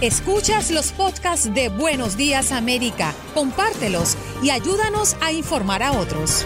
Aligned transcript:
Escuchas 0.00 0.70
los 0.70 0.92
podcasts 0.92 1.52
de 1.54 1.68
Buenos 1.68 2.16
Días 2.16 2.52
América, 2.52 3.14
compártelos 3.34 4.16
y 4.42 4.50
ayúdanos 4.50 5.16
a 5.20 5.32
informar 5.32 5.82
a 5.82 5.92
otros. 5.92 6.44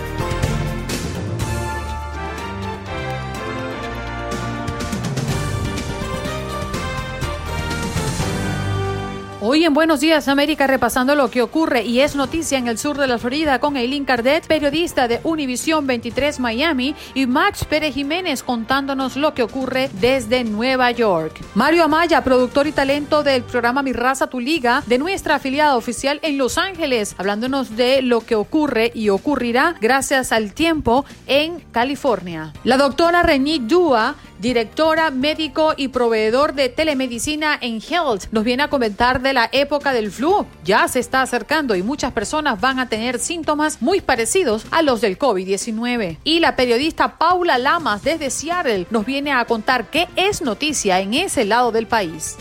Hoy 9.52 9.64
en 9.64 9.74
Buenos 9.74 9.98
Días 9.98 10.28
América 10.28 10.68
repasando 10.68 11.16
lo 11.16 11.28
que 11.28 11.42
ocurre 11.42 11.82
y 11.82 12.02
es 12.02 12.14
noticia 12.14 12.56
en 12.56 12.68
el 12.68 12.78
sur 12.78 12.96
de 12.96 13.08
la 13.08 13.18
Florida 13.18 13.58
con 13.58 13.76
Eileen 13.76 14.04
Cardet, 14.04 14.46
periodista 14.46 15.08
de 15.08 15.18
Univision 15.24 15.88
23 15.88 16.38
Miami 16.38 16.94
y 17.14 17.26
Max 17.26 17.64
Pérez 17.64 17.94
Jiménez 17.94 18.44
contándonos 18.44 19.16
lo 19.16 19.34
que 19.34 19.42
ocurre 19.42 19.90
desde 19.94 20.44
Nueva 20.44 20.92
York. 20.92 21.40
Mario 21.56 21.82
Amaya, 21.82 22.22
productor 22.22 22.68
y 22.68 22.72
talento 22.72 23.24
del 23.24 23.42
programa 23.42 23.82
Mi 23.82 23.92
Raza 23.92 24.28
Tu 24.28 24.38
Liga 24.38 24.84
de 24.86 24.98
nuestra 24.98 25.34
afiliada 25.34 25.76
oficial 25.76 26.20
en 26.22 26.38
Los 26.38 26.56
Ángeles, 26.56 27.16
hablándonos 27.18 27.74
de 27.76 28.02
lo 28.02 28.20
que 28.20 28.36
ocurre 28.36 28.92
y 28.94 29.08
ocurrirá 29.08 29.74
gracias 29.80 30.30
al 30.30 30.54
tiempo 30.54 31.04
en 31.26 31.58
California. 31.72 32.52
La 32.62 32.76
doctora 32.76 33.24
René 33.24 33.58
Dua 33.58 34.14
directora, 34.40 35.10
médico 35.10 35.74
y 35.76 35.88
proveedor 35.88 36.54
de 36.54 36.68
telemedicina 36.68 37.58
en 37.60 37.80
Health, 37.80 38.24
nos 38.32 38.42
viene 38.42 38.62
a 38.62 38.70
comentar 38.70 39.20
de 39.20 39.34
la 39.34 39.39
época 39.52 39.92
del 39.92 40.10
flu. 40.10 40.46
Ya 40.64 40.86
se 40.88 40.98
está 40.98 41.22
acercando 41.22 41.74
y 41.74 41.82
muchas 41.82 42.12
personas 42.12 42.60
van 42.60 42.78
a 42.78 42.88
tener 42.88 43.18
síntomas 43.18 43.80
muy 43.80 44.00
parecidos 44.00 44.66
a 44.70 44.82
los 44.82 45.00
del 45.00 45.18
COVID-19. 45.18 46.18
Y 46.24 46.40
la 46.40 46.56
periodista 46.56 47.18
Paula 47.18 47.58
Lamas 47.58 48.02
desde 48.02 48.30
Seattle 48.30 48.86
nos 48.90 49.06
viene 49.06 49.32
a 49.32 49.44
contar 49.44 49.90
qué 49.90 50.08
es 50.16 50.42
noticia 50.42 51.00
en 51.00 51.14
ese 51.14 51.44
lado 51.44 51.72
del 51.72 51.86
país. 51.86 52.36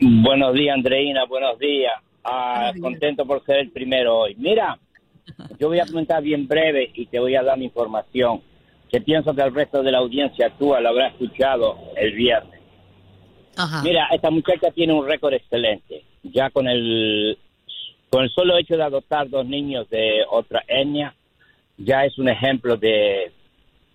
Buenos 0.00 0.54
días, 0.54 0.74
Andreina. 0.74 1.26
Buenos 1.26 1.58
días. 1.58 1.92
Ah, 2.24 2.72
contento 2.80 3.26
por 3.26 3.44
ser 3.44 3.58
el 3.58 3.72
primero 3.72 4.20
hoy. 4.20 4.34
Mira, 4.36 4.78
yo 5.58 5.68
voy 5.68 5.80
a 5.80 5.86
comentar 5.86 6.22
bien 6.22 6.48
breve 6.48 6.90
y 6.94 7.04
te 7.06 7.18
voy 7.18 7.36
a 7.36 7.42
dar 7.42 7.58
mi 7.58 7.66
información 7.66 8.40
que 8.90 9.00
pienso 9.00 9.34
que 9.34 9.42
el 9.42 9.54
resto 9.54 9.82
de 9.82 9.92
la 9.92 9.98
audiencia 9.98 10.46
actual 10.46 10.86
habrá 10.86 11.08
escuchado 11.08 11.78
el 11.96 12.12
viernes. 12.12 12.60
Mira, 13.84 14.08
esta 14.10 14.30
muchacha 14.30 14.70
tiene 14.70 14.92
un 14.92 15.06
récord 15.06 15.34
excelente. 15.34 16.04
Ya 16.22 16.50
con 16.50 16.66
el 16.66 17.38
con 18.08 18.24
el 18.24 18.30
solo 18.30 18.58
hecho 18.58 18.76
de 18.76 18.82
adoptar 18.82 19.28
dos 19.28 19.46
niños 19.46 19.88
de 19.88 20.24
otra 20.28 20.64
etnia, 20.66 21.14
ya 21.76 22.04
es 22.04 22.18
un 22.18 22.28
ejemplo 22.28 22.76
de, 22.76 23.30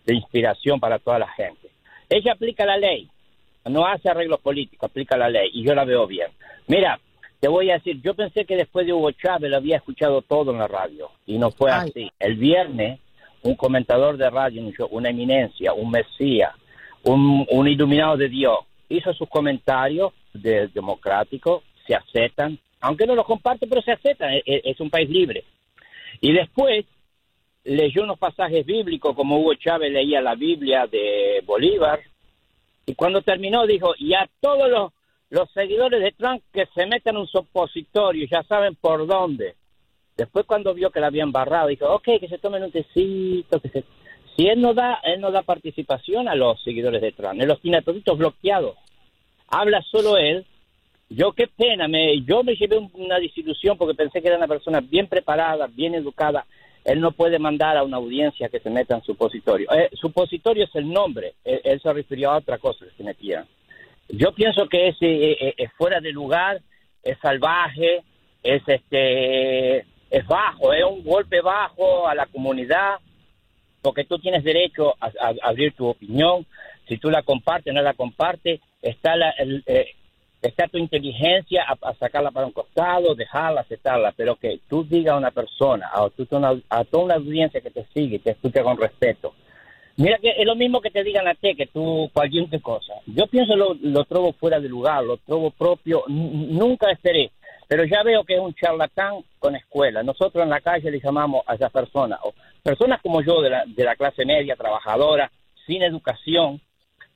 de 0.05 0.15
inspiración 0.15 0.79
para 0.79 0.99
toda 0.99 1.19
la 1.19 1.27
gente. 1.27 1.69
Ella 2.09 2.31
aplica 2.31 2.65
la 2.65 2.77
ley, 2.77 3.09
no 3.65 3.85
hace 3.85 4.09
arreglos 4.09 4.39
políticos, 4.39 4.89
aplica 4.89 5.17
la 5.17 5.27
ley 5.27 5.49
y 5.53 5.63
yo 5.63 5.75
la 5.75 5.83
veo 5.83 6.07
bien. 6.07 6.27
Mira, 6.67 6.99
te 7.41 7.49
voy 7.49 7.69
a 7.71 7.75
decir, 7.75 8.01
yo 8.01 8.13
pensé 8.13 8.45
que 8.45 8.55
después 8.55 8.85
de 8.85 8.93
Hugo 8.93 9.11
Chávez 9.11 9.51
lo 9.51 9.57
había 9.57 9.77
escuchado 9.77 10.21
todo 10.21 10.51
en 10.51 10.59
la 10.59 10.67
radio 10.67 11.11
y 11.25 11.37
no 11.37 11.51
fue 11.51 11.71
así. 11.71 12.09
El 12.17 12.35
viernes 12.35 12.99
un 13.45 13.55
comentador 13.55 14.17
de 14.17 14.29
radio, 14.29 14.63
una 14.89 15.09
eminencia, 15.09 15.71
un 15.73 15.91
mesías, 15.91 16.51
un, 17.03 17.67
iluminado 17.67 18.17
de 18.17 18.27
Dios, 18.27 18.57
hizo 18.89 19.13
sus 19.13 19.29
comentarios 19.29 20.13
de, 20.33 20.67
democráticos, 20.69 21.63
se 21.85 21.93
aceptan, 21.93 22.57
aunque 22.81 23.05
no 23.05 23.13
los 23.13 23.25
comparte, 23.25 23.67
pero 23.67 23.83
se 23.83 23.91
aceptan, 23.91 24.33
es, 24.33 24.43
e, 24.47 24.61
es 24.63 24.79
un 24.79 24.89
país 24.89 25.07
libre. 25.09 25.43
Y 26.21 26.33
después 26.33 26.85
leyó 27.63 28.03
unos 28.03 28.17
pasajes 28.17 28.65
bíblicos, 28.65 29.15
como 29.15 29.37
Hugo 29.37 29.53
Chávez 29.53 29.93
leía 29.93 30.21
la 30.21 30.33
Biblia 30.33 30.87
de 30.87 31.43
Bolívar, 31.45 31.99
y 32.87 32.95
cuando 32.95 33.21
terminó 33.21 33.67
dijo, 33.67 33.93
y 33.99 34.15
a 34.15 34.27
todos 34.39 34.69
los, 34.69 34.91
los 35.29 35.51
seguidores 35.51 36.01
de 36.01 36.13
Trump 36.13 36.41
que 36.51 36.65
se 36.73 36.87
metan 36.87 37.15
en 37.15 37.21
un 37.21 37.27
supositorio, 37.27 38.25
ya 38.29 38.41
saben 38.41 38.73
por 38.73 39.05
dónde. 39.05 39.53
Después 40.17 40.45
cuando 40.45 40.73
vio 40.73 40.91
que 40.91 41.01
la 41.01 41.07
habían 41.07 41.31
barrado, 41.31 41.67
dijo, 41.67 41.93
ok, 41.93 42.19
que 42.19 42.29
se 42.29 42.37
tomen 42.37 42.63
un 42.63 42.71
tecito, 42.71 43.59
que 43.59 43.69
se 43.69 43.83
Si 44.35 44.47
él 44.47 44.61
no 44.61 44.73
da, 44.73 44.99
él 45.03 45.19
no 45.19 45.31
da 45.31 45.41
participación 45.41 46.29
a 46.29 46.35
los 46.35 46.61
seguidores 46.63 47.01
de 47.01 47.11
Trump, 47.11 47.41
él 47.41 47.47
los 47.47 47.61
tiene 47.61 47.81
bloqueados. 47.81 48.77
Habla 49.47 49.81
solo 49.81 50.17
él. 50.17 50.45
Yo 51.07 51.33
qué 51.33 51.47
pena, 51.47 51.87
me, 51.87 52.21
yo 52.21 52.43
me 52.43 52.55
llevé 52.55 52.77
una 52.93 53.19
desilusión 53.19 53.77
porque 53.77 53.93
pensé 53.93 54.21
que 54.21 54.27
era 54.27 54.37
una 54.37 54.47
persona 54.47 54.81
bien 54.81 55.07
preparada, 55.07 55.67
bien 55.67 55.93
educada. 55.93 56.45
Él 56.83 56.99
no 56.99 57.11
puede 57.11 57.37
mandar 57.37 57.77
a 57.77 57.83
una 57.83 57.97
audiencia 57.97 58.49
que 58.49 58.59
se 58.59 58.71
meta 58.71 58.95
en 58.95 59.03
supositorio. 59.03 59.71
Eh, 59.71 59.89
supositorio 59.93 60.63
es 60.63 60.75
el 60.75 60.89
nombre, 60.89 61.35
él, 61.43 61.79
se 61.79 61.93
refirió 61.93 62.31
a 62.31 62.37
otra 62.37 62.57
cosa 62.57 62.85
que 62.85 62.91
se 62.91 63.03
metía. 63.03 63.45
Yo 64.09 64.33
pienso 64.33 64.67
que 64.67 64.87
es, 64.87 64.95
eh, 65.01 65.37
eh, 65.39 65.53
es 65.57 65.71
fuera 65.73 65.99
de 65.99 66.11
lugar, 66.11 66.61
es 67.03 67.17
salvaje, 67.19 68.01
es 68.41 68.63
este 68.67 69.85
es 70.09 70.25
bajo, 70.27 70.73
es 70.73 70.83
un 70.83 71.03
golpe 71.03 71.41
bajo 71.41 72.07
a 72.07 72.15
la 72.15 72.25
comunidad, 72.27 72.95
porque 73.81 74.03
tú 74.03 74.17
tienes 74.19 74.43
derecho 74.43 74.95
a, 74.99 75.11
abrir 75.43 75.73
tu 75.73 75.87
opinión, 75.87 76.45
si 76.87 76.97
tú 76.97 77.09
la 77.09 77.23
compartes 77.23 77.71
o 77.71 77.75
no 77.75 77.81
la 77.81 77.93
compartes, 77.93 78.61
está 78.81 79.15
la, 79.15 79.33
está 80.41 80.67
tu 80.67 80.77
inteligencia 80.77 81.63
a, 81.63 81.93
sacarla 81.95 82.31
para 82.31 82.47
un 82.47 82.51
costado, 82.51 83.15
dejarla, 83.15 83.61
aceptarla, 83.61 84.13
pero 84.15 84.35
que 84.35 84.59
tú 84.69 84.83
digas 84.83 85.13
a 85.13 85.17
una 85.17 85.31
persona, 85.31 85.89
a, 85.93 86.05
a 86.69 86.83
toda 86.85 87.03
una 87.03 87.15
audiencia 87.15 87.61
que 87.61 87.71
te 87.71 87.85
sigue, 87.93 88.19
te 88.19 88.31
escucha 88.31 88.63
con 88.63 88.77
respeto. 88.77 89.33
Mira 89.97 90.17
que 90.17 90.31
es 90.37 90.45
lo 90.45 90.55
mismo 90.55 90.81
que 90.81 90.91
te 90.91 91.03
digan 91.03 91.27
a 91.27 91.35
ti, 91.35 91.55
que 91.55 91.67
tú 91.67 92.09
cualquier 92.13 92.61
cosa. 92.61 92.95
Yo 93.05 93.27
pienso 93.27 93.55
lo, 93.55 93.75
lo 93.81 94.03
trobo 94.03 94.33
fuera 94.33 94.59
de 94.59 94.67
lugar, 94.67 95.03
lo 95.03 95.17
trobo 95.17 95.51
propio, 95.51 96.03
nunca 96.07 96.91
esperé. 96.91 97.31
Pero 97.67 97.83
ya 97.85 98.03
veo 98.03 98.23
que 98.23 98.35
es 98.35 98.39
un 98.39 98.53
charlatán 98.53 99.23
con 99.39 99.55
escuela. 99.55 100.03
Nosotros 100.03 100.43
en 100.43 100.49
la 100.49 100.61
calle 100.61 100.91
le 100.91 100.99
llamamos 100.99 101.43
a 101.47 101.55
esas 101.55 101.71
personas, 101.71 102.19
o 102.23 102.33
personas 102.63 103.01
como 103.01 103.21
yo 103.21 103.41
de 103.41 103.49
la, 103.49 103.63
de 103.65 103.83
la 103.83 103.95
clase 103.95 104.25
media, 104.25 104.55
trabajadora, 104.55 105.31
sin 105.65 105.81
educación, 105.81 106.61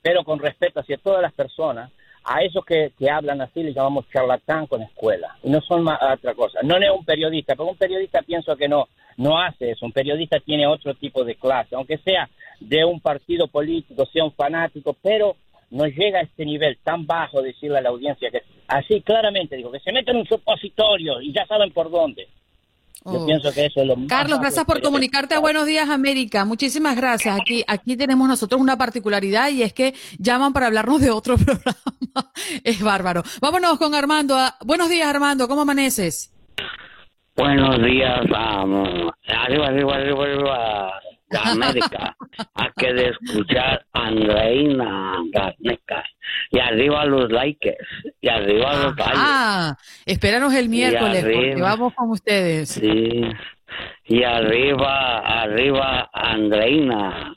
pero 0.02 0.24
con 0.24 0.38
respeto 0.38 0.80
hacia 0.80 0.98
todas 0.98 1.22
las 1.22 1.32
personas, 1.32 1.90
a 2.24 2.42
esos 2.42 2.64
que, 2.64 2.92
que, 2.98 3.10
hablan 3.10 3.40
así 3.40 3.62
les 3.62 3.74
llamamos 3.74 4.08
charlatán 4.12 4.66
con 4.66 4.82
escuela. 4.82 5.36
Y 5.42 5.50
no 5.50 5.60
son 5.62 5.82
más 5.82 5.98
otra 6.02 6.34
cosa. 6.34 6.60
No 6.62 6.76
es 6.76 6.90
un 6.90 7.04
periodista, 7.04 7.54
porque 7.54 7.72
un 7.72 7.78
periodista 7.78 8.22
pienso 8.22 8.56
que 8.56 8.68
no, 8.68 8.88
no 9.16 9.40
hace 9.40 9.70
eso. 9.70 9.86
Un 9.86 9.92
periodista 9.92 10.38
tiene 10.40 10.66
otro 10.66 10.94
tipo 10.94 11.24
de 11.24 11.36
clase, 11.36 11.74
aunque 11.74 11.98
sea 11.98 12.28
de 12.60 12.84
un 12.84 13.00
partido 13.00 13.48
político, 13.48 14.04
sea 14.06 14.24
un 14.24 14.32
fanático, 14.32 14.94
pero 15.02 15.36
no 15.70 15.86
llega 15.86 16.18
a 16.18 16.22
este 16.22 16.44
nivel 16.44 16.78
tan 16.82 17.06
bajo 17.06 17.40
de 17.40 17.48
decirle 17.48 17.78
a 17.78 17.82
la 17.82 17.90
audiencia 17.90 18.30
que 18.30 18.42
así 18.68 19.00
claramente 19.02 19.56
digo 19.56 19.70
que 19.70 19.80
se 19.80 19.92
meten 19.92 20.16
en 20.16 20.20
un 20.22 20.26
supositorio 20.26 21.20
y 21.20 21.32
ya 21.32 21.46
saben 21.46 21.72
por 21.72 21.90
dónde. 21.90 22.28
Yo 23.04 23.12
oh. 23.12 23.26
pienso 23.26 23.50
que 23.52 23.64
eso 23.64 23.80
es 23.80 23.86
lo 23.86 23.96
Carlos, 24.06 24.40
gracias 24.40 24.64
por 24.66 24.82
comunicarte 24.82 25.34
a 25.34 25.38
Buenos 25.38 25.64
Días 25.64 25.88
América. 25.88 26.44
Muchísimas 26.44 26.96
gracias. 26.96 27.38
Aquí, 27.40 27.64
aquí 27.66 27.96
tenemos 27.96 28.28
nosotros 28.28 28.60
una 28.60 28.76
particularidad 28.76 29.48
y 29.48 29.62
es 29.62 29.72
que 29.72 29.94
llaman 30.18 30.52
para 30.52 30.66
hablarnos 30.66 31.00
de 31.00 31.10
otro 31.10 31.36
programa. 31.44 31.76
es 32.62 32.82
bárbaro. 32.82 33.22
Vámonos 33.40 33.78
con 33.78 33.94
Armando. 33.94 34.36
Buenos 34.66 34.90
días, 34.90 35.08
Armando. 35.08 35.48
¿Cómo 35.48 35.62
amaneces? 35.62 36.34
Buenos 37.36 37.82
días. 37.82 38.20
Um, 38.26 39.08
arriba, 39.28 39.68
arriba, 39.68 39.94
arriba, 39.94 40.24
arriba 40.24 41.00
de 41.30 41.38
América. 41.38 42.16
Hay 42.54 42.68
que 42.76 42.92
de 42.92 43.08
escuchar 43.10 43.86
a 43.89 43.89
Andreina 44.06 45.16
Garneca. 45.32 46.04
Y 46.50 46.58
arriba 46.58 47.04
los 47.04 47.30
likes. 47.30 47.76
Y 48.20 48.28
arriba 48.28 48.74
los 48.74 48.96
likes. 48.96 49.14
Ah, 49.14 49.76
espéranos 50.06 50.54
el 50.54 50.68
miércoles 50.68 51.24
porque 51.24 51.60
vamos 51.60 51.94
con 51.94 52.10
ustedes. 52.10 52.70
Sí. 52.70 53.22
Y 54.06 54.22
arriba, 54.22 55.18
arriba 55.42 56.10
Andreina. 56.12 57.34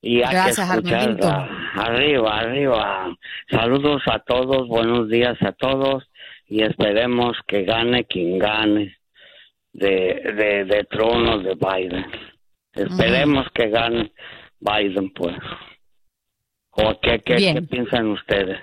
Y 0.00 0.20
Gracias, 0.20 0.58
escucharla. 0.58 1.48
Arriba, 1.74 2.38
arriba. 2.38 3.16
Saludos 3.50 4.02
a 4.06 4.20
todos, 4.20 4.68
buenos 4.68 5.08
días 5.08 5.36
a 5.42 5.52
todos 5.52 6.04
y 6.46 6.62
esperemos 6.62 7.36
que 7.46 7.64
gane 7.64 8.04
quien 8.04 8.38
gane 8.38 8.96
de, 9.72 10.32
de, 10.36 10.64
de 10.64 10.84
trono 10.84 11.38
de 11.38 11.54
Biden. 11.54 12.06
Esperemos 12.72 13.46
que 13.54 13.68
gane 13.68 14.12
Biden, 14.60 15.10
pues. 15.10 15.36
¿O 16.70 16.98
qué, 17.00 17.20
qué, 17.24 17.62
piensan 17.70 18.08
ustedes? 18.08 18.58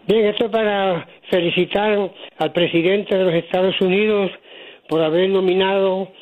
Bien, 0.06 0.26
esto 0.26 0.46
es 0.46 0.50
para 0.50 1.06
felicitar 1.30 2.10
al 2.38 2.52
presidente 2.52 3.16
de 3.16 3.24
los 3.24 3.34
Estados 3.34 3.80
Unidos 3.80 4.32
por 4.88 5.02
haber 5.02 5.28
nominado 5.28 6.12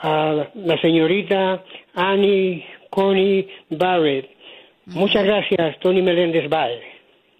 a 0.00 0.48
la 0.54 0.80
señorita 0.80 1.64
Annie 1.94 2.64
Coney 2.90 3.48
Barrett. 3.70 4.30
Muchas 4.86 5.24
gracias, 5.24 5.78
Tony 5.80 6.02
Meléndez 6.02 6.48
Bye. 6.48 6.94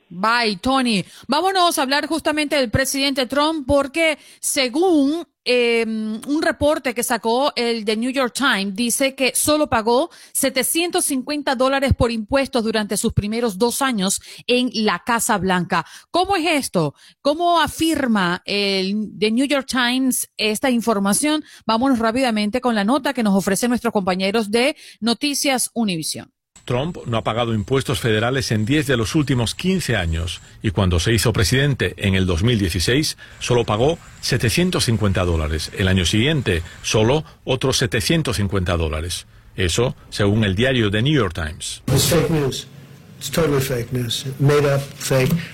Bye, 0.09 0.57
Tony. 0.61 1.05
Vámonos 1.29 1.79
a 1.79 1.83
hablar 1.83 2.07
justamente 2.07 2.57
del 2.57 2.71
presidente 2.71 3.27
Trump 3.27 3.67
porque 3.67 4.17
según 4.41 5.25
Em, 5.47 6.21
un 6.27 6.43
reporte 6.43 6.95
que 6.95 7.03
sacó 7.03 7.53
el 7.55 7.85
The 7.85 7.97
New 7.97 8.11
York 8.11 8.33
Times 8.35 8.75
dice 8.75 9.15
que 9.15 9.33
solo 9.35 9.69
pagó 9.69 10.11
750 10.33 11.55
dólares 11.55 11.93
por 11.95 12.11
impuestos 12.11 12.65
durante 12.65 12.97
sus 12.97 13.13
primeros 13.13 13.59
dos 13.59 13.83
años 13.83 14.23
en 14.47 14.71
la 14.73 15.03
Casa 15.05 15.37
Blanca. 15.37 15.85
¿Cómo 16.11 16.37
es 16.37 16.47
esto? 16.47 16.95
¿Cómo 17.21 17.61
afirma 17.61 18.43
el 18.47 19.13
The 19.19 19.31
New 19.31 19.47
York 19.47 19.67
Times 19.67 20.31
esta 20.39 20.71
información? 20.71 21.45
Vámonos 21.67 21.99
rápidamente 21.99 22.63
con 22.63 22.75
la 22.75 22.85
nota 22.85 23.13
que 23.13 23.23
nos 23.23 23.35
ofrecen 23.35 23.69
nuestros 23.69 23.93
compañeros 23.93 24.51
de 24.51 24.77
Noticias 25.01 25.71
Univision. 25.75 26.34
Trump 26.65 26.99
no 27.07 27.19
ha 27.19 27.25
pagado 27.25 27.55
impuestos 27.55 28.01
federales 28.01 28.51
en 28.51 28.65
10 28.65 28.87
de 28.87 28.97
los 28.97 29.15
últimos 29.15 29.55
15 29.55 29.97
años 29.97 30.41
y 30.63 30.71
cuando 30.71 30.99
se 30.99 31.13
hizo 31.13 31.33
presidente 31.33 31.95
en 31.99 32.15
el 32.15 32.27
2016 32.27 33.17
solo 33.39 33.65
pagó 33.65 33.99
750 34.21 35.25
dólares. 35.25 35.71
El 35.77 35.89
año 35.89 36.05
siguiente 36.05 36.63
solo 36.83 37.25
otros 37.45 37.77
750 37.79 38.77
dólares. 38.77 39.27
Eso 39.57 39.95
según 40.09 40.45
el 40.45 40.55
diario 40.55 40.91
The 40.91 41.03
New 41.03 41.15
York 41.15 41.35
Times. 41.35 41.83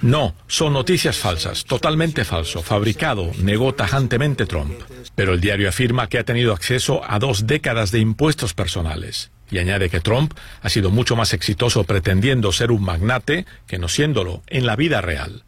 No, 0.03 0.35
son 0.49 0.73
noticias 0.73 1.19
falsas, 1.19 1.65
totalmente 1.65 2.25
falso, 2.25 2.63
fabricado, 2.63 3.31
negó 3.43 3.75
tajantemente 3.75 4.47
Trump. 4.47 4.75
Pero 5.15 5.35
el 5.35 5.41
diario 5.41 5.69
afirma 5.69 6.09
que 6.09 6.19
ha 6.19 6.25
tenido 6.25 6.53
acceso 6.53 7.03
a 7.07 7.19
dos 7.19 7.47
décadas 7.47 7.93
de 7.93 8.01
impuestos 8.01 8.55
personales 8.55 9.31
y 9.51 9.59
añade 9.59 9.91
que 9.91 10.01
Trump 10.01 10.35
ha 10.63 10.69
sido 10.69 10.91
mucho 10.91 11.17
más 11.17 11.33
exitoso 11.33 11.85
pretendiendo 11.85 12.53
ser 12.53 12.71
un 12.71 12.83
magnate 12.83 13.47
que 13.67 13.79
no 13.79 13.89
siéndolo 13.89 14.43
en 14.47 14.67
la 14.67 14.77
vida 14.77 15.01
real. 15.01 15.45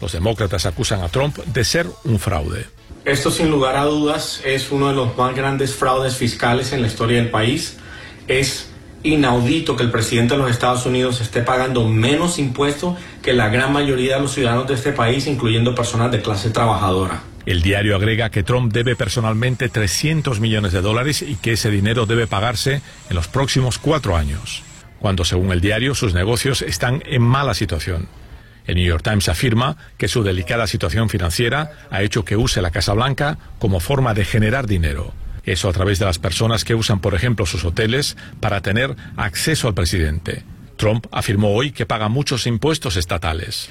Los 0.00 0.12
demócratas 0.12 0.66
acusan 0.66 1.02
a 1.02 1.08
Trump 1.08 1.36
de 1.38 1.64
ser 1.64 1.86
un 2.04 2.18
fraude. 2.18 2.66
Esto 3.04 3.30
sin 3.30 3.50
lugar 3.50 3.76
a 3.76 3.84
dudas 3.84 4.40
es 4.44 4.70
uno 4.70 4.88
de 4.88 4.94
los 4.94 5.16
más 5.16 5.34
grandes 5.34 5.74
fraudes 5.74 6.16
fiscales 6.16 6.72
en 6.72 6.82
la 6.82 6.88
historia 6.88 7.18
del 7.18 7.30
país. 7.30 7.76
Es 8.28 8.70
inaudito 9.02 9.76
que 9.76 9.82
el 9.82 9.90
presidente 9.90 10.34
de 10.34 10.40
los 10.40 10.50
Estados 10.50 10.84
Unidos 10.86 11.20
esté 11.20 11.42
pagando 11.42 11.86
menos 11.88 12.38
impuestos 12.38 12.98
que 13.22 13.32
la 13.32 13.48
gran 13.48 13.72
mayoría 13.72 14.16
de 14.16 14.22
los 14.22 14.32
ciudadanos 14.32 14.68
de 14.68 14.74
este 14.74 14.92
país, 14.92 15.26
incluyendo 15.26 15.74
personas 15.74 16.10
de 16.12 16.20
clase 16.20 16.50
trabajadora. 16.50 17.22
El 17.46 17.62
diario 17.62 17.96
agrega 17.96 18.30
que 18.30 18.42
Trump 18.42 18.72
debe 18.72 18.96
personalmente 18.96 19.68
300 19.68 20.40
millones 20.40 20.72
de 20.72 20.82
dólares 20.82 21.22
y 21.22 21.36
que 21.36 21.52
ese 21.52 21.70
dinero 21.70 22.06
debe 22.06 22.26
pagarse 22.26 22.82
en 23.08 23.16
los 23.16 23.28
próximos 23.28 23.78
cuatro 23.78 24.16
años, 24.16 24.62
cuando 25.00 25.24
según 25.24 25.50
el 25.50 25.60
diario 25.60 25.94
sus 25.94 26.12
negocios 26.12 26.62
están 26.62 27.02
en 27.06 27.22
mala 27.22 27.54
situación. 27.54 28.08
El 28.66 28.76
New 28.76 28.86
York 28.86 29.02
Times 29.02 29.28
afirma 29.28 29.76
que 29.96 30.06
su 30.06 30.22
delicada 30.22 30.66
situación 30.66 31.08
financiera 31.08 31.72
ha 31.90 32.02
hecho 32.02 32.24
que 32.24 32.36
use 32.36 32.60
la 32.60 32.70
Casa 32.70 32.92
Blanca 32.92 33.38
como 33.58 33.80
forma 33.80 34.12
de 34.14 34.24
generar 34.24 34.66
dinero. 34.66 35.12
Eso 35.44 35.68
a 35.68 35.72
través 35.72 35.98
de 35.98 36.04
las 36.04 36.18
personas 36.18 36.64
que 36.64 36.74
usan, 36.74 37.00
por 37.00 37.14
ejemplo, 37.14 37.46
sus 37.46 37.64
hoteles 37.64 38.16
para 38.40 38.60
tener 38.60 38.94
acceso 39.16 39.66
al 39.66 39.74
presidente. 39.74 40.44
Trump 40.76 41.06
afirmó 41.10 41.54
hoy 41.54 41.72
que 41.72 41.86
paga 41.86 42.08
muchos 42.08 42.46
impuestos 42.46 42.96
estatales 42.96 43.68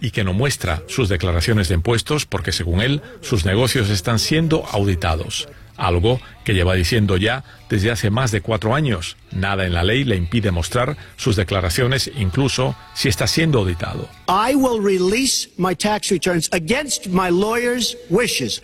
y 0.00 0.10
que 0.10 0.24
no 0.24 0.32
muestra 0.32 0.82
sus 0.88 1.08
declaraciones 1.08 1.68
de 1.68 1.74
impuestos 1.74 2.26
porque, 2.26 2.52
según 2.52 2.80
él, 2.80 3.02
sus 3.20 3.44
negocios 3.44 3.90
están 3.90 4.18
siendo 4.18 4.64
auditados, 4.66 5.48
algo 5.76 6.20
que 6.48 6.54
lleva 6.54 6.72
diciendo 6.72 7.18
ya 7.18 7.44
desde 7.68 7.90
hace 7.90 8.08
más 8.08 8.30
de 8.30 8.40
cuatro 8.40 8.74
años 8.74 9.18
Nada 9.30 9.66
en 9.66 9.74
la 9.74 9.84
ley 9.84 10.04
le 10.04 10.16
impide 10.16 10.50
mostrar 10.50 10.96
sus 11.16 11.36
declaraciones, 11.36 12.10
incluso 12.16 12.74
si 12.94 13.08
está 13.08 13.26
siendo 13.26 13.58
auditado. 13.58 14.08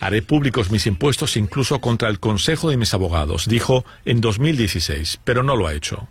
Haré 0.01 0.21
públicos 0.21 0.71
mis 0.71 0.87
impuestos 0.87 1.37
incluso 1.37 1.79
contra 1.81 2.09
el 2.09 2.19
consejo 2.19 2.69
de 2.69 2.77
mis 2.77 2.93
abogados, 2.93 3.47
dijo 3.47 3.85
en 4.05 4.21
2016, 4.21 5.19
pero 5.23 5.43
no 5.43 5.55
lo 5.55 5.67
ha 5.67 5.73
hecho. 5.73 6.07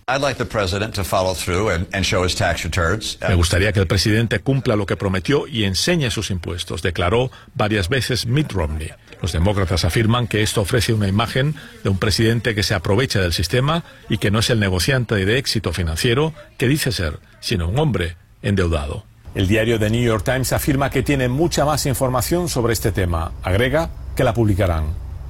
Me 3.29 3.35
gustaría 3.35 3.73
que 3.73 3.81
el 3.81 3.87
presidente 3.87 4.39
cumpla 4.41 4.77
lo 4.77 4.87
que 4.87 4.97
prometió 4.97 5.47
y 5.47 5.65
enseñe 5.65 6.11
sus 6.11 6.31
impuestos, 6.31 6.83
declaró 6.83 7.31
varias 7.55 7.89
veces 7.89 8.27
Mitt 8.27 8.53
Romney. 8.53 8.91
Los 9.21 9.33
demócratas 9.33 9.85
afirman 9.85 10.27
que 10.27 10.43
esto 10.43 10.61
ofrece 10.61 10.93
una 10.93 11.09
imagen 11.09 11.55
de 11.83 11.91
un 11.91 11.99
presidente 11.99 12.55
que 12.55 12.63
se 12.63 12.75
aprovecha 12.75 13.21
del 13.21 13.33
sistema 13.33 13.85
y 14.09 14.19
que 14.19 14.31
no 14.31 14.39
es 14.39 14.51
el 14.51 14.61
negociante 14.61 15.15
de 15.15 15.39
éxito 15.39 15.73
financiero 15.73 16.33
que 16.59 16.69
dice 16.69 16.93
ser, 16.93 17.19
sino 17.41 17.69
un 17.69 17.79
hombre 17.79 18.17
endeudado. 18.43 19.05
El 19.35 19.49
diario 19.49 19.79
The 19.79 19.91
New 19.91 20.03
York 20.03 20.25
Times 20.25 20.53
afirma 20.53 20.91
que 20.91 21.03
tiene 21.03 21.29
mucha 21.29 21.65
más 21.65 21.87
información 21.87 22.49
sobre 22.49 22.73
este 22.73 22.93
tema. 22.93 23.33
Agrega 23.43 23.91
que 24.15 24.25
la 24.25 24.33
publicarán. 24.33 24.85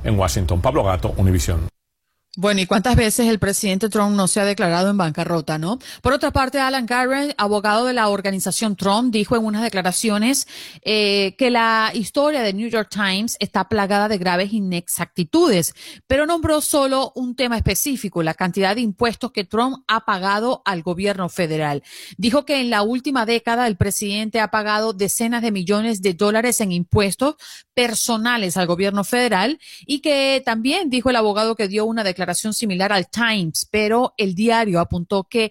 En 0.05 0.19
Washington, 0.19 0.61
Pablo 0.61 0.85
Gato, 0.85 1.15
Univision. 1.17 1.74
Bueno, 2.37 2.61
¿y 2.61 2.67
cuántas 2.67 2.97
veces 2.97 3.29
el 3.29 3.39
presidente 3.39 3.89
Trump 3.89 4.17
no 4.17 4.27
se 4.27 4.41
ha 4.41 4.45
declarado 4.45 4.91
en 4.91 4.97
bancarrota, 4.97 5.57
no? 5.57 5.79
Por 6.03 6.13
otra 6.13 6.33
parte, 6.33 6.59
Alan 6.59 6.85
Garrett, 6.85 7.33
abogado 7.39 7.87
de 7.87 7.93
la 7.93 8.09
organización 8.09 8.75
Trump, 8.75 9.13
dijo 9.13 9.37
en 9.37 9.45
unas 9.45 9.63
declaraciones 9.63 10.49
eh, 10.83 11.37
que 11.39 11.53
la 11.53 11.93
historia 11.95 12.43
de 12.43 12.53
New 12.53 12.69
York 12.69 12.89
Times 12.91 13.37
está 13.39 13.69
plagada 13.69 14.09
de 14.09 14.19
graves 14.19 14.53
inexactitudes, 14.53 15.77
pero 16.09 16.27
nombró 16.27 16.61
solo 16.61 17.13
un 17.15 17.37
tema 17.37 17.57
específico, 17.57 18.21
la 18.25 18.35
cantidad 18.35 18.75
de 18.75 18.81
impuestos 18.81 19.31
que 19.31 19.45
Trump 19.45 19.85
ha 19.87 20.05
pagado 20.05 20.61
al 20.65 20.83
gobierno 20.83 21.29
federal. 21.29 21.85
Dijo 22.17 22.45
que 22.45 22.61
en 22.61 22.69
la 22.69 22.83
última 22.83 23.27
década 23.27 23.69
el 23.69 23.77
presidente 23.77 24.41
ha 24.41 24.49
pagado 24.49 24.93
decenas 24.93 25.41
de 25.41 25.53
millones 25.53 26.03
de 26.03 26.15
dólares 26.15 26.61
en 26.61 26.73
impuestos 26.73 27.37
personales 27.75 28.57
al 28.57 28.67
gobierno 28.67 29.05
federal 29.05 29.61
y 29.87 30.01
que 30.01 30.43
también 30.45 30.91
dijo 30.91 31.11
el 31.11 31.17
abogado 31.17 31.55
que 31.55 31.69
dio 31.69 31.85
una 31.85 32.03
declaración 32.03 32.24
similar 32.53 32.93
al 32.93 33.09
Times, 33.09 33.69
pero 33.71 34.15
el 34.17 34.35
diario 34.35 34.81
apuntó 34.81 35.25
que 35.25 35.51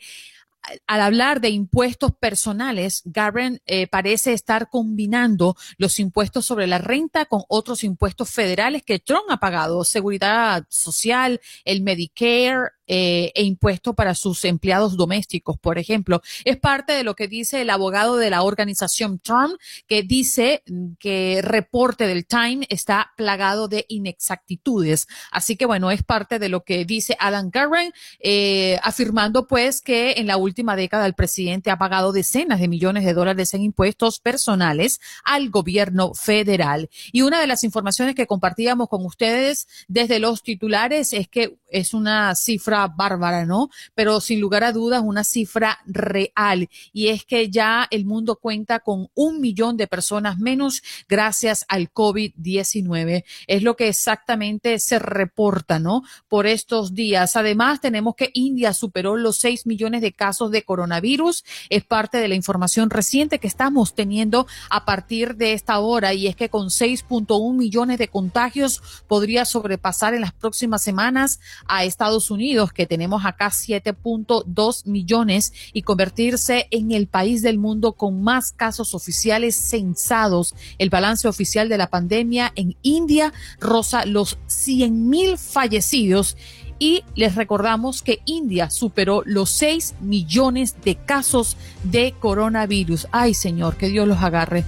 al 0.88 1.02
hablar 1.02 1.42
de 1.42 1.50
impuestos 1.50 2.14
personales, 2.14 3.02
Garren 3.06 3.62
eh, 3.66 3.88
parece 3.88 4.34
estar 4.34 4.70
combinando 4.70 5.56
los 5.78 6.00
impuestos 6.00 6.46
sobre 6.46 6.68
la 6.68 6.78
renta 6.78 7.26
con 7.26 7.44
otros 7.50 7.84
impuestos 7.84 8.30
federales 8.30 8.84
que 8.84 9.00
Trump 9.00 9.26
ha 9.30 9.38
pagado, 9.38 9.84
seguridad 9.84 10.66
social, 10.70 11.42
el 11.66 11.82
Medicare, 11.82 12.72
eh, 12.96 13.32
e 13.34 13.42
impuesto 13.42 13.96
para 13.96 14.14
sus 14.14 14.46
empleados 14.46 14.96
domésticos, 14.98 15.58
por 15.58 15.80
ejemplo. 15.80 16.22
Es 16.46 16.58
parte 16.58 16.94
de 16.94 17.04
lo 17.04 17.16
que 17.16 17.28
dice 17.28 17.60
el 17.62 17.72
abogado 17.72 18.18
de 18.18 18.30
la 18.30 18.44
organización 18.44 19.18
Trump, 19.18 19.56
que 19.88 20.04
dice 20.04 20.62
que 21.00 21.42
reporte 21.42 22.06
del 22.06 22.28
Time 22.28 22.68
está 22.70 23.12
plagado 23.18 23.68
de 23.68 23.88
inexactitudes. 23.90 25.08
Así 25.32 25.56
que 25.56 25.66
bueno, 25.66 25.90
es 25.90 26.04
parte 26.04 26.38
de 26.38 26.50
lo 26.50 26.64
que 26.64 26.86
dice 26.86 27.18
Adam 27.20 27.50
Garren, 27.50 27.94
eh, 28.20 28.78
afirmando 28.84 29.48
pues 29.48 29.82
que 29.82 30.12
en 30.18 30.28
la 30.28 30.38
última 30.38 30.76
década 30.76 31.08
el 31.08 31.16
presidente 31.16 31.72
ha 31.72 31.80
pagado 31.80 32.12
decenas 32.12 32.60
de 32.60 32.68
millones 32.68 33.06
de 33.06 33.16
dólares 33.16 33.56
en 33.56 33.64
impuestos 33.64 34.20
personales 34.20 35.02
al 35.24 35.50
gobierno 35.50 36.14
federal. 36.14 36.92
Y 37.12 37.24
una 37.24 37.42
de 37.42 37.48
las 37.48 37.64
informaciones 37.64 38.14
que 38.14 38.28
compartíamos 38.28 38.88
con 38.88 39.04
ustedes 39.04 39.68
desde 39.88 40.20
los 40.20 40.44
titulares 40.44 41.12
es 41.14 41.28
que 41.28 41.58
es 41.72 41.96
una 41.96 42.36
cifra 42.36 42.83
bárbara, 42.88 43.46
¿no? 43.46 43.70
Pero 43.96 44.22
sin 44.22 44.40
lugar 44.40 44.64
a 44.64 44.72
dudas 44.72 45.02
una 45.04 45.24
cifra 45.24 45.80
real 45.86 46.70
y 46.92 47.08
es 47.08 47.26
que 47.26 47.50
ya 47.50 47.88
el 47.92 48.06
mundo 48.06 48.36
cuenta 48.36 48.80
con 48.80 49.10
un 49.16 49.42
millón 49.42 49.78
de 49.78 49.88
personas 49.88 50.38
menos 50.38 50.82
gracias 51.08 51.66
al 51.68 51.92
COVID-19. 51.92 53.24
Es 53.48 53.64
lo 53.64 53.76
que 53.76 53.88
exactamente 53.88 54.80
se 54.80 55.00
reporta, 55.00 55.80
¿no? 55.80 56.04
Por 56.28 56.48
estos 56.48 56.94
días. 56.94 57.36
Además, 57.36 57.82
tenemos 57.82 58.16
que 58.16 58.32
India 58.34 58.74
superó 58.74 59.16
los 59.16 59.38
6 59.38 59.66
millones 59.66 60.02
de 60.02 60.14
casos 60.14 60.52
de 60.52 60.64
coronavirus. 60.64 61.44
Es 61.70 61.84
parte 61.84 62.18
de 62.18 62.28
la 62.28 62.36
información 62.36 62.90
reciente 62.90 63.40
que 63.40 63.48
estamos 63.48 63.96
teniendo 63.96 64.48
a 64.70 64.86
partir 64.86 65.36
de 65.36 65.54
esta 65.54 65.80
hora 65.80 66.14
y 66.14 66.28
es 66.28 66.36
que 66.36 66.50
con 66.50 66.68
6.1 66.68 67.56
millones 67.56 67.98
de 67.98 68.08
contagios 68.08 68.82
podría 69.08 69.46
sobrepasar 69.46 70.14
en 70.14 70.22
las 70.22 70.34
próximas 70.34 70.82
semanas 70.82 71.40
a 71.68 71.84
Estados 71.84 72.32
Unidos, 72.32 72.63
que 72.72 72.86
tenemos 72.86 73.26
acá 73.26 73.50
7.2 73.50 74.86
millones, 74.86 75.54
y 75.74 75.82
convertirse 75.82 76.68
en 76.72 76.92
el 76.92 77.08
país 77.08 77.42
del 77.42 77.58
mundo 77.58 77.94
con 77.94 78.24
más 78.24 78.52
casos 78.52 78.94
oficiales 78.94 79.56
censados. 79.56 80.56
El 80.78 80.90
balance 80.90 81.28
oficial 81.28 81.70
de 81.70 81.78
la 81.78 81.90
pandemia 81.90 82.52
en 82.56 82.76
India 82.82 83.34
roza 83.60 84.06
los 84.06 84.38
100 84.48 85.10
mil 85.10 85.38
fallecidos 85.38 86.38
y 86.80 87.04
les 87.16 87.36
recordamos 87.36 88.02
que 88.02 88.22
India 88.26 88.70
superó 88.70 89.24
los 89.26 89.50
6 89.52 89.96
millones 90.02 90.76
de 90.84 90.96
casos 90.96 91.56
de 91.84 92.14
coronavirus. 92.20 93.08
Ay, 93.12 93.34
Señor, 93.34 93.78
que 93.78 93.90
Dios 93.90 94.08
los 94.08 94.22
agarre 94.22 94.66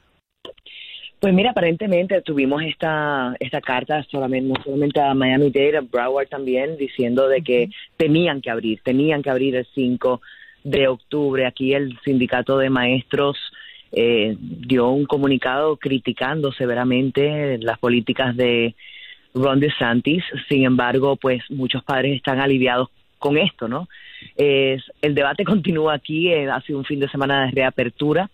Pues 1.23 1.33
mira, 1.33 1.53
aparentemente 1.53 2.21
tuvimos 2.21 2.65
esta 2.65 3.37
esta 3.39 3.61
carta 3.61 4.05
solamente 4.11 4.49
no 4.49 4.61
solamente 4.61 5.01
a 5.01 5.15
Miami 5.15 5.53
Dade, 5.53 5.77
a 5.77 5.81
Broward 5.81 6.27
también 6.27 6.77
diciendo 6.77 7.29
de 7.29 7.43
que 7.43 7.71
tenían 7.97 8.41
que 8.41 8.51
abrir, 8.51 8.81
tenían 8.83 9.23
que 9.23 9.31
abrir 9.31 9.55
el 9.55 9.65
5 9.73 10.21
de 10.65 10.89
octubre. 10.89 11.47
Aquí 11.47 11.75
el 11.75 11.97
sindicato 12.05 12.59
de 12.59 12.71
maestros 12.71 13.39
eh, 13.93 14.37
dio 14.37 14.91
un 14.91 15.07
comunicado 15.07 15.77
criticando 15.77 16.51
severamente 16.51 17.57
las 17.59 17.79
políticas 17.79 18.37
de 18.37 18.75
Ron 19.33 19.61
DeSantis. 19.61 20.25
Sin 20.49 20.65
embargo, 20.65 21.15
pues 21.15 21.49
muchos 21.51 21.85
padres 21.85 22.17
están 22.17 22.41
aliviados 22.41 22.89
con 23.21 23.39
esto, 23.39 23.69
¿no? 23.69 23.89
Es, 24.35 24.83
el 25.01 25.15
debate 25.15 25.45
continúa 25.55 25.95
aquí, 25.95 26.33
eh, 26.33 26.51
ha 26.51 26.61
sido 26.63 26.81
un 26.81 26.85
fin 26.85 26.99
de 26.99 27.09
semana 27.09 27.47
de 27.47 27.53
reapertura 27.53 28.29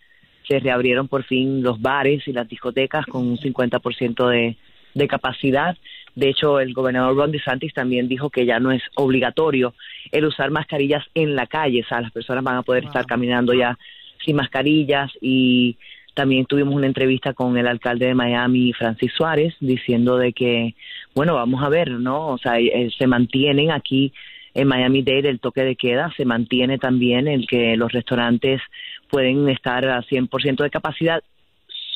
se 0.48 0.58
reabrieron 0.58 1.08
por 1.08 1.24
fin 1.24 1.62
los 1.62 1.80
bares 1.80 2.26
y 2.26 2.32
las 2.32 2.48
discotecas 2.48 3.06
con 3.06 3.26
un 3.26 3.38
50% 3.38 4.28
de, 4.28 4.56
de 4.94 5.08
capacidad. 5.08 5.76
De 6.14 6.30
hecho, 6.30 6.58
el 6.58 6.74
gobernador 6.74 7.16
Ron 7.16 7.32
DeSantis 7.32 7.72
también 7.74 8.08
dijo 8.08 8.30
que 8.30 8.46
ya 8.46 8.58
no 8.58 8.72
es 8.72 8.82
obligatorio 8.96 9.74
el 10.10 10.24
usar 10.24 10.50
mascarillas 10.50 11.04
en 11.14 11.36
la 11.36 11.46
calle, 11.46 11.82
o 11.82 11.86
sea, 11.86 12.00
las 12.00 12.12
personas 12.12 12.42
van 12.42 12.56
a 12.56 12.62
poder 12.62 12.84
estar 12.84 13.06
caminando 13.06 13.52
ya 13.54 13.78
sin 14.24 14.36
mascarillas 14.36 15.12
y 15.20 15.76
también 16.14 16.46
tuvimos 16.46 16.74
una 16.74 16.88
entrevista 16.88 17.32
con 17.32 17.56
el 17.56 17.68
alcalde 17.68 18.06
de 18.06 18.14
Miami, 18.14 18.72
Francis 18.72 19.12
Suárez, 19.12 19.54
diciendo 19.60 20.16
de 20.16 20.32
que, 20.32 20.74
bueno, 21.14 21.34
vamos 21.34 21.62
a 21.62 21.68
ver, 21.68 21.90
¿no? 21.90 22.28
O 22.28 22.38
sea, 22.38 22.58
eh, 22.58 22.90
se 22.98 23.06
mantienen 23.06 23.70
aquí 23.70 24.12
en 24.52 24.66
Miami 24.66 25.02
Dade 25.02 25.28
el 25.28 25.38
toque 25.38 25.62
de 25.62 25.76
queda, 25.76 26.12
se 26.16 26.24
mantiene 26.24 26.78
también 26.78 27.28
el 27.28 27.46
que 27.46 27.76
los 27.76 27.92
restaurantes 27.92 28.60
pueden 29.10 29.48
estar 29.48 29.84
a 29.84 30.02
100% 30.02 30.62
de 30.62 30.70
capacidad 30.70 31.22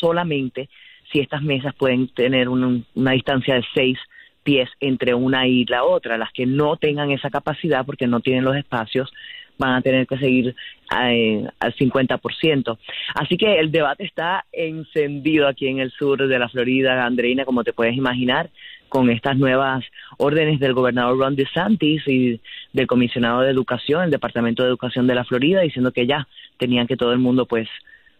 solamente 0.00 0.68
si 1.10 1.20
estas 1.20 1.42
mesas 1.42 1.74
pueden 1.74 2.08
tener 2.08 2.48
una 2.48 3.12
distancia 3.12 3.54
de 3.54 3.64
seis 3.74 3.98
pies 4.42 4.68
entre 4.80 5.14
una 5.14 5.46
y 5.46 5.64
la 5.66 5.84
otra. 5.84 6.18
Las 6.18 6.32
que 6.32 6.46
no 6.46 6.76
tengan 6.76 7.10
esa 7.10 7.30
capacidad 7.30 7.84
porque 7.84 8.06
no 8.06 8.20
tienen 8.20 8.44
los 8.44 8.56
espacios, 8.56 9.12
van 9.58 9.74
a 9.74 9.82
tener 9.82 10.06
que 10.06 10.18
seguir 10.18 10.54
eh, 11.00 11.46
al 11.58 11.74
50%. 11.74 12.78
Así 13.14 13.36
que 13.36 13.58
el 13.58 13.70
debate 13.70 14.04
está 14.04 14.44
encendido 14.52 15.48
aquí 15.48 15.68
en 15.68 15.78
el 15.78 15.90
sur 15.92 16.26
de 16.26 16.38
la 16.38 16.48
Florida, 16.48 17.04
Andreina, 17.04 17.44
como 17.44 17.64
te 17.64 17.72
puedes 17.72 17.96
imaginar, 17.96 18.50
con 18.88 19.08
estas 19.08 19.38
nuevas 19.38 19.84
órdenes 20.18 20.60
del 20.60 20.74
gobernador 20.74 21.18
Ron 21.18 21.34
DeSantis 21.34 22.06
y 22.06 22.40
del 22.74 22.86
comisionado 22.86 23.40
de 23.40 23.50
educación, 23.50 24.04
el 24.04 24.10
Departamento 24.10 24.62
de 24.62 24.68
Educación 24.68 25.06
de 25.06 25.14
la 25.14 25.24
Florida, 25.24 25.62
diciendo 25.62 25.92
que 25.92 26.06
ya 26.06 26.28
tenían 26.58 26.86
que 26.86 26.98
todo 26.98 27.12
el 27.12 27.18
mundo 27.18 27.46
pues 27.46 27.68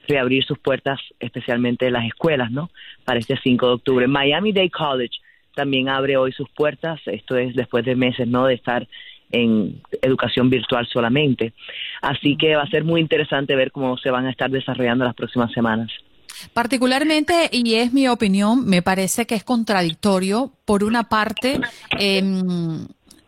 reabrir 0.09 0.45
sus 0.45 0.59
puertas, 0.59 0.99
especialmente 1.21 1.91
las 1.91 2.07
escuelas, 2.07 2.51
¿no? 2.51 2.71
Para 3.05 3.19
este 3.19 3.37
5 3.37 3.67
de 3.67 3.73
octubre. 3.75 4.07
Miami 4.07 4.53
Dade 4.53 4.71
College 4.71 5.19
también 5.55 5.89
abre 5.89 6.17
hoy 6.17 6.33
sus 6.33 6.49
puertas, 6.49 7.01
esto 7.07 7.37
es 7.37 7.55
después 7.55 7.85
de 7.85 7.95
meses, 7.95 8.27
¿no? 8.27 8.47
De 8.47 8.55
estar 8.55 8.89
en 9.33 9.81
educación 10.01 10.51
virtual 10.51 10.87
solamente. 10.87 11.53
Así 12.01 12.37
que 12.37 12.57
va 12.57 12.63
a 12.63 12.71
ser 12.71 12.85
muy 12.85 13.01
interesante 13.01 13.57
ver 13.57 13.73
cómo 13.73 13.97
se 13.97 14.11
van 14.11 14.27
a 14.27 14.31
estar 14.31 14.51
desarrollando 14.51 15.05
las 15.05 15.15
próximas 15.15 15.51
semanas. 15.53 15.91
Particularmente, 16.55 17.49
y 17.53 17.75
es 17.75 17.93
mi 17.93 18.09
opinión, 18.09 18.67
me 18.67 18.83
parece 18.83 19.27
que 19.27 19.35
es 19.35 19.45
contradictorio, 19.45 20.53
por 20.65 20.85
una 20.85 21.05
parte, 21.05 21.61
eh, 21.99 22.23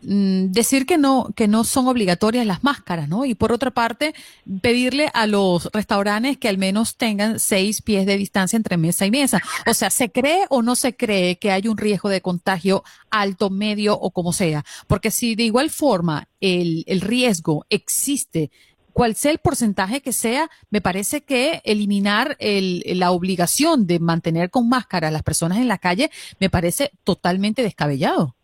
decir 0.05 0.85
que 0.85 0.97
no, 0.97 1.29
que 1.35 1.47
no 1.47 1.63
son 1.63 1.87
obligatorias 1.87 2.45
las 2.45 2.63
máscaras, 2.63 3.09
¿no? 3.09 3.25
Y 3.25 3.35
por 3.35 3.51
otra 3.51 3.71
parte, 3.71 4.13
pedirle 4.61 5.09
a 5.13 5.27
los 5.27 5.69
restaurantes 5.73 6.37
que 6.37 6.47
al 6.47 6.57
menos 6.57 6.97
tengan 6.97 7.39
seis 7.39 7.81
pies 7.81 8.05
de 8.05 8.17
distancia 8.17 8.57
entre 8.57 8.77
mesa 8.77 9.05
y 9.05 9.11
mesa. 9.11 9.41
O 9.65 9.73
sea, 9.73 9.89
¿se 9.89 10.11
cree 10.11 10.45
o 10.49 10.61
no 10.61 10.75
se 10.75 10.95
cree 10.95 11.37
que 11.37 11.51
hay 11.51 11.67
un 11.67 11.77
riesgo 11.77 12.09
de 12.09 12.21
contagio 12.21 12.83
alto, 13.09 13.49
medio 13.49 13.97
o 13.99 14.11
como 14.11 14.33
sea? 14.33 14.63
Porque 14.87 15.11
si 15.11 15.35
de 15.35 15.43
igual 15.43 15.69
forma 15.69 16.27
el, 16.39 16.83
el 16.87 17.01
riesgo 17.01 17.65
existe 17.69 18.51
cual 18.95 19.13
sea 19.15 19.33
el 19.33 19.39
porcentaje 19.39 20.01
que 20.01 20.13
sea, 20.13 20.49
me 20.69 20.79
parece 20.79 21.21
que 21.25 21.61
eliminar 21.65 22.37
el, 22.39 22.81
la 22.97 23.11
obligación 23.11 23.87
de 23.87 23.99
mantener 23.99 24.49
con 24.49 24.69
máscara 24.69 25.09
a 25.09 25.11
las 25.11 25.21
personas 25.21 25.57
en 25.57 25.67
la 25.67 25.79
calle 25.79 26.09
me 26.39 26.49
parece 26.49 26.91
totalmente 27.03 27.61
descabellado. 27.61 28.37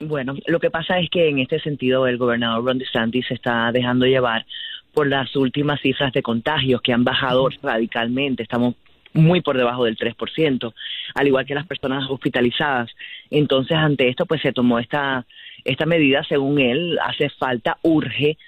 Bueno, 0.00 0.34
lo 0.46 0.60
que 0.60 0.70
pasa 0.70 0.98
es 0.98 1.10
que 1.10 1.28
en 1.28 1.40
este 1.40 1.60
sentido 1.60 2.06
el 2.06 2.16
gobernador 2.16 2.64
Ron 2.64 2.78
DeSantis 2.78 3.26
se 3.26 3.34
está 3.34 3.70
dejando 3.70 4.06
llevar 4.06 4.46
por 4.94 5.06
las 5.06 5.36
últimas 5.36 5.78
cifras 5.82 6.10
de 6.14 6.22
contagios 6.22 6.80
que 6.80 6.94
han 6.94 7.04
bajado 7.04 7.50
radicalmente. 7.62 8.42
Estamos 8.42 8.76
muy 9.12 9.42
por 9.42 9.58
debajo 9.58 9.84
del 9.84 9.98
3%, 9.98 10.72
al 11.14 11.26
igual 11.26 11.44
que 11.44 11.54
las 11.54 11.66
personas 11.66 12.08
hospitalizadas. 12.08 12.90
Entonces, 13.30 13.76
ante 13.76 14.08
esto, 14.08 14.24
pues 14.24 14.40
se 14.40 14.54
tomó 14.54 14.78
esta, 14.78 15.26
esta 15.64 15.84
medida, 15.84 16.24
según 16.24 16.60
él, 16.60 16.98
hace 17.02 17.28
falta, 17.28 17.76
urge 17.82 18.38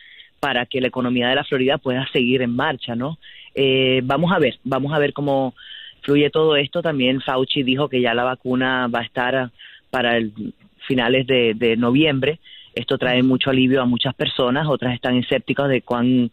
para 0.40 0.64
que 0.64 0.80
la 0.80 0.88
economía 0.88 1.28
de 1.28 1.35
la 1.35 1.44
Florida 1.44 1.76
pueda 1.76 2.06
seguir 2.12 2.40
en 2.40 2.56
marcha, 2.56 2.97
¿no? 2.97 3.18
Eh, 3.54 4.00
vamos 4.04 4.32
a 4.32 4.38
ver, 4.38 4.59
vamos 4.64 4.94
a 4.94 4.99
ver 4.99 5.12
cómo 5.12 5.54
fluye 6.00 6.30
todo 6.30 6.56
esto. 6.56 6.80
También 6.80 7.21
Fauci 7.21 7.62
dijo 7.62 7.90
que 7.90 8.00
ya 8.00 8.14
la 8.14 8.25
vacuna 8.25 8.88
va 8.88 9.00
a 9.00 9.04
estar 9.04 9.50
para 9.90 10.16
el 10.16 10.32
finales 10.92 11.26
de, 11.26 11.75
noviembre. 11.78 12.38
Esto 12.75 12.99
trae 12.99 13.22
mucho 13.22 13.49
alivio 13.49 13.80
a 13.80 13.87
muchas 13.87 14.14
personas, 14.14 14.66
otras 14.68 14.94
están 14.94 15.16
escépticas 15.16 15.70
de 15.70 15.80
cuán 15.80 16.30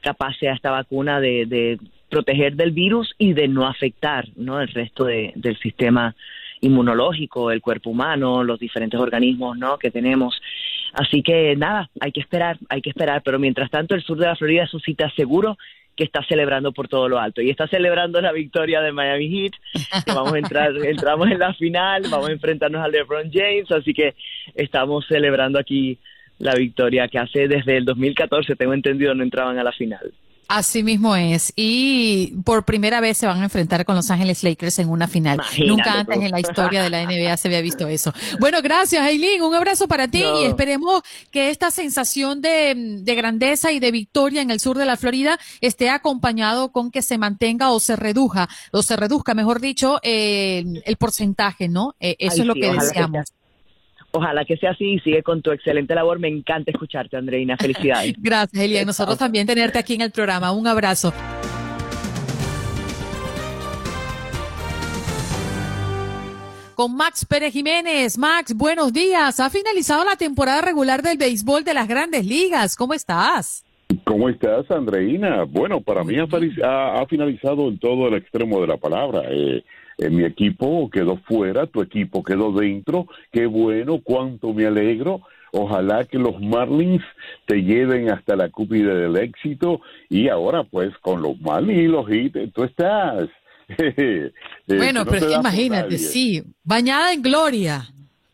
capaz 0.00 0.36
sea 0.38 0.54
esta 0.54 0.72
vacuna 0.72 1.20
de, 1.20 1.78
proteger 2.08 2.54
del 2.54 2.72
virus 2.72 3.14
y 3.18 3.32
de 3.32 3.46
no 3.48 3.66
afectar 3.66 4.26
¿no? 4.36 4.60
el 4.60 4.68
resto 4.68 5.04
del 5.04 5.58
sistema 5.60 6.14
inmunológico, 6.60 7.50
el 7.50 7.60
cuerpo 7.60 7.90
humano, 7.90 8.42
los 8.42 8.58
diferentes 8.58 8.98
organismos 8.98 9.56
¿no? 9.56 9.78
que 9.78 9.90
tenemos. 9.90 10.40
Así 10.92 11.22
que 11.22 11.54
nada, 11.56 11.88
hay 12.00 12.10
que 12.10 12.20
esperar, 12.20 12.58
hay 12.68 12.80
que 12.80 12.90
esperar, 12.90 13.22
pero 13.24 13.38
mientras 13.38 13.70
tanto 13.70 13.94
el 13.94 14.02
sur 14.02 14.18
de 14.18 14.26
la 14.26 14.36
Florida 14.36 14.66
suscita 14.66 15.10
seguro 15.10 15.58
que 15.96 16.04
está 16.04 16.22
celebrando 16.22 16.72
por 16.72 16.88
todo 16.88 17.08
lo 17.08 17.18
alto 17.18 17.40
y 17.40 17.50
está 17.50 17.66
celebrando 17.66 18.20
la 18.20 18.32
victoria 18.32 18.80
de 18.82 18.92
Miami 18.92 19.28
Heat, 19.28 19.52
que 20.04 20.12
vamos 20.12 20.34
a 20.34 20.38
entrar, 20.38 20.76
entramos 20.84 21.30
en 21.30 21.38
la 21.38 21.54
final, 21.54 22.02
vamos 22.10 22.28
a 22.28 22.32
enfrentarnos 22.32 22.84
a 22.84 22.88
LeBron 22.88 23.30
James, 23.32 23.70
así 23.72 23.94
que 23.94 24.14
estamos 24.54 25.06
celebrando 25.06 25.58
aquí 25.58 25.98
la 26.38 26.54
victoria 26.54 27.08
que 27.08 27.18
hace 27.18 27.48
desde 27.48 27.78
el 27.78 27.86
2014, 27.86 28.56
tengo 28.56 28.74
entendido, 28.74 29.14
no 29.14 29.22
entraban 29.22 29.58
a 29.58 29.64
la 29.64 29.72
final. 29.72 30.12
Así 30.48 30.82
mismo 30.82 31.16
es. 31.16 31.52
Y 31.56 32.34
por 32.44 32.64
primera 32.64 33.00
vez 33.00 33.18
se 33.18 33.26
van 33.26 33.40
a 33.40 33.44
enfrentar 33.44 33.84
con 33.84 33.96
Los 33.96 34.10
Ángeles 34.10 34.44
Lakers 34.44 34.78
en 34.78 34.88
una 34.88 35.08
final. 35.08 35.40
Nunca 35.66 36.00
antes 36.00 36.18
en 36.18 36.30
la 36.30 36.40
historia 36.40 36.82
de 36.82 36.90
la 36.90 37.04
NBA 37.06 37.36
se 37.36 37.48
había 37.48 37.60
visto 37.60 37.88
eso. 37.88 38.12
Bueno, 38.38 38.62
gracias, 38.62 39.02
Aileen. 39.02 39.42
Un 39.42 39.54
abrazo 39.54 39.88
para 39.88 40.08
ti 40.08 40.22
y 40.22 40.44
esperemos 40.44 41.02
que 41.30 41.50
esta 41.50 41.70
sensación 41.70 42.40
de, 42.40 43.02
grandeza 43.16 43.72
y 43.72 43.80
de 43.80 43.90
victoria 43.90 44.42
en 44.42 44.50
el 44.50 44.60
sur 44.60 44.78
de 44.78 44.84
la 44.84 44.96
Florida 44.96 45.38
esté 45.60 45.90
acompañado 45.90 46.70
con 46.70 46.90
que 46.90 47.02
se 47.02 47.18
mantenga 47.18 47.70
o 47.70 47.80
se 47.80 47.96
reduja, 47.96 48.48
o 48.70 48.82
se 48.82 48.96
reduzca, 48.96 49.34
mejor 49.34 49.60
dicho, 49.60 49.98
eh, 50.02 50.64
el 50.84 50.96
porcentaje, 50.96 51.68
¿no? 51.68 51.94
Eh, 51.98 52.16
eso 52.18 52.42
es 52.42 52.46
lo 52.46 52.54
que 52.54 52.70
deseamos. 52.70 53.32
Ojalá 54.16 54.46
que 54.46 54.56
sea 54.56 54.70
así 54.70 54.94
y 54.94 54.98
sigue 55.00 55.22
con 55.22 55.42
tu 55.42 55.50
excelente 55.50 55.94
labor. 55.94 56.18
Me 56.18 56.28
encanta 56.28 56.70
escucharte, 56.70 57.18
Andreina. 57.18 57.56
Felicidades. 57.58 58.14
Gracias, 58.18 58.62
Elia. 58.62 58.82
Nosotros 58.86 59.18
también 59.18 59.46
tenerte 59.46 59.78
aquí 59.78 59.94
en 59.94 60.00
el 60.00 60.10
programa. 60.10 60.52
Un 60.52 60.66
abrazo. 60.66 61.12
con 66.74 66.94
Max 66.94 67.24
Pérez 67.24 67.54
Jiménez. 67.54 68.18
Max, 68.18 68.54
buenos 68.54 68.92
días. 68.92 69.40
Ha 69.40 69.48
finalizado 69.48 70.04
la 70.04 70.16
temporada 70.16 70.60
regular 70.60 71.00
del 71.02 71.16
béisbol 71.16 71.64
de 71.64 71.72
las 71.72 71.88
grandes 71.88 72.26
ligas. 72.26 72.76
¿Cómo 72.76 72.92
estás? 72.92 73.64
¿Cómo 74.04 74.28
estás, 74.28 74.70
Andreina? 74.70 75.44
Bueno, 75.44 75.80
para 75.80 76.04
mí 76.04 76.16
ha, 76.18 77.06
finalizado 77.06 77.68
en 77.68 77.78
todo 77.78 78.08
el 78.08 78.14
extremo 78.14 78.60
de 78.60 78.66
la 78.66 78.76
palabra. 78.76 79.22
Eh, 79.30 79.64
mi 79.98 80.24
equipo 80.24 80.90
quedó 80.90 81.16
fuera, 81.16 81.66
tu 81.66 81.80
equipo 81.82 82.22
quedó 82.22 82.52
dentro, 82.52 83.06
qué 83.32 83.46
bueno, 83.46 84.00
cuánto 84.02 84.52
me 84.52 84.66
alegro. 84.66 85.22
Ojalá 85.52 86.04
que 86.04 86.18
los 86.18 86.38
Marlins 86.40 87.02
te 87.46 87.62
lleven 87.62 88.10
hasta 88.10 88.36
la 88.36 88.50
cúpula 88.50 88.94
del 88.94 89.16
éxito 89.16 89.80
y 90.10 90.28
ahora 90.28 90.64
pues 90.64 90.90
con 90.98 91.22
los 91.22 91.40
Marlins 91.40 91.80
y 91.80 91.86
los 91.86 92.06
Heat, 92.06 92.52
tú 92.52 92.64
estás. 92.64 93.28
Eh, 93.68 94.30
bueno, 94.68 95.04
pero 95.04 95.28
imagínate, 95.28 95.98
sí, 95.98 96.40
bañada 96.62 97.12
en 97.12 97.22
gloria. 97.22 97.84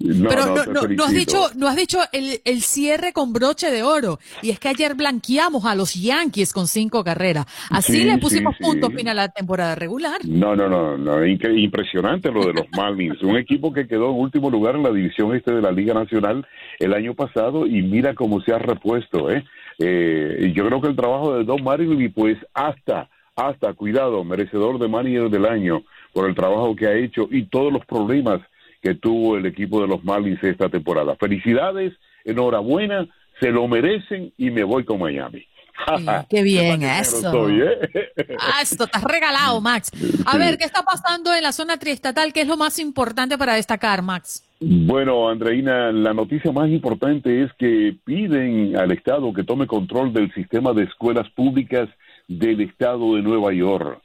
Pero 0.03 0.47
no, 0.47 0.89
no, 0.89 1.05
has 1.05 1.13
dicho, 1.13 1.49
no 1.57 1.69
has 1.69 1.77
dicho 1.77 1.99
el, 2.13 2.41
el, 2.45 2.63
cierre 2.63 3.13
con 3.13 3.33
broche 3.33 3.71
de 3.71 3.83
oro. 3.83 4.19
Y 4.43 4.51
es 4.51 4.59
que 4.59 4.69
ayer 4.69 4.95
blanqueamos 4.95 5.65
a 5.65 5.75
los 5.75 5.95
Yankees 5.95 6.53
con 6.53 6.67
cinco 6.67 7.05
carreras. 7.05 7.47
Así 7.71 8.05
le 8.05 8.19
pusimos 8.19 8.57
punto 8.59 8.91
final 8.91 9.19
a 9.19 9.27
la 9.27 9.29
temporada 9.29 9.75
regular. 9.75 10.21
No, 10.25 10.57
no, 10.57 10.69
no, 10.69 10.97
no. 10.97 11.25
Impresionante 11.25 12.31
lo 12.31 12.47
de 12.47 12.53
los 12.53 12.67
Marlins. 12.77 13.23
Un 13.23 13.37
equipo 13.37 13.73
que 13.73 13.87
quedó 13.87 14.11
en 14.11 14.21
último 14.21 14.51
lugar 14.51 14.77
en 14.77 14.83
la 14.83 14.91
división 14.91 15.35
este 15.35 15.53
de 15.53 15.63
la 15.63 15.73
Liga 15.73 15.95
Nacional 15.95 16.47
el 16.79 16.95
año 16.95 17.15
pasado 17.15 17.67
y 17.67 17.83
mira 17.83 18.15
cómo 18.15 18.41
se 18.41 18.53
ha 18.53 18.59
repuesto, 18.59 19.31
¿eh? 19.31 19.45
eh 19.79 20.53
yo 20.55 20.67
creo 20.67 20.81
que 20.81 20.89
el 20.89 20.97
trabajo 20.97 21.37
de 21.37 21.45
Don 21.45 21.63
Marlin, 21.63 22.13
pues 22.13 22.39
hasta, 22.55 23.09
hasta, 23.37 23.73
cuidado, 23.75 24.25
merecedor 24.25 24.79
de 24.79 24.89
manager 24.89 25.31
del 25.31 25.47
año 25.47 25.83
por 26.13 26.29
el 26.29 26.35
trabajo 26.35 26.75
que 26.77 26.87
ha 26.87 26.95
hecho 26.95 27.29
y 27.31 27.45
todos 27.45 27.73
los 27.73 27.85
problemas 27.87 28.41
que 28.83 28.95
tuvo 28.95 29.37
el 29.37 29.47
equipo 29.47 29.81
de 29.81 29.87
los 29.87 30.05
Marlins 30.05 30.43
esta 30.43 30.69
temporada. 30.69 31.17
Felicidades, 31.17 31.95
enhorabuena, 32.25 33.09
se 33.41 33.51
lo 33.51 33.67
merecen 33.69 34.33
y 34.37 34.51
me 34.51 34.65
voy 34.65 34.85
con 34.85 34.99
Miami. 34.99 35.47
qué 36.29 36.43
bien 36.43 36.83
eso. 36.83 37.49
¿eh? 37.49 37.79
ah, 38.39 38.61
esto 38.61 38.87
has 38.93 39.05
regalado, 39.05 39.61
Max. 39.63 39.91
A 40.27 40.37
ver, 40.37 40.59
¿qué 40.59 40.65
está 40.65 40.83
pasando 40.83 41.35
en 41.35 41.43
la 41.43 41.53
zona 41.53 41.79
triestatal? 41.79 42.33
¿Qué 42.33 42.43
es 42.43 42.49
lo 42.49 42.57
más 42.57 42.79
importante 42.79 43.39
para 43.39 43.55
destacar, 43.55 44.03
Max? 44.03 44.45
Bueno, 44.61 45.29
Andreina, 45.29 45.91
la 45.93 46.13
noticia 46.13 46.53
más 46.53 46.69
importante 46.69 47.43
es 47.43 47.53
que 47.59 47.97
piden 48.05 48.77
al 48.77 48.93
Estado 48.93 49.33
que 49.33 49.45
tome 49.45 49.67
control 49.67 50.13
del 50.13 50.33
sistema 50.35 50.73
de 50.73 50.85
escuelas 50.85 51.29
públicas 51.31 51.89
del 52.29 52.61
Estado 52.61 53.17
de 53.17 53.23
Nueva 53.23 53.53
York 53.53 54.01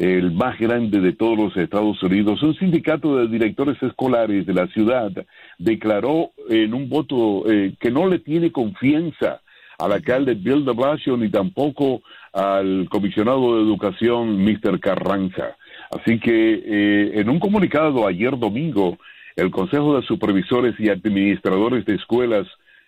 el 0.00 0.32
más 0.32 0.58
grande 0.58 0.98
de 0.98 1.12
todos 1.12 1.36
los 1.36 1.56
Estados 1.58 2.02
Unidos, 2.02 2.42
un 2.42 2.54
sindicato 2.54 3.18
de 3.18 3.28
directores 3.28 3.76
escolares 3.82 4.46
de 4.46 4.54
la 4.54 4.66
ciudad 4.68 5.12
declaró 5.58 6.30
en 6.48 6.72
un 6.72 6.88
voto 6.88 7.44
eh, 7.46 7.74
que 7.78 7.90
no 7.90 8.08
le 8.08 8.18
tiene 8.18 8.50
confianza 8.50 9.42
al 9.78 9.92
alcalde 9.92 10.34
Bill 10.34 10.64
de 10.64 10.72
Blasio 10.72 11.18
ni 11.18 11.28
tampoco 11.28 12.00
al 12.32 12.88
comisionado 12.88 13.56
de 13.56 13.62
educación 13.62 14.42
Mr. 14.42 14.80
Carranza. 14.80 15.58
Así 15.90 16.18
que 16.18 16.54
eh, 16.54 17.20
en 17.20 17.28
un 17.28 17.38
comunicado 17.38 18.06
ayer 18.06 18.38
domingo, 18.38 18.96
el 19.36 19.50
Consejo 19.50 20.00
de 20.00 20.06
Supervisores 20.06 20.80
y 20.80 20.88
Administradores 20.88 21.84
de 21.84 21.96
Escuelas, 21.96 22.46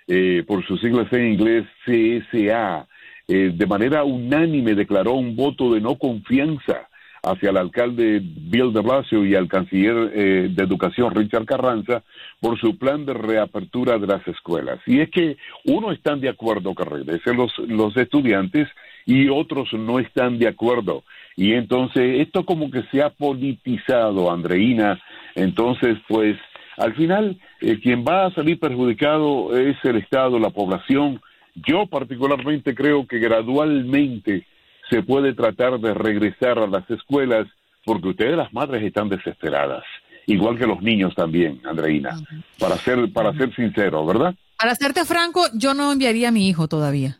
eh, 0.08 0.44
por 0.46 0.66
sus 0.66 0.80
siglas 0.80 1.12
en 1.12 1.34
inglés 1.34 1.66
CSA, 1.84 2.86
de 3.28 3.66
manera 3.66 4.04
unánime 4.04 4.74
declaró 4.74 5.12
un 5.12 5.36
voto 5.36 5.72
de 5.72 5.80
no 5.80 5.96
confianza 5.96 6.88
hacia 7.22 7.50
el 7.50 7.56
alcalde 7.56 8.20
Bill 8.20 8.72
de 8.72 8.80
Blasio 8.80 9.24
y 9.24 9.36
al 9.36 9.48
canciller 9.48 10.10
eh, 10.12 10.48
de 10.50 10.64
Educación 10.64 11.14
Richard 11.14 11.46
Carranza 11.46 12.02
por 12.40 12.58
su 12.58 12.76
plan 12.76 13.06
de 13.06 13.14
reapertura 13.14 13.98
de 13.98 14.08
las 14.08 14.26
escuelas. 14.26 14.80
Y 14.86 15.00
es 15.00 15.10
que 15.10 15.36
uno 15.64 15.92
están 15.92 16.20
de 16.20 16.28
acuerdo 16.28 16.74
que 16.74 16.84
regresen 16.84 17.36
los, 17.36 17.56
los 17.58 17.96
estudiantes 17.96 18.68
y 19.06 19.28
otros 19.28 19.72
no 19.72 20.00
están 20.00 20.38
de 20.38 20.48
acuerdo. 20.48 21.04
Y 21.36 21.52
entonces 21.52 22.20
esto 22.20 22.44
como 22.44 22.70
que 22.70 22.82
se 22.90 23.02
ha 23.02 23.10
politizado, 23.10 24.30
Andreina. 24.32 25.00
Entonces, 25.36 25.98
pues 26.08 26.36
al 26.76 26.94
final, 26.94 27.38
eh, 27.60 27.78
quien 27.80 28.04
va 28.04 28.26
a 28.26 28.34
salir 28.34 28.58
perjudicado 28.58 29.56
es 29.56 29.76
el 29.84 29.96
Estado, 29.96 30.38
la 30.38 30.50
población. 30.50 31.20
Yo 31.54 31.86
particularmente 31.86 32.74
creo 32.74 33.06
que 33.06 33.18
gradualmente 33.18 34.46
se 34.92 35.02
puede 35.02 35.32
tratar 35.32 35.80
de 35.80 35.94
regresar 35.94 36.58
a 36.58 36.66
las 36.66 36.88
escuelas 36.90 37.46
porque 37.84 38.08
ustedes 38.08 38.36
las 38.36 38.52
madres 38.52 38.82
están 38.82 39.08
desesperadas, 39.08 39.82
igual 40.26 40.58
que 40.58 40.66
los 40.66 40.82
niños 40.82 41.14
también, 41.14 41.62
Andreina, 41.64 42.10
para 42.58 42.76
ser 42.76 43.10
para 43.10 43.32
ser 43.32 43.54
sincero, 43.54 44.04
¿verdad? 44.04 44.34
Para 44.58 44.74
serte 44.74 45.06
franco, 45.06 45.46
yo 45.54 45.72
no 45.72 45.90
enviaría 45.90 46.28
a 46.28 46.32
mi 46.32 46.46
hijo 46.46 46.68
todavía. 46.68 47.16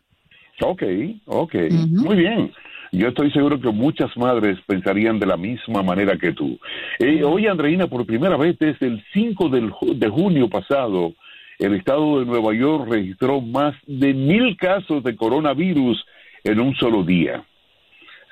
Ok, 0.61 0.83
ok, 1.25 1.55
muy 1.89 2.17
bien. 2.17 2.53
Yo 2.93 3.09
estoy 3.09 3.33
seguro 3.33 3.59
que 3.59 3.71
muchas 3.71 4.15
madres 4.19 4.59
pensarían 4.67 5.19
de 5.19 5.25
la 5.25 5.39
misma 5.39 5.83
manera 5.83 6.19
que 6.19 6.33
tú. 6.33 6.59
Eh, 6.99 7.25
hoy, 7.25 7.47
Andreina, 7.47 7.87
por 7.87 8.05
primera 8.05 8.37
vez 8.37 8.59
desde 8.59 8.87
el 8.87 9.03
5 9.15 9.49
de 9.49 10.09
junio 10.11 10.51
pasado, 10.51 11.15
el 11.59 11.75
estado 11.75 12.21
de 12.21 12.27
Nueva 12.27 12.55
York 12.55 12.87
registró 12.91 13.41
más 13.41 13.75
de 13.87 14.13
mil 14.13 14.59
casos 14.59 15.03
de 15.03 15.17
coronavirus 15.17 16.05
en 16.45 16.61
un 16.61 16.75
solo 16.75 17.03
día. 17.03 17.43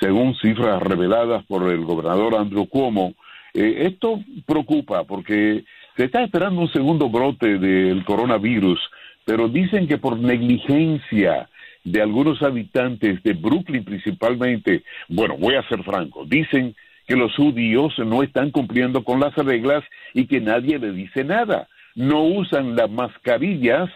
Según 0.00 0.34
cifras 0.36 0.82
reveladas 0.82 1.44
por 1.44 1.70
el 1.70 1.84
gobernador 1.84 2.34
Andrew 2.34 2.66
Cuomo, 2.66 3.12
eh, 3.52 3.86
esto 3.86 4.18
preocupa 4.46 5.04
porque 5.04 5.64
se 5.96 6.04
está 6.04 6.22
esperando 6.22 6.62
un 6.62 6.72
segundo 6.72 7.10
brote 7.10 7.58
del 7.58 8.02
coronavirus, 8.06 8.80
pero 9.26 9.48
dicen 9.48 9.86
que 9.86 9.98
por 9.98 10.18
negligencia 10.18 11.50
de 11.84 12.00
algunos 12.00 12.42
habitantes 12.42 13.22
de 13.22 13.34
Brooklyn 13.34 13.84
principalmente, 13.84 14.84
bueno, 15.08 15.36
voy 15.36 15.56
a 15.56 15.68
ser 15.68 15.82
franco, 15.82 16.24
dicen 16.24 16.74
que 17.06 17.16
los 17.16 17.34
judíos 17.34 17.92
no 17.98 18.22
están 18.22 18.50
cumpliendo 18.50 19.04
con 19.04 19.20
las 19.20 19.34
reglas 19.34 19.84
y 20.14 20.26
que 20.26 20.40
nadie 20.40 20.78
le 20.78 20.92
dice 20.92 21.24
nada. 21.24 21.68
No 21.94 22.22
usan 22.22 22.76
las 22.76 22.88
mascarillas 22.88 23.90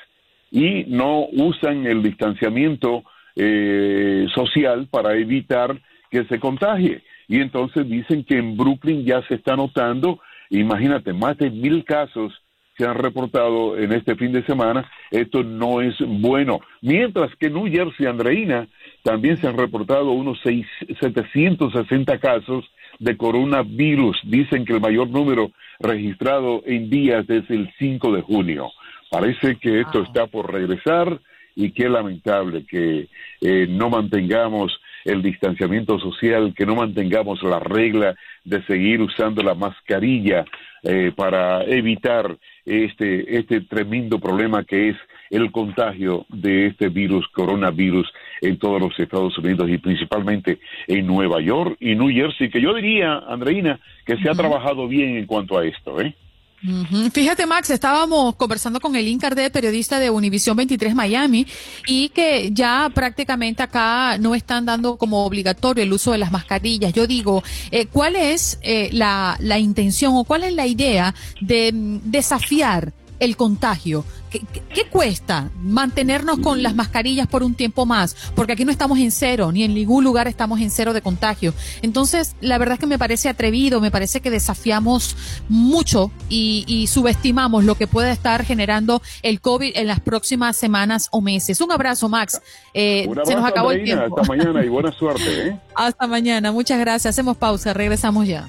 y 0.51 0.85
no 0.89 1.27
usan 1.33 1.87
el 1.87 2.03
distanciamiento 2.03 3.05
eh, 3.37 4.27
social 4.35 4.89
para 4.91 5.17
evitar 5.17 5.81
que 6.15 6.25
se 6.27 6.39
contagie. 6.39 7.03
Y 7.27 7.41
entonces 7.41 7.89
dicen 7.89 8.23
que 8.23 8.39
en 8.39 8.57
Brooklyn 8.57 9.05
ya 9.05 9.21
se 9.27 9.35
está 9.35 9.57
notando, 9.57 10.21
imagínate, 10.49 11.13
más 11.13 11.37
de 11.39 11.51
mil 11.51 11.85
casos 11.85 12.33
se 12.79 12.87
han 12.87 12.95
reportado 12.95 13.77
en 13.77 13.93
este 13.93 14.15
fin 14.15 14.33
de 14.33 14.45
semana, 14.47 14.89
esto 15.11 15.43
no 15.43 15.81
es 15.81 15.95
bueno. 16.07 16.61
Mientras 16.83 17.35
que 17.37 17.47
en 17.47 17.55
New 17.55 17.71
Jersey, 17.71 18.07
Andreina, 18.07 18.69
también 19.03 19.37
se 19.39 19.49
han 19.49 19.57
reportado 19.57 20.13
unos 20.13 20.39
seis, 20.43 20.67
760 21.01 22.19
casos 22.19 22.65
de 23.01 23.17
coronavirus. 23.17 24.17
Dicen 24.25 24.65
que 24.65 24.75
el 24.75 24.81
mayor 24.81 25.09
número 25.09 25.51
registrado 25.81 26.63
en 26.65 26.91
días 26.91 27.27
desde 27.27 27.57
el 27.57 27.73
5 27.79 28.13
de 28.13 28.23
junio. 28.23 28.71
Parece 29.11 29.57
que 29.57 29.81
esto 29.81 30.03
está 30.03 30.27
por 30.27 30.53
regresar 30.53 31.21
y 31.57 31.71
qué 31.73 31.89
lamentable 31.89 32.67
que 32.67 33.09
eh, 33.41 33.67
no 33.69 33.91
mantengamos 33.91 34.73
el 35.05 35.23
distanciamiento 35.23 35.99
social, 35.99 36.55
que 36.57 36.67
no 36.67 36.77
mantengamos 36.77 37.43
la 37.43 37.59
regla 37.59 38.15
de 38.45 38.63
seguir 38.65 39.01
usando 39.01 39.43
la 39.43 39.55
mascarilla 39.55 40.45
eh, 40.83 41.13
para 41.15 41.65
evitar 41.65 42.37
este, 42.65 43.39
este 43.39 43.61
tremendo 43.63 44.19
problema 44.19 44.65
que 44.65 44.91
es 44.91 44.97
el 45.31 45.51
contagio 45.51 46.27
de 46.29 46.67
este 46.67 46.89
virus, 46.89 47.27
coronavirus, 47.29 48.11
en 48.41 48.59
todos 48.59 48.81
los 48.81 48.99
Estados 48.99 49.37
Unidos 49.39 49.69
y 49.71 49.79
principalmente 49.79 50.59
en 50.87 51.07
Nueva 51.07 51.41
York 51.41 51.77
y 51.81 51.95
New 51.95 52.11
Jersey, 52.11 52.51
que 52.51 52.61
yo 52.61 52.75
diría, 52.75 53.23
Andreina, 53.29 53.81
que 54.05 54.17
se 54.19 54.29
ha 54.29 54.35
trabajado 54.35 54.87
bien 54.87 55.17
en 55.17 55.27
cuanto 55.27 55.59
a 55.59 55.65
esto, 55.65 56.01
¿eh? 56.01 56.15
Fíjate, 57.13 57.45
Max, 57.45 57.69
estábamos 57.69 58.37
conversando 58.37 58.81
con 58.81 58.97
el 58.97 59.07
Incardet, 59.07 59.53
periodista 59.53 59.99
de 59.99 60.09
Univision 60.09 60.57
23 60.57 60.95
Miami, 60.95 61.47
y 61.87 62.09
que 62.09 62.51
ya 62.53 62.91
prácticamente 62.95 63.63
acá 63.63 64.17
no 64.19 64.35
están 64.35 64.65
dando 64.65 64.97
como 64.97 65.27
obligatorio 65.27 65.85
el 65.85 65.93
uso 65.93 66.13
de 66.13 66.19
las 66.19 66.33
mascarillas. 66.33 66.95
Yo 66.95 67.07
digo, 67.07 67.43
eh, 67.71 67.87
¿cuál 67.87 68.17
es 68.17 68.59
eh, 68.63 68.89
la, 68.93 69.37
la 69.41 69.59
intención 69.59 70.15
o 70.17 70.25
cuál 70.25 70.45
es 70.45 70.55
la 70.55 70.67
idea 70.67 71.15
de 71.41 71.71
mm, 71.73 71.99
desafiar 72.05 72.93
el 73.21 73.37
contagio. 73.37 74.05
¿Qué, 74.41 74.85
cuesta 74.91 75.51
mantenernos 75.63 76.39
con 76.41 76.63
las 76.63 76.75
mascarillas 76.75 77.27
por 77.27 77.43
un 77.43 77.55
tiempo 77.55 77.87
más? 77.87 78.17
Porque 78.35 78.53
aquí 78.53 78.65
no 78.65 78.73
estamos 78.73 78.99
en 78.99 79.11
cero, 79.11 79.53
ni 79.53 79.63
en 79.63 79.75
ningún 79.75 80.03
lugar 80.03 80.27
estamos 80.27 80.61
en 80.61 80.71
cero 80.71 80.93
de 80.93 81.03
contagio. 81.03 81.55
Entonces, 81.83 82.35
la 82.41 82.59
verdad 82.59 82.75
es 82.75 82.81
que 82.81 82.87
me 82.87 82.99
parece 82.99 83.29
atrevido, 83.29 83.81
me 83.81 83.91
parece 83.91 84.21
que 84.21 84.31
desafiamos 84.31 85.17
mucho 85.49 86.11
y, 86.29 86.87
subestimamos 86.95 87.65
lo 87.65 87.77
que 87.77 87.87
puede 87.87 88.11
estar 88.11 88.45
generando 88.45 89.01
el 89.23 89.41
COVID 89.41 89.73
en 89.75 89.87
las 89.87 90.01
próximas 90.01 90.57
semanas 90.57 91.09
o 91.13 91.21
meses. 91.21 91.61
Un 91.61 91.73
abrazo, 91.73 92.09
Max. 92.09 92.41
Eh, 92.73 93.09
se 93.25 93.35
nos 93.35 93.45
acabó 93.45 93.73
el 93.73 93.85
tiempo. 93.85 94.21
Hasta 94.21 94.29
mañana 94.29 94.65
y 94.65 94.69
buena 94.69 94.93
suerte. 94.93 95.49
¿eh? 95.49 95.61
Hasta 95.75 96.07
mañana. 96.07 96.53
Muchas 96.53 96.79
gracias. 96.79 97.15
Hacemos 97.15 97.37
pausa. 97.37 97.73
Regresamos 97.73 98.27
ya. 98.27 98.49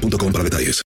para 0.00 0.44
detalles. 0.44 0.82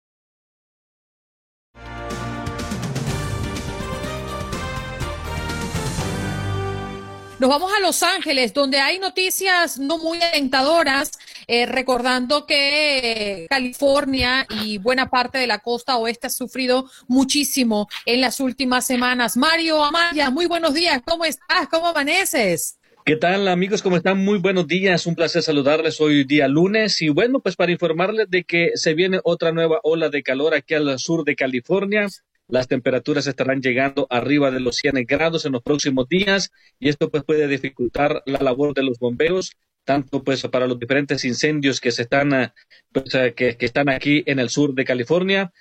Nos 7.38 7.48
vamos 7.48 7.72
a 7.72 7.80
Los 7.80 8.02
Ángeles, 8.02 8.52
donde 8.52 8.80
hay 8.80 8.98
noticias 8.98 9.78
no 9.78 9.96
muy 9.96 10.20
alentadoras, 10.20 11.12
eh, 11.46 11.64
recordando 11.64 12.44
que 12.44 13.46
California 13.48 14.46
y 14.62 14.76
buena 14.76 15.08
parte 15.08 15.38
de 15.38 15.46
la 15.46 15.60
costa 15.60 15.96
oeste 15.96 16.26
ha 16.26 16.30
sufrido 16.30 16.90
muchísimo 17.08 17.88
en 18.04 18.20
las 18.20 18.40
últimas 18.40 18.86
semanas. 18.86 19.38
Mario 19.38 19.82
Amaya, 19.82 20.28
muy 20.28 20.44
buenos 20.44 20.74
días, 20.74 21.00
¿cómo 21.02 21.24
estás? 21.24 21.66
¿Cómo 21.70 21.86
amaneces? 21.86 22.79
¿Qué 23.10 23.16
tal 23.16 23.48
amigos? 23.48 23.82
¿Cómo 23.82 23.96
están? 23.96 24.24
Muy 24.24 24.38
buenos 24.38 24.68
días. 24.68 25.04
Un 25.04 25.16
placer 25.16 25.42
saludarles 25.42 26.00
hoy 26.00 26.22
día 26.22 26.46
lunes. 26.46 27.02
Y 27.02 27.08
bueno, 27.08 27.40
pues 27.40 27.56
para 27.56 27.72
informarles 27.72 28.30
de 28.30 28.44
que 28.44 28.70
se 28.76 28.94
viene 28.94 29.18
otra 29.24 29.50
nueva 29.50 29.80
ola 29.82 30.10
de 30.10 30.22
calor 30.22 30.54
aquí 30.54 30.74
al 30.74 30.96
sur 31.00 31.24
de 31.24 31.34
California. 31.34 32.06
Las 32.46 32.68
temperaturas 32.68 33.26
estarán 33.26 33.62
llegando 33.62 34.06
arriba 34.10 34.52
de 34.52 34.60
los 34.60 34.76
100 34.76 35.06
grados 35.08 35.44
en 35.44 35.50
los 35.50 35.62
próximos 35.64 36.08
días 36.08 36.52
y 36.78 36.88
esto 36.88 37.10
pues 37.10 37.24
puede 37.24 37.48
dificultar 37.48 38.22
la 38.26 38.38
labor 38.38 38.74
de 38.74 38.84
los 38.84 39.00
bomberos 39.00 39.56
tanto 39.82 40.22
pues 40.22 40.42
para 40.42 40.68
los 40.68 40.78
diferentes 40.78 41.24
incendios 41.24 41.80
que 41.80 41.90
se 41.90 42.02
están 42.02 42.32
eh, 42.32 42.52
pues, 42.92 43.12
que, 43.34 43.56
que, 43.56 43.66
están 43.66 43.88
aquí 43.88 44.22
en 44.26 44.38
el 44.38 44.50
sur 44.50 44.74
de 44.74 44.84
California 44.84 45.52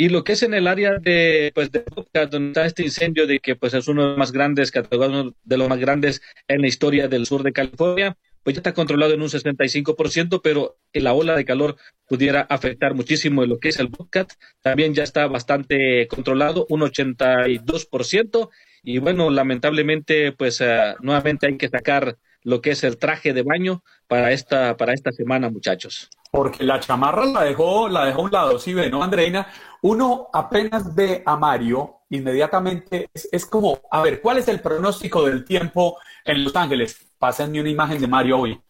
y 0.00 0.10
lo 0.10 0.22
que 0.22 0.32
es 0.32 0.44
en 0.44 0.54
el 0.54 0.68
área 0.68 0.98
de, 0.98 1.50
pues, 1.54 1.72
de 1.72 1.84
donde 2.30 2.48
está 2.50 2.64
este 2.64 2.84
incendio 2.84 3.26
de 3.26 3.40
que 3.40 3.56
pues 3.56 3.74
es 3.74 3.88
uno 3.88 4.02
de 4.02 4.08
los 4.10 4.18
más 4.18 4.30
grandes, 4.30 4.72
uno 4.92 5.34
de 5.42 5.58
los 5.58 5.68
más 5.68 5.78
grandes 5.78 6.22
en 6.46 6.60
la 6.60 6.68
historia 6.68 7.08
del 7.08 7.26
sur 7.26 7.42
de 7.42 7.52
California, 7.52 8.16
pues 8.44 8.54
ya 8.54 8.60
está 8.60 8.74
controlado 8.74 9.12
en 9.12 9.22
un 9.22 9.28
65%, 9.28 10.40
pero 10.40 10.78
la 10.92 11.12
ola 11.14 11.34
de 11.34 11.44
calor 11.44 11.76
pudiera 12.06 12.42
afectar 12.42 12.94
muchísimo 12.94 13.44
lo 13.44 13.58
que 13.58 13.70
es 13.70 13.80
el 13.80 13.88
Bobcat. 13.88 14.32
También 14.62 14.94
ya 14.94 15.02
está 15.02 15.26
bastante 15.26 16.06
controlado, 16.06 16.64
un 16.70 16.82
82%. 16.82 18.50
Y 18.84 18.98
bueno, 18.98 19.30
lamentablemente, 19.30 20.30
pues 20.30 20.60
uh, 20.60 20.94
nuevamente 21.00 21.48
hay 21.48 21.58
que 21.58 21.68
sacar 21.68 22.16
lo 22.42 22.60
que 22.60 22.70
es 22.70 22.84
el 22.84 22.98
traje 22.98 23.32
de 23.32 23.42
baño 23.42 23.82
para 24.06 24.32
esta, 24.32 24.76
para 24.76 24.94
esta 24.94 25.12
semana, 25.12 25.50
muchachos. 25.50 26.08
Porque 26.30 26.64
la 26.64 26.78
chamarra 26.80 27.26
la 27.26 27.44
dejó, 27.44 27.88
la 27.88 28.06
dejó 28.06 28.20
a 28.20 28.24
un 28.24 28.30
lado, 28.30 28.58
¿sí 28.58 28.74
ve, 28.74 28.90
no, 28.90 29.02
Andreina? 29.02 29.48
Uno 29.82 30.28
apenas 30.32 30.94
ve 30.94 31.22
a 31.24 31.36
Mario, 31.36 32.00
inmediatamente 32.10 33.10
es, 33.12 33.46
como, 33.46 33.80
a 33.90 34.02
ver, 34.02 34.20
¿cuál 34.20 34.38
es 34.38 34.48
el 34.48 34.60
pronóstico 34.60 35.24
del 35.24 35.44
tiempo 35.44 35.98
en 36.24 36.44
Los 36.44 36.56
Ángeles? 36.56 37.12
Pásenme 37.18 37.60
una 37.60 37.70
imagen 37.70 38.00
de 38.00 38.06
Mario 38.06 38.40
hoy. 38.40 38.60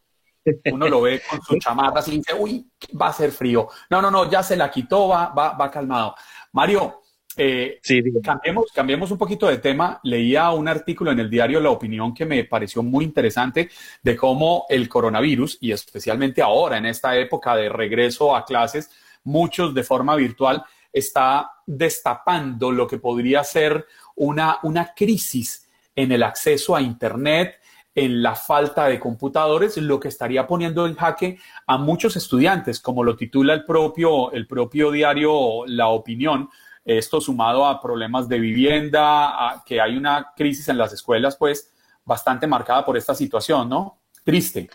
Uno 0.72 0.88
lo 0.88 1.02
ve 1.02 1.20
con 1.28 1.42
su 1.42 1.56
chamarra 1.58 2.02
y 2.06 2.18
dice, 2.18 2.34
uy, 2.34 2.70
va 3.00 3.08
a 3.08 3.12
ser 3.12 3.32
frío. 3.32 3.68
No, 3.90 4.00
no, 4.00 4.10
no, 4.10 4.30
ya 4.30 4.42
se 4.42 4.56
la 4.56 4.70
quitó, 4.70 5.08
va, 5.08 5.28
va, 5.28 5.52
va 5.52 5.70
calmado. 5.70 6.14
Mario, 6.52 7.02
eh, 7.40 7.80
cambiemos, 8.22 8.66
cambiemos 8.74 9.10
un 9.12 9.18
poquito 9.18 9.46
de 9.46 9.58
tema. 9.58 10.00
Leía 10.02 10.50
un 10.50 10.66
artículo 10.66 11.12
en 11.12 11.20
el 11.20 11.30
diario 11.30 11.60
La 11.60 11.70
Opinión 11.70 12.12
que 12.12 12.26
me 12.26 12.42
pareció 12.44 12.82
muy 12.82 13.04
interesante 13.04 13.70
de 14.02 14.16
cómo 14.16 14.66
el 14.68 14.88
coronavirus, 14.88 15.58
y 15.60 15.70
especialmente 15.70 16.42
ahora 16.42 16.78
en 16.78 16.86
esta 16.86 17.16
época 17.16 17.54
de 17.54 17.68
regreso 17.68 18.34
a 18.34 18.44
clases, 18.44 18.90
muchos 19.22 19.72
de 19.72 19.84
forma 19.84 20.16
virtual, 20.16 20.64
está 20.98 21.50
destapando 21.66 22.72
lo 22.72 22.86
que 22.86 22.98
podría 22.98 23.44
ser 23.44 23.86
una, 24.16 24.58
una 24.62 24.94
crisis 24.94 25.68
en 25.94 26.12
el 26.12 26.22
acceso 26.22 26.76
a 26.76 26.82
Internet, 26.82 27.56
en 27.94 28.22
la 28.22 28.36
falta 28.36 28.86
de 28.86 29.00
computadores, 29.00 29.76
lo 29.76 29.98
que 29.98 30.08
estaría 30.08 30.46
poniendo 30.46 30.86
en 30.86 30.94
jaque 30.94 31.38
a 31.66 31.78
muchos 31.78 32.16
estudiantes, 32.16 32.80
como 32.80 33.02
lo 33.02 33.16
titula 33.16 33.54
el 33.54 33.64
propio, 33.64 34.30
el 34.32 34.46
propio 34.46 34.92
diario 34.92 35.66
La 35.66 35.88
Opinión. 35.88 36.48
Esto 36.84 37.20
sumado 37.20 37.66
a 37.66 37.80
problemas 37.80 38.28
de 38.28 38.38
vivienda, 38.38 39.50
a 39.50 39.64
que 39.64 39.80
hay 39.80 39.96
una 39.96 40.32
crisis 40.36 40.68
en 40.68 40.78
las 40.78 40.92
escuelas, 40.92 41.36
pues 41.36 41.72
bastante 42.04 42.46
marcada 42.46 42.84
por 42.84 42.96
esta 42.96 43.14
situación, 43.14 43.68
¿no? 43.68 43.98
Triste. 44.24 44.70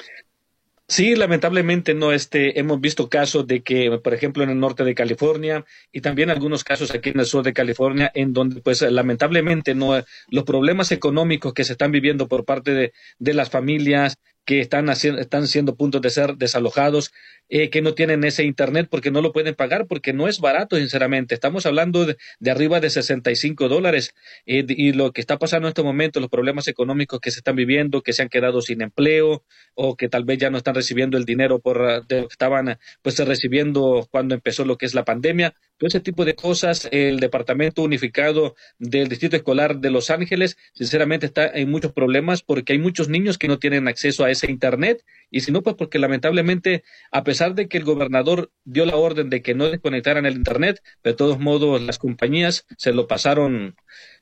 Sí, 0.94 1.16
lamentablemente 1.16 1.96
no 1.96 2.12
este, 2.12 2.60
hemos 2.60 2.80
visto 2.80 3.10
casos 3.10 3.48
de 3.48 3.64
que, 3.64 3.98
por 4.04 4.14
ejemplo, 4.14 4.44
en 4.44 4.52
el 4.52 4.60
norte 4.60 4.84
de 4.84 4.94
California 4.94 5.66
y 5.92 6.02
también 6.02 6.30
algunos 6.30 6.64
casos 6.64 6.92
aquí 6.94 7.10
en 7.10 7.20
el 7.20 7.26
sur 7.26 7.44
de 7.44 7.52
California, 7.52 8.12
en 8.14 8.32
donde, 8.32 8.62
pues, 8.62 8.84
lamentablemente 8.84 9.74
no, 9.74 10.00
los 10.28 10.44
problemas 10.44 10.92
económicos 10.92 11.56
que 11.56 11.64
se 11.64 11.72
están 11.72 11.92
viviendo 11.92 12.28
por 12.28 12.46
parte 12.46 12.76
de, 12.76 12.94
de 13.18 13.34
las 13.34 13.50
familias, 13.50 14.20
que 14.46 14.60
están, 14.60 14.90
haciendo, 14.90 15.22
están 15.22 15.48
siendo 15.48 15.76
puntos 15.76 16.02
de 16.02 16.10
ser 16.10 16.36
desalojados, 16.36 17.12
eh, 17.50 17.70
que 17.70 17.82
no 17.82 17.94
tienen 17.94 18.24
ese 18.24 18.44
Internet 18.44 18.88
porque 18.90 19.12
no 19.12 19.22
lo 19.22 19.32
pueden 19.32 19.56
pagar, 19.56 19.86
porque 19.88 20.14
no 20.14 20.28
es 20.28 20.40
barato, 20.40 20.78
sinceramente. 20.78 21.34
Estamos 21.34 21.66
hablando 21.66 22.06
de, 22.06 22.18
arriba 22.50 22.80
de 22.80 22.90
65 22.90 23.70
dólares 23.70 24.14
eh, 24.46 24.66
y 24.68 24.94
lo 24.94 25.12
que 25.12 25.22
está 25.22 25.38
pasando 25.38 25.68
en 25.68 25.72
este 25.72 25.84
momento, 25.84 26.20
los 26.20 26.30
problemas 26.30 26.68
económicos 26.68 27.20
que 27.20 27.32
se 27.32 27.40
están 27.40 27.56
viviendo, 27.56 28.02
que 28.02 28.14
se 28.14 28.22
han 28.22 28.30
quedado 28.30 28.62
sin 28.62 28.82
empleo 28.82 29.44
o 29.76 29.96
que 29.96 30.10
tal 30.10 30.26
vez 30.26 30.40
ya 30.40 30.50
no 30.50 30.58
están 30.58 30.76
recibiendo 30.76 31.18
el 31.18 31.26
dinero 31.26 31.60
por 31.60 31.80
lo 31.80 32.08
que 32.08 32.28
estaban 32.30 32.78
pues 33.02 33.20
recibiendo 33.20 34.08
cuando 34.12 34.36
empezó 34.36 34.66
lo 34.66 34.78
que 34.78 34.86
es 34.86 34.94
la 34.94 35.06
pandemia. 35.06 35.54
Todo 35.78 35.88
ese 35.88 36.00
tipo 36.00 36.24
de 36.24 36.36
cosas, 36.36 36.88
el 36.92 37.20
Departamento 37.20 37.82
Unificado 37.82 38.56
del 38.80 39.10
Distrito 39.10 39.36
Escolar 39.36 39.80
de 39.80 39.90
Los 39.90 40.10
Ángeles, 40.10 40.58
sinceramente 40.74 41.26
está 41.26 41.48
en 41.48 41.70
muchos 41.72 41.92
problemas 41.92 42.42
porque 42.44 42.74
hay 42.74 42.80
muchos 42.80 43.10
niños 43.10 43.38
que 43.38 43.48
no 43.48 43.60
tienen 43.60 43.88
acceso 43.88 44.24
a 44.24 44.32
ese 44.32 44.50
Internet. 44.50 45.04
Y 45.30 45.42
si 45.42 45.52
no, 45.52 45.64
pues 45.64 45.76
porque 45.76 46.00
lamentablemente, 46.00 46.84
a 47.12 47.24
pesar 47.24 47.56
de 47.56 47.68
que 47.68 47.78
el 47.78 47.84
gobernador 47.84 48.52
dio 48.64 48.86
la 48.86 48.96
orden 48.96 49.30
de 49.30 49.42
que 49.42 49.56
no 49.56 49.68
desconectaran 49.68 50.26
el 50.26 50.36
Internet, 50.36 50.82
de 51.04 51.14
todos 51.14 51.40
modos 51.40 51.82
las 51.82 51.98
compañías 51.98 52.66
se 52.78 52.94
lo 52.94 53.08
pasaron 53.08 53.76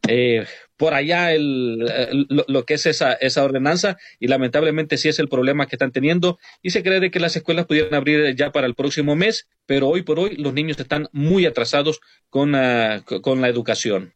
eh, 0.07 0.45
por 0.77 0.93
allá 0.95 1.31
el, 1.31 1.79
lo, 2.47 2.65
que 2.65 2.73
es 2.73 2.85
esa, 2.87 3.13
esa 3.13 3.43
ordenanza 3.43 3.97
y 4.19 4.27
lamentablemente 4.27 4.97
sí 4.97 5.09
es 5.09 5.19
el 5.19 5.29
problema 5.29 5.67
que 5.67 5.75
están 5.75 5.91
teniendo 5.91 6.39
y 6.61 6.71
se 6.71 6.81
cree 6.81 6.99
de 6.99 7.11
que 7.11 7.19
las 7.19 7.35
escuelas 7.35 7.67
pudieran 7.67 7.93
abrir 7.93 8.35
ya 8.35 8.51
para 8.51 8.65
el 8.65 8.73
próximo 8.73 9.15
mes, 9.15 9.47
pero 9.67 9.89
hoy 9.89 10.01
por 10.01 10.19
hoy 10.19 10.35
los 10.37 10.53
niños 10.53 10.79
están 10.79 11.07
muy 11.11 11.45
atrasados 11.45 12.01
con, 12.29 12.55
ah, 12.55 13.03
con 13.05 13.41
la 13.41 13.47
educación. 13.47 14.13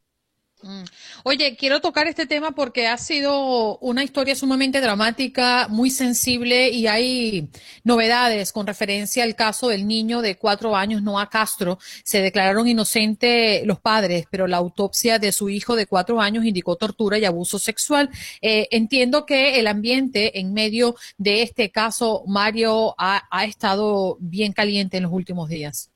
Mm. 0.65 0.83
Oye, 1.23 1.55
quiero 1.55 1.79
tocar 1.79 2.07
este 2.07 2.25
tema 2.25 2.53
porque 2.53 2.87
ha 2.87 2.97
sido 2.97 3.77
una 3.77 4.03
historia 4.03 4.35
sumamente 4.35 4.81
dramática, 4.81 5.67
muy 5.69 5.91
sensible 5.91 6.69
y 6.69 6.87
hay 6.87 7.49
novedades 7.83 8.51
con 8.51 8.65
referencia 8.65 9.23
al 9.23 9.35
caso 9.35 9.67
del 9.67 9.87
niño 9.87 10.23
de 10.23 10.37
cuatro 10.37 10.75
años, 10.75 11.03
Noah 11.03 11.29
Castro. 11.29 11.77
Se 12.03 12.19
declararon 12.19 12.67
inocentes 12.67 13.63
los 13.67 13.79
padres, 13.79 14.25
pero 14.31 14.47
la 14.47 14.57
autopsia 14.57 15.19
de 15.19 15.31
su 15.31 15.49
hijo 15.49 15.75
de 15.75 15.85
cuatro 15.85 16.19
años 16.19 16.45
indicó 16.45 16.75
tortura 16.77 17.19
y 17.19 17.25
abuso 17.25 17.59
sexual. 17.59 18.09
Eh, 18.41 18.67
entiendo 18.71 19.27
que 19.27 19.59
el 19.59 19.67
ambiente 19.67 20.39
en 20.39 20.51
medio 20.51 20.95
de 21.19 21.43
este 21.43 21.69
caso, 21.69 22.23
Mario, 22.25 22.95
ha 22.97 23.45
estado 23.45 24.17
bien 24.19 24.51
caliente 24.51 24.97
en 24.97 25.03
los 25.03 25.11
últimos 25.11 25.47
días. 25.47 25.91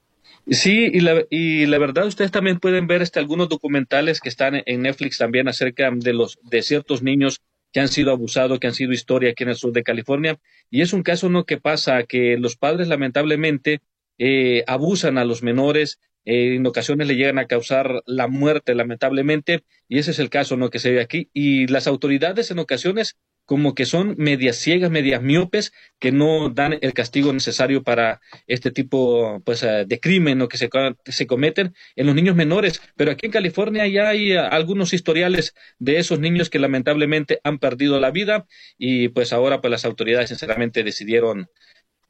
Sí, 0.52 0.90
y 0.92 1.02
la, 1.02 1.26
y 1.30 1.68
la 1.68 1.78
verdad 1.78 2.08
ustedes 2.08 2.32
también 2.32 2.60
pueden 2.60 2.88
ver 2.88 3.04
este, 3.04 3.20
algunos 3.20 3.50
documentales 3.50 4.20
que 4.20 4.30
están 4.30 4.64
en 4.66 4.82
Netflix 4.82 5.20
también 5.20 5.48
acerca 5.48 5.92
de 5.92 6.14
los 6.14 6.40
de 6.42 6.64
ciertos 6.64 7.04
niños 7.04 7.42
que 7.72 7.80
han 7.80 7.88
sido 7.88 8.12
abusados, 8.12 8.60
que 8.60 8.66
han 8.66 8.74
sido 8.74 8.92
historia 8.92 9.30
aquí 9.30 9.44
en 9.44 9.50
el 9.50 9.56
sur 9.56 9.72
de 9.74 9.84
California. 9.84 10.40
Y 10.72 10.82
es 10.82 10.92
un 10.94 11.04
caso 11.04 11.30
no 11.30 11.46
que 11.46 11.58
pasa 11.58 12.04
que 12.04 12.38
los 12.38 12.56
padres 12.56 12.88
lamentablemente 12.88 13.82
eh, 14.18 14.64
abusan 14.66 15.20
a 15.20 15.26
los 15.26 15.44
menores, 15.44 16.00
eh, 16.26 16.56
en 16.56 16.66
ocasiones 16.66 17.08
le 17.08 17.16
llegan 17.16 17.38
a 17.38 17.46
causar 17.46 18.02
la 18.08 18.28
muerte 18.28 18.74
lamentablemente, 18.74 19.64
y 19.88 20.00
ese 20.00 20.12
es 20.12 20.20
el 20.20 20.32
caso 20.32 20.58
no 20.58 20.72
que 20.72 20.80
se 20.80 20.92
ve 20.92 21.02
aquí. 21.02 21.30
Y 21.32 21.68
las 21.68 21.86
autoridades 21.86 22.50
en 22.50 22.58
ocasiones 22.58 23.18
como 23.50 23.74
que 23.74 23.88
son 23.88 24.14
medias 24.20 24.58
ciegas, 24.58 24.92
medias 24.92 25.24
miopes, 25.24 25.74
que 25.98 26.12
no 26.12 26.50
dan 26.50 26.78
el 26.82 26.94
castigo 26.94 27.34
necesario 27.34 27.82
para 27.82 28.22
este 28.46 28.70
tipo 28.70 29.42
pues, 29.44 29.64
eh, 29.64 29.86
de 29.88 30.00
crimen 30.00 30.48
que 30.48 30.58
se, 30.60 30.70
se 31.06 31.26
cometen 31.26 31.74
en 31.96 32.06
los 32.06 32.14
niños 32.14 32.36
menores. 32.36 32.80
Pero 32.96 33.10
aquí 33.10 33.26
en 33.26 33.32
California 33.32 33.88
ya 33.88 34.10
hay 34.10 34.34
eh, 34.34 34.38
algunos 34.38 34.94
historiales 34.94 35.56
de 35.80 35.98
esos 35.98 36.20
niños 36.20 36.52
que 36.52 36.60
lamentablemente 36.60 37.40
han 37.44 37.58
perdido 37.58 38.00
la 38.00 38.12
vida 38.12 38.46
y 38.78 39.08
pues 39.10 39.34
ahora 39.34 39.62
pues 39.62 39.72
las 39.72 39.84
autoridades 39.84 40.30
sinceramente 40.30 40.84
decidieron 40.84 41.50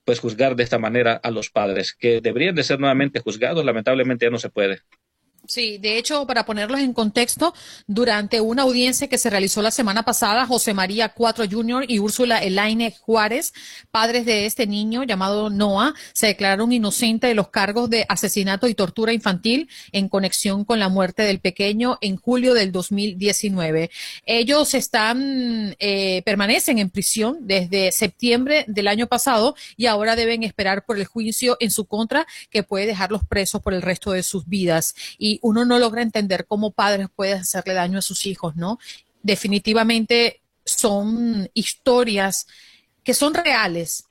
pues 0.03 0.19
juzgar 0.19 0.57
de 0.57 0.63
esta 0.63 0.77
manera 0.77 1.13
a 1.23 1.31
los 1.31 1.51
padres, 1.51 1.93
que 1.93 2.19
deberían 2.19 2.55
de 2.55 2.63
ser 2.63 2.81
nuevamente 2.81 3.21
juzgados, 3.21 3.63
lamentablemente 3.63 4.25
ya 4.25 4.29
no 4.29 4.39
se 4.39 4.49
puede. 4.49 4.81
Sí, 5.49 5.79
de 5.79 5.97
hecho, 5.97 6.27
para 6.27 6.45
ponerlos 6.45 6.79
en 6.79 6.93
contexto, 6.93 7.55
durante 7.87 8.39
una 8.39 8.61
audiencia 8.61 9.07
que 9.07 9.17
se 9.17 9.31
realizó 9.31 9.63
la 9.63 9.71
semana 9.71 10.03
pasada, 10.05 10.45
José 10.45 10.75
María 10.75 11.09
Cuatro 11.09 11.43
Jr. 11.49 11.85
y 11.87 11.97
Úrsula 11.97 12.37
Elaine 12.37 12.93
Juárez, 13.01 13.51
padres 13.89 14.27
de 14.27 14.45
este 14.45 14.67
niño 14.67 15.01
llamado 15.05 15.49
Noah, 15.49 15.95
se 16.13 16.27
declararon 16.27 16.71
inocentes 16.71 17.29
de 17.29 17.33
los 17.33 17.49
cargos 17.49 17.89
de 17.89 18.05
asesinato 18.07 18.67
y 18.67 18.75
tortura 18.75 19.11
infantil 19.11 19.67
en 19.91 20.07
conexión 20.07 20.65
con 20.65 20.79
la 20.79 20.87
muerte 20.87 21.23
del 21.23 21.39
pequeño 21.39 21.97
en 22.01 22.17
julio 22.17 22.53
del 22.53 22.71
2019. 22.71 23.89
Ellos 24.27 24.75
están, 24.75 25.75
eh, 25.79 26.21
permanecen 26.25 26.77
en 26.77 26.91
prisión 26.91 27.39
desde 27.41 27.91
septiembre 27.91 28.65
del 28.67 28.87
año 28.87 29.07
pasado 29.07 29.55
y 29.77 29.87
ahora 29.87 30.15
deben 30.15 30.43
esperar 30.43 30.85
por 30.85 30.99
el 30.99 31.05
juicio 31.05 31.57
en 31.59 31.71
su 31.71 31.85
contra 31.85 32.27
que 32.51 32.61
puede 32.61 32.85
dejarlos 32.85 33.23
presos 33.27 33.63
por 33.63 33.73
el 33.73 33.81
resto 33.81 34.11
de 34.11 34.21
sus 34.21 34.47
vidas. 34.47 34.93
Y 35.17 35.38
uno 35.41 35.65
no 35.65 35.79
logra 35.79 36.01
entender 36.01 36.45
cómo 36.45 36.71
padres 36.71 37.07
pueden 37.15 37.39
hacerle 37.39 37.73
daño 37.73 37.99
a 37.99 38.03
sus 38.03 38.25
hijos, 38.25 38.55
¿no? 38.55 38.79
Definitivamente 39.23 40.41
son 40.65 41.49
historias 41.53 42.47
que 43.03 43.13
son 43.13 43.33
reales. 43.33 44.05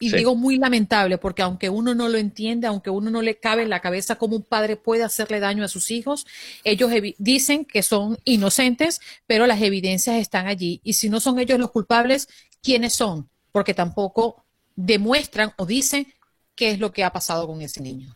Y 0.00 0.10
digo 0.10 0.34
muy 0.34 0.58
lamentable, 0.58 1.16
porque 1.18 1.40
aunque 1.40 1.70
uno 1.70 1.94
no 1.94 2.08
lo 2.08 2.18
entiende, 2.18 2.66
aunque 2.66 2.90
uno 2.90 3.10
no 3.10 3.22
le 3.22 3.38
cabe 3.38 3.62
en 3.62 3.70
la 3.70 3.80
cabeza 3.80 4.16
cómo 4.16 4.36
un 4.36 4.42
padre 4.42 4.76
puede 4.76 5.02
hacerle 5.02 5.40
daño 5.40 5.64
a 5.64 5.68
sus 5.68 5.90
hijos, 5.90 6.26
ellos 6.62 6.90
dicen 7.16 7.64
que 7.64 7.82
son 7.82 8.18
inocentes, 8.24 9.00
pero 9.26 9.46
las 9.46 9.62
evidencias 9.62 10.16
están 10.16 10.46
allí. 10.46 10.80
Y 10.84 10.94
si 10.94 11.08
no 11.08 11.20
son 11.20 11.38
ellos 11.38 11.58
los 11.58 11.70
culpables, 11.70 12.28
¿quiénes 12.62 12.92
son? 12.92 13.30
Porque 13.50 13.72
tampoco 13.72 14.44
demuestran 14.76 15.52
o 15.56 15.64
dicen 15.64 16.12
qué 16.54 16.72
es 16.72 16.80
lo 16.80 16.92
que 16.92 17.04
ha 17.04 17.12
pasado 17.12 17.46
con 17.46 17.62
ese 17.62 17.80
niño. 17.80 18.14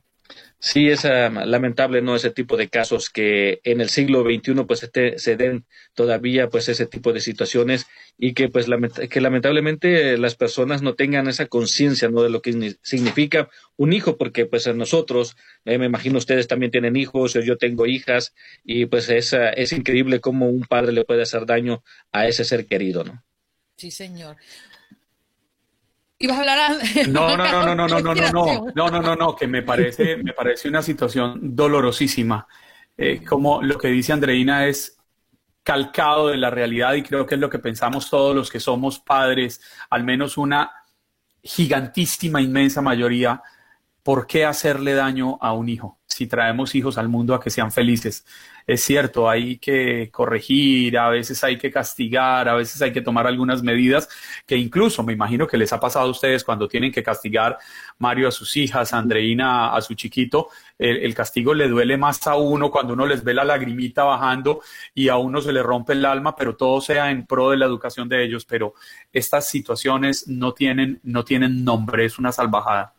Sí, 0.61 0.89
es 0.89 1.05
ah, 1.05 1.31
lamentable, 1.31 2.03
¿no? 2.03 2.17
Ese 2.17 2.31
tipo 2.31 2.57
de 2.57 2.69
casos 2.69 3.11
que 3.11 3.61
en 3.63 3.81
el 3.81 3.91
siglo 3.91 4.25
XXI 4.25 4.65
pues 4.67 4.83
este, 4.83 5.17
se 5.19 5.37
den 5.37 5.65
todavía 5.95 6.49
pues 6.49 6.69
ese 6.69 6.87
tipo 6.87 7.13
de 7.13 7.21
situaciones 7.21 7.87
y 8.19 8.35
que 8.35 8.49
pues 8.49 8.67
que 9.09 9.21
lamentablemente 9.21 10.19
las 10.19 10.35
personas 10.35 10.83
no 10.83 10.95
tengan 10.95 11.29
esa 11.29 11.47
conciencia, 11.47 12.09
¿no? 12.09 12.23
De 12.23 12.31
lo 12.31 12.43
que 12.43 12.77
significa 12.83 13.49
un 13.77 13.93
hijo, 13.93 14.17
porque 14.17 14.47
pues 14.47 14.67
nosotros, 14.75 15.37
eh, 15.65 15.79
me 15.79 15.87
imagino 15.87 16.19
ustedes 16.19 16.49
también 16.49 16.73
tienen 16.73 16.97
hijos, 16.97 17.35
yo 17.35 17.57
tengo 17.57 17.87
hijas 17.87 18.35
y 18.65 18.87
pues 18.87 19.09
es, 19.11 19.33
es 19.55 19.73
increíble 19.73 20.19
cómo 20.21 20.49
un 20.49 20.65
padre 20.65 20.91
le 20.93 21.05
puede 21.05 21.23
hacer 21.23 21.47
daño 21.47 21.85
a 22.11 22.27
ese 22.27 22.45
ser 22.45 22.67
querido, 22.67 23.05
¿no? 23.05 23.23
Sí, 23.77 23.93
señor. 23.93 24.37
¿Ibas 26.19 26.37
a 26.37 26.41
hablar? 26.41 26.79
No, 27.09 27.37
no, 27.37 27.37
no, 27.37 27.63
no, 27.63 27.75
no, 27.75 27.89
no, 27.89 28.01
no, 28.01 28.15
no, 28.15 28.15
no, 28.15 28.67
no, 28.75 28.91
no, 28.91 29.01
no, 29.03 29.17
no, 29.17 29.37
que 29.37 29.47
me 29.47 29.63
parece, 29.63 30.17
me 30.17 30.33
parece 30.33 30.69
una 30.69 30.83
situación 30.83 31.55
dolorosísima. 31.55 32.47
Eh, 32.97 33.25
como 33.25 33.63
lo 33.63 33.79
que 33.79 33.89
dice 33.89 34.13
Andreina 34.13 34.67
es 34.67 34.99
calcado 35.63 36.29
de 36.29 36.37
la 36.37 36.51
realidad 36.51 36.95
y 36.95 37.03
creo 37.03 37.27
que 37.27 37.37
es 37.37 37.41
lo 37.41 37.51
que 37.51 37.61
pensamos 37.61 38.11
todos 38.11 38.35
los 38.35 38.51
que 38.51 38.59
somos 38.59 38.99
padres, 38.99 39.61
al 39.91 40.03
menos 40.03 40.37
una 40.37 40.73
gigantísima, 41.43 42.41
inmensa 42.41 42.83
mayoría, 42.83 43.41
¿por 44.03 44.27
qué 44.27 44.45
hacerle 44.45 44.95
daño 44.95 45.39
a 45.41 45.53
un 45.53 45.69
hijo? 45.69 45.98
Si 46.19 46.27
traemos 46.27 46.75
hijos 46.75 46.99
al 46.99 47.09
mundo 47.09 47.33
a 47.33 47.41
que 47.41 47.49
sean 47.49 47.71
felices. 47.71 48.27
Es 48.67 48.83
cierto, 48.83 49.31
hay 49.31 49.59
que 49.59 50.11
corregir, 50.11 50.99
a 50.99 51.11
veces 51.11 51.45
hay 51.45 51.57
que 51.59 51.71
castigar, 51.71 52.49
a 52.49 52.55
veces 52.55 52.83
hay 52.83 52.93
que 52.93 53.01
tomar 53.01 53.27
algunas 53.29 53.63
medidas 53.63 54.09
que 54.45 54.57
incluso 54.57 55.05
me 55.05 55.13
imagino 55.13 55.47
que 55.47 55.57
les 55.57 55.73
ha 55.73 55.79
pasado 55.79 56.07
a 56.07 56.11
ustedes 56.11 56.43
cuando 56.43 56.67
tienen 56.67 56.91
que 56.91 57.05
castigar 57.05 57.57
Mario 57.99 58.27
a 58.29 58.33
sus 58.33 58.57
hijas, 58.57 58.93
Andreina 58.93 59.73
a 59.75 59.81
su 59.81 59.95
chiquito, 59.95 60.49
el, 60.77 61.15
castigo 61.15 61.55
le 61.55 61.69
duele 61.69 61.97
más 61.97 62.27
a 62.27 62.35
uno 62.35 62.71
cuando 62.73 62.95
uno 62.95 63.07
les 63.07 63.23
ve 63.23 63.33
la 63.33 63.45
lagrimita 63.45 64.03
bajando 64.03 64.61
y 64.95 65.09
a 65.09 65.17
uno 65.19 65.41
se 65.41 65.53
le 65.53 65.63
rompe 65.63 65.93
el 65.93 66.05
alma, 66.05 66.35
pero 66.35 66.57
todo 66.57 66.81
sea 66.81 67.13
en 67.13 67.27
pro 67.27 67.51
de 67.51 67.59
la 67.59 67.67
educación 67.67 68.09
de 68.09 68.25
ellos, 68.25 68.45
pero 68.45 68.75
estas 69.13 69.47
situaciones 69.49 70.27
no 70.27 70.53
tienen, 70.53 70.99
no 71.05 71.25
tienen 71.25 71.65
nombre, 71.65 72.05
es 72.05 72.19
una 72.19 72.33
salvajada. 72.33 72.98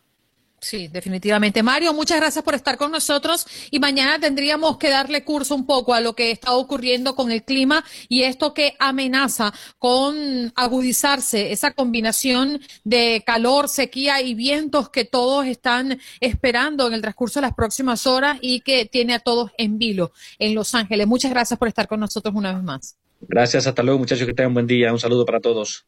Sí, 0.60 0.88
definitivamente. 0.88 1.62
Mario, 1.62 1.94
muchas 1.94 2.18
gracias 2.18 2.44
por 2.44 2.54
estar 2.54 2.76
con 2.76 2.92
nosotros 2.92 3.46
y 3.70 3.80
mañana 3.80 4.18
tendríamos 4.18 4.76
que 4.76 4.90
darle 4.90 5.24
curso 5.24 5.54
un 5.54 5.64
poco 5.64 5.94
a 5.94 6.02
lo 6.02 6.14
que 6.14 6.30
está 6.30 6.52
ocurriendo 6.52 7.14
con 7.14 7.32
el 7.32 7.44
clima 7.44 7.82
y 8.08 8.24
esto 8.24 8.52
que 8.52 8.76
amenaza 8.78 9.54
con 9.78 10.52
agudizarse 10.54 11.52
esa 11.52 11.70
combinación 11.70 12.60
de 12.84 13.22
calor, 13.24 13.70
sequía 13.70 14.20
y 14.20 14.34
vientos 14.34 14.90
que 14.90 15.06
todos 15.06 15.46
están 15.46 15.98
esperando 16.20 16.86
en 16.86 16.92
el 16.92 17.00
transcurso 17.00 17.40
de 17.40 17.46
las 17.46 17.54
próximas 17.54 18.06
horas 18.06 18.38
y 18.42 18.60
que 18.60 18.84
tiene 18.84 19.14
a 19.14 19.18
todos 19.18 19.52
en 19.56 19.78
vilo 19.78 20.12
en 20.38 20.54
Los 20.54 20.74
Ángeles. 20.74 21.06
Muchas 21.06 21.30
gracias 21.30 21.58
por 21.58 21.68
estar 21.68 21.88
con 21.88 22.00
nosotros 22.00 22.34
una 22.34 22.52
vez 22.52 22.62
más. 22.62 22.96
Gracias, 23.22 23.66
hasta 23.66 23.82
luego 23.82 23.98
muchachos, 23.98 24.26
que 24.26 24.34
tengan 24.34 24.48
un 24.48 24.54
buen 24.54 24.66
día. 24.66 24.92
Un 24.92 24.98
saludo 24.98 25.24
para 25.24 25.40
todos. 25.40 25.86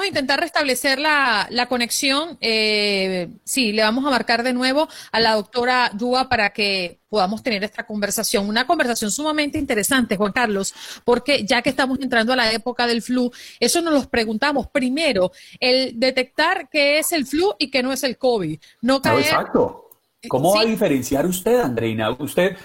Vamos 0.00 0.14
a 0.14 0.18
intentar 0.18 0.40
restablecer 0.40 0.98
la, 0.98 1.46
la 1.50 1.66
conexión. 1.66 2.38
Eh, 2.40 3.28
sí, 3.44 3.72
le 3.72 3.82
vamos 3.82 4.02
a 4.06 4.08
marcar 4.08 4.42
de 4.42 4.54
nuevo 4.54 4.88
a 5.12 5.20
la 5.20 5.34
doctora 5.34 5.90
Dúa 5.92 6.26
para 6.30 6.54
que 6.54 7.00
podamos 7.10 7.42
tener 7.42 7.62
esta 7.64 7.84
conversación. 7.84 8.48
Una 8.48 8.66
conversación 8.66 9.10
sumamente 9.10 9.58
interesante, 9.58 10.16
Juan 10.16 10.32
Carlos, 10.32 10.72
porque 11.04 11.44
ya 11.44 11.60
que 11.60 11.68
estamos 11.68 11.98
entrando 12.00 12.32
a 12.32 12.36
la 12.36 12.50
época 12.50 12.86
del 12.86 13.02
flu, 13.02 13.30
eso 13.58 13.82
nos 13.82 13.92
lo 13.92 14.08
preguntamos. 14.08 14.68
Primero, 14.68 15.32
el 15.58 16.00
detectar 16.00 16.70
qué 16.70 16.98
es 16.98 17.12
el 17.12 17.26
flu 17.26 17.54
y 17.58 17.70
qué 17.70 17.82
no 17.82 17.92
es 17.92 18.02
el 18.02 18.16
COVID. 18.16 18.58
No 18.80 19.02
caer... 19.02 19.20
Exacto. 19.20 19.90
¿Cómo 20.28 20.54
va 20.54 20.62
a 20.62 20.64
diferenciar 20.64 21.26
usted, 21.26 21.60
Andreina? 21.60 22.10
Usted 22.12 22.56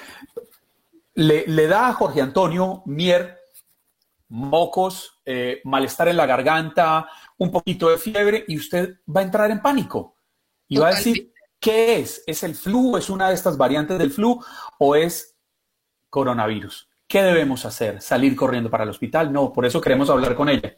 le, 1.15 1.45
le 1.47 1.67
da 1.67 1.89
a 1.89 1.93
Jorge 1.95 2.21
Antonio 2.21 2.81
Mier 2.85 3.39
mocos, 4.29 5.19
eh, 5.25 5.61
malestar 5.63 6.07
en 6.07 6.17
la 6.17 6.25
garganta, 6.25 7.07
un 7.37 7.51
poquito 7.51 7.89
de 7.89 7.97
fiebre 7.97 8.45
y 8.47 8.57
usted 8.57 8.99
va 9.13 9.21
a 9.21 9.23
entrar 9.23 9.51
en 9.51 9.61
pánico 9.61 10.15
y 10.67 10.77
va 10.77 10.89
a 10.89 10.95
decir, 10.95 11.33
¿qué 11.59 11.99
es? 11.99 12.23
¿Es 12.25 12.43
el 12.43 12.55
flu? 12.55 12.97
¿Es 12.97 13.09
una 13.09 13.29
de 13.29 13.35
estas 13.35 13.57
variantes 13.57 13.97
del 13.97 14.11
flu? 14.11 14.39
¿O 14.79 14.95
es 14.95 15.35
coronavirus? 16.09 16.89
¿Qué 17.07 17.21
debemos 17.21 17.65
hacer? 17.65 18.01
¿Salir 18.01 18.35
corriendo 18.35 18.69
para 18.69 18.83
el 18.83 18.89
hospital? 18.89 19.31
No, 19.31 19.53
por 19.53 19.65
eso 19.65 19.79
queremos 19.79 20.09
hablar 20.09 20.35
con 20.35 20.49
ella. 20.49 20.77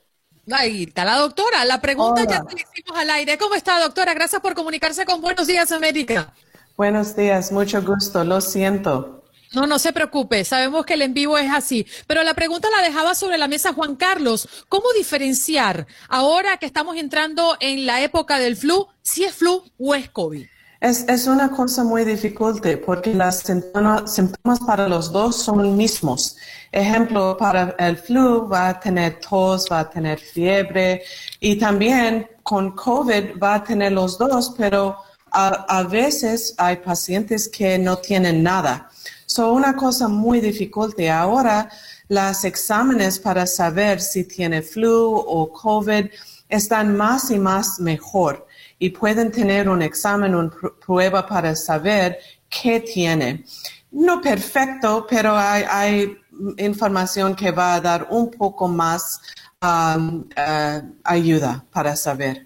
Ahí 0.51 0.83
está 0.83 1.05
la 1.05 1.17
doctora. 1.17 1.63
La 1.65 1.79
pregunta 1.79 2.23
ya 2.23 2.43
la 2.43 2.53
hicimos 2.53 2.97
al 2.97 3.09
aire. 3.09 3.37
¿Cómo 3.37 3.55
está, 3.55 3.79
doctora? 3.79 4.13
Gracias 4.13 4.41
por 4.41 4.53
comunicarse 4.53 5.05
con 5.05 5.21
Buenos 5.21 5.47
Días, 5.47 5.71
América. 5.71 6.33
Buenos 6.75 7.15
días, 7.15 7.51
mucho 7.51 7.81
gusto. 7.81 8.23
Lo 8.23 8.39
siento. 8.39 9.16
No, 9.53 9.65
no 9.65 9.79
se 9.79 9.93
preocupe, 9.93 10.43
sabemos 10.43 10.85
que 10.85 10.95
el 10.95 11.01
en 11.01 11.13
vivo 11.13 11.37
es 11.37 11.51
así, 11.51 11.85
pero 12.05 12.23
la 12.23 12.33
pregunta 12.33 12.67
la 12.75 12.83
dejaba 12.83 13.15
sobre 13.15 13.37
la 13.37 13.47
mesa 13.47 13.73
Juan 13.73 13.95
Carlos. 13.95 14.47
¿Cómo 14.67 14.91
diferenciar 14.93 15.87
ahora 16.09 16.57
que 16.57 16.65
estamos 16.65 16.97
entrando 16.97 17.55
en 17.59 17.85
la 17.85 18.01
época 18.01 18.39
del 18.39 18.57
flu, 18.57 18.87
si 19.01 19.23
es 19.23 19.33
flu 19.33 19.63
o 19.79 19.95
es 19.95 20.09
COVID? 20.09 20.45
Es, 20.79 21.05
es 21.07 21.25
una 21.25 21.49
cosa 21.49 21.83
muy 21.83 22.05
difícil 22.05 22.37
porque 22.85 23.13
los 23.13 23.35
síntomas, 23.37 24.59
para 24.65 24.87
los 24.87 25.11
dos 25.11 25.37
son 25.37 25.63
los 25.63 25.75
mismos. 25.75 26.37
Ejemplo, 26.71 27.35
para 27.37 27.73
el 27.79 27.97
flu 27.97 28.47
va 28.47 28.69
a 28.69 28.79
tener 28.79 29.19
tos, 29.19 29.67
va 29.71 29.79
a 29.79 29.89
tener 29.89 30.19
fiebre 30.19 31.01
y 31.39 31.57
también 31.57 32.27
con 32.43 32.75
COVID 32.75 33.39
va 33.41 33.55
a 33.55 33.63
tener 33.63 33.93
los 33.93 34.17
dos, 34.17 34.53
pero 34.55 34.97
a 35.31 35.83
veces 35.83 36.53
hay 36.57 36.77
pacientes 36.77 37.49
que 37.49 37.77
no 37.77 37.97
tienen 37.97 38.43
nada. 38.43 38.89
So, 39.27 39.51
una 39.51 39.75
cosa 39.75 40.07
muy 40.07 40.39
difícil. 40.39 41.09
Ahora, 41.09 41.69
los 42.07 42.45
exámenes 42.45 43.19
para 43.19 43.45
saber 43.45 43.99
si 43.99 44.23
tiene 44.23 44.61
flu 44.61 45.15
o 45.15 45.51
COVID 45.51 46.05
están 46.47 46.95
más 46.95 47.29
y 47.29 47.37
más 47.37 47.77
mejor 47.81 48.47
y 48.79 48.89
pueden 48.89 49.29
tener 49.29 49.67
un 49.67 49.81
examen, 49.81 50.33
una 50.33 50.49
prueba 50.85 51.27
para 51.27 51.55
saber 51.57 52.17
qué 52.49 52.79
tiene. 52.79 53.43
No 53.91 54.21
perfecto, 54.21 55.05
pero 55.09 55.35
hay, 55.35 56.17
información 56.57 57.35
que 57.35 57.51
va 57.51 57.75
a 57.75 57.81
dar 57.81 58.07
un 58.11 58.31
poco 58.31 58.67
más 58.67 59.19
um, 59.61 60.19
uh, 60.19 60.93
ayuda 61.03 61.65
para 61.71 61.95
saber. 61.95 62.45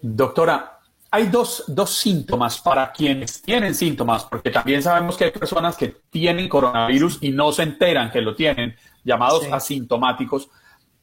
Doctora, 0.00 0.78
hay 1.14 1.26
dos, 1.26 1.64
dos, 1.68 1.90
síntomas 1.90 2.58
para 2.58 2.90
quienes 2.90 3.42
tienen 3.42 3.74
síntomas, 3.74 4.24
porque 4.24 4.50
también 4.50 4.82
sabemos 4.82 5.16
que 5.16 5.24
hay 5.24 5.30
personas 5.30 5.76
que 5.76 5.88
tienen 6.08 6.48
coronavirus 6.48 7.18
y 7.20 7.30
no 7.30 7.52
se 7.52 7.64
enteran 7.64 8.10
que 8.10 8.22
lo 8.22 8.34
tienen, 8.34 8.74
llamados 9.04 9.44
asintomáticos. 9.52 10.48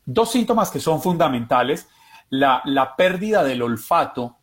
Dos 0.04 0.32
síntomas 0.32 0.72
que 0.72 0.80
son 0.80 1.00
fundamentales, 1.00 1.88
la, 2.32 2.64
la 2.66 2.96
pérdida 2.96 3.44
del 3.44 3.62
olfato 3.62 4.38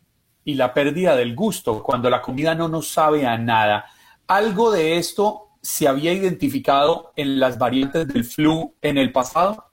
y 0.44 0.54
la 0.54 0.72
pérdida 0.72 1.16
del 1.16 1.34
gusto, 1.34 1.82
cuando 1.82 2.08
la 2.08 2.22
comida 2.22 2.54
no 2.54 2.68
nos 2.68 2.86
sabe 2.88 3.26
a 3.26 3.36
nada. 3.36 3.86
Algo 4.28 4.70
de 4.70 4.98
esto 4.98 5.46
se 5.66 5.88
había 5.88 6.12
identificado 6.12 7.12
en 7.16 7.40
las 7.40 7.58
variantes 7.58 8.06
del 8.06 8.24
flu 8.24 8.72
en 8.82 8.98
el 8.98 9.10
pasado? 9.10 9.72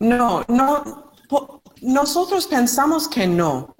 No, 0.00 0.44
no, 0.48 1.12
nosotros 1.80 2.48
pensamos 2.48 3.06
que 3.06 3.28
no. 3.28 3.76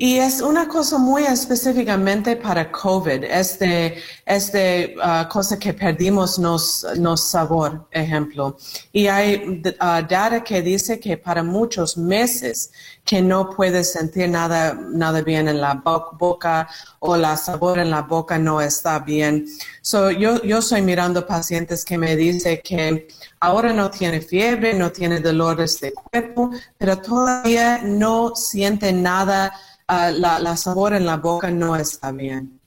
Y 0.00 0.18
es 0.18 0.40
una 0.40 0.68
cosa 0.68 0.96
muy 0.96 1.24
específicamente 1.24 2.36
para 2.36 2.70
COVID, 2.70 3.24
este, 3.24 4.00
este 4.24 4.94
uh, 4.96 5.28
cosa 5.28 5.58
que 5.58 5.74
perdimos 5.74 6.38
nos, 6.38 6.86
nos 6.96 7.24
sabor, 7.24 7.88
ejemplo. 7.90 8.56
Y 8.92 9.08
hay 9.08 9.60
uh, 9.64 10.06
data 10.08 10.44
que 10.44 10.62
dice 10.62 11.00
que 11.00 11.16
para 11.16 11.42
muchos 11.42 11.98
meses 11.98 12.70
que 13.04 13.20
no 13.20 13.50
puedes 13.50 13.90
sentir 13.90 14.28
nada, 14.28 14.72
nada 14.74 15.20
bien 15.20 15.48
en 15.48 15.60
la 15.60 15.74
boca 15.74 16.68
o 17.00 17.16
la 17.16 17.36
sabor 17.36 17.80
en 17.80 17.90
la 17.90 18.02
boca 18.02 18.38
no 18.38 18.60
está 18.60 19.00
bien. 19.00 19.46
So, 19.82 20.12
yo, 20.12 20.40
yo 20.42 20.58
estoy 20.58 20.82
mirando 20.82 21.26
pacientes 21.26 21.84
que 21.84 21.98
me 21.98 22.14
dicen 22.14 22.60
que 22.62 23.08
ahora 23.40 23.72
no 23.72 23.90
tiene 23.90 24.20
fiebre, 24.20 24.74
no 24.74 24.92
tiene 24.92 25.18
dolores 25.18 25.80
de 25.80 25.92
cuerpo, 25.92 26.50
pero 26.76 26.98
todavía 26.98 27.80
no 27.82 28.36
siente 28.36 28.92
nada 28.92 29.52
Ah, 29.90 30.10
la, 30.10 30.56
sabor 30.56 30.92
en 30.92 31.06
la 31.06 31.16
boca 31.16 31.50
no 31.50 31.74
está 31.74 32.12
bien. 32.12 32.60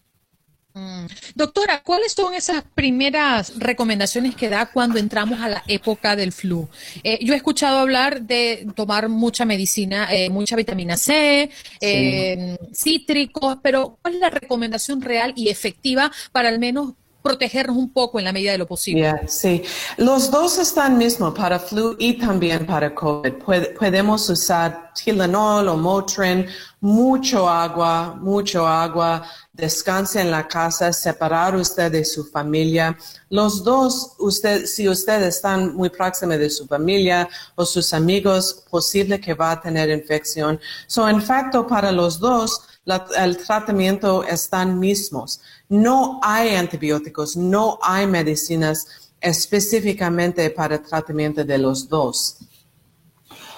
Mm. 0.74 1.06
Doctora, 1.36 1.84
¿cuáles 1.84 2.14
son 2.14 2.34
esas 2.34 2.64
primeras 2.74 3.60
recomendaciones 3.60 4.36
que 4.36 4.50
da 4.50 4.72
cuando 4.72 4.98
entramos 4.98 5.40
a 5.40 5.50
la 5.50 5.64
época 5.68 6.16
del 6.16 6.32
flu? 6.32 6.68
Eh, 7.04 7.24
yo 7.24 7.34
he 7.34 7.38
escuchado 7.38 7.78
hablar 7.78 8.24
de 8.24 8.68
tomar 8.76 9.08
mucha 9.08 9.46
medicina, 9.46 10.08
eh, 10.12 10.32
mucha 10.32 10.56
vitamina 10.56 10.98
C, 10.98 11.52
eh, 11.80 12.58
cítricos, 12.74 13.58
pero 13.62 14.00
¿cuál 14.02 14.16
es 14.16 14.20
la 14.20 14.30
recomendación 14.32 15.02
real 15.02 15.34
y 15.36 15.50
efectiva 15.50 16.12
para 16.32 16.50
al 16.50 16.58
menos 16.58 16.94
protegernos 17.22 17.78
un 17.78 17.92
poco 17.92 18.20
en 18.20 18.26
la 18.26 18.34
medida 18.34 18.52
de 18.52 18.58
lo 18.58 18.68
posible. 18.68 19.22
sí, 19.28 19.64
los 19.98 20.32
dos 20.32 20.58
están 20.58 20.98
mismo 20.98 21.34
para 21.34 21.60
flu 21.60 21.96
y 22.00 22.14
también 22.14 22.66
para 22.66 22.94
COVID. 22.94 23.34
podemos 23.78 24.30
usar 24.30 24.92
Tylenol 24.94 25.68
o 25.68 25.78
Motrin, 25.78 26.48
mucho 26.82 27.48
agua, 27.48 28.16
mucho 28.20 28.68
agua, 28.68 29.24
descanse 29.54 30.20
en 30.22 30.32
la 30.32 30.48
casa, 30.48 30.92
separar 30.92 31.56
usted 31.56 31.92
de 31.92 32.04
su 32.04 32.26
familia. 32.26 32.98
Los 33.30 33.64
dos, 33.64 34.14
usted, 34.20 34.66
si 34.66 34.90
ustedes 34.90 35.36
están 35.36 35.76
muy 35.76 35.90
próximos 35.90 36.38
de 36.40 36.50
su 36.50 36.66
familia 36.66 37.30
o 37.56 37.66
sus 37.66 37.94
amigos, 37.94 38.64
posible 38.70 39.20
que 39.20 39.34
va 39.34 39.52
a 39.52 39.62
tener 39.62 39.90
infección. 39.90 40.60
So, 40.88 41.08
en 41.08 41.18
efecto, 41.18 41.68
para 41.68 41.92
los 41.92 42.20
dos, 42.20 42.62
el 42.86 43.38
tratamiento 43.38 44.24
están 44.24 44.80
mismos. 44.80 45.42
No 45.70 46.20
hay 46.24 46.56
antibióticos, 46.56 47.38
no 47.38 47.78
hay 47.82 48.08
medicinas 48.08 49.12
específicamente 49.20 50.50
para 50.50 50.76
el 50.76 50.82
tratamiento 50.82 51.44
de 51.44 51.58
los 51.58 51.88
dos. 51.88 52.40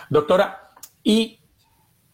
Doctora, 0.10 0.72
y 1.02 1.40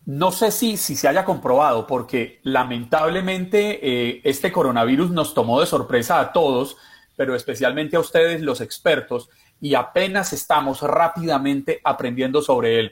no 0.06 0.32
sé 0.32 0.52
si, 0.52 0.78
si 0.78 0.96
se 0.96 1.08
haya 1.08 1.26
comprobado, 1.26 1.86
porque 1.86 2.40
lamentablemente 2.44 3.80
eh, 3.82 4.22
este 4.24 4.52
coronavirus 4.52 5.12
nos 5.12 5.34
tomó 5.34 5.60
de 5.60 5.66
sorpresa 5.66 6.20
a 6.20 6.32
todos, 6.32 6.78
pero 7.16 7.36
especialmente 7.36 7.98
a 7.98 8.00
ustedes, 8.00 8.42
los 8.42 8.62
expertos, 8.62 9.30
y 9.60 9.76
apenas 9.76 10.32
estamos 10.32 10.82
rápidamente 10.82 11.82
aprendiendo 11.84 12.42
sobre 12.42 12.80
él. 12.80 12.92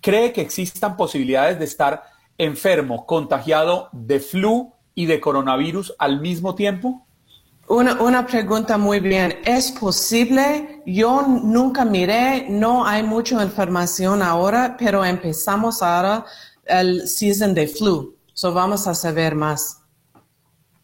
¿Cree 0.00 0.32
que 0.32 0.40
existan 0.40 0.96
posibilidades 0.96 1.58
de 1.58 1.64
estar 1.64 2.02
enfermo, 2.38 3.06
contagiado 3.06 3.88
de 3.92 4.20
flu 4.20 4.72
y 4.94 5.06
de 5.06 5.20
coronavirus 5.20 5.94
al 5.98 6.20
mismo 6.20 6.54
tiempo? 6.54 7.06
Una, 7.68 8.00
una, 8.00 8.26
pregunta 8.26 8.78
muy 8.78 9.00
bien. 9.00 9.40
¿Es 9.44 9.72
posible? 9.72 10.82
Yo 10.86 11.22
nunca 11.22 11.84
miré, 11.84 12.46
no 12.48 12.86
hay 12.86 13.02
mucha 13.02 13.42
información 13.42 14.22
ahora, 14.22 14.76
pero 14.78 15.04
empezamos 15.04 15.82
ahora 15.82 16.24
el 16.64 17.08
season 17.08 17.54
de 17.54 17.66
flu. 17.66 18.16
So 18.32 18.52
vamos 18.52 18.86
a 18.86 18.94
saber 18.94 19.34
más. 19.34 19.80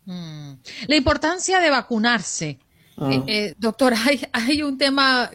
Hmm. 0.04 0.54
La 0.88 0.96
importancia 0.96 1.60
de 1.60 1.70
vacunarse. 1.70 2.58
Ah. 2.96 3.10
Eh, 3.12 3.22
eh, 3.26 3.54
doctor, 3.58 3.94
hay, 4.06 4.20
hay 4.32 4.62
un 4.62 4.76
tema 4.76 5.30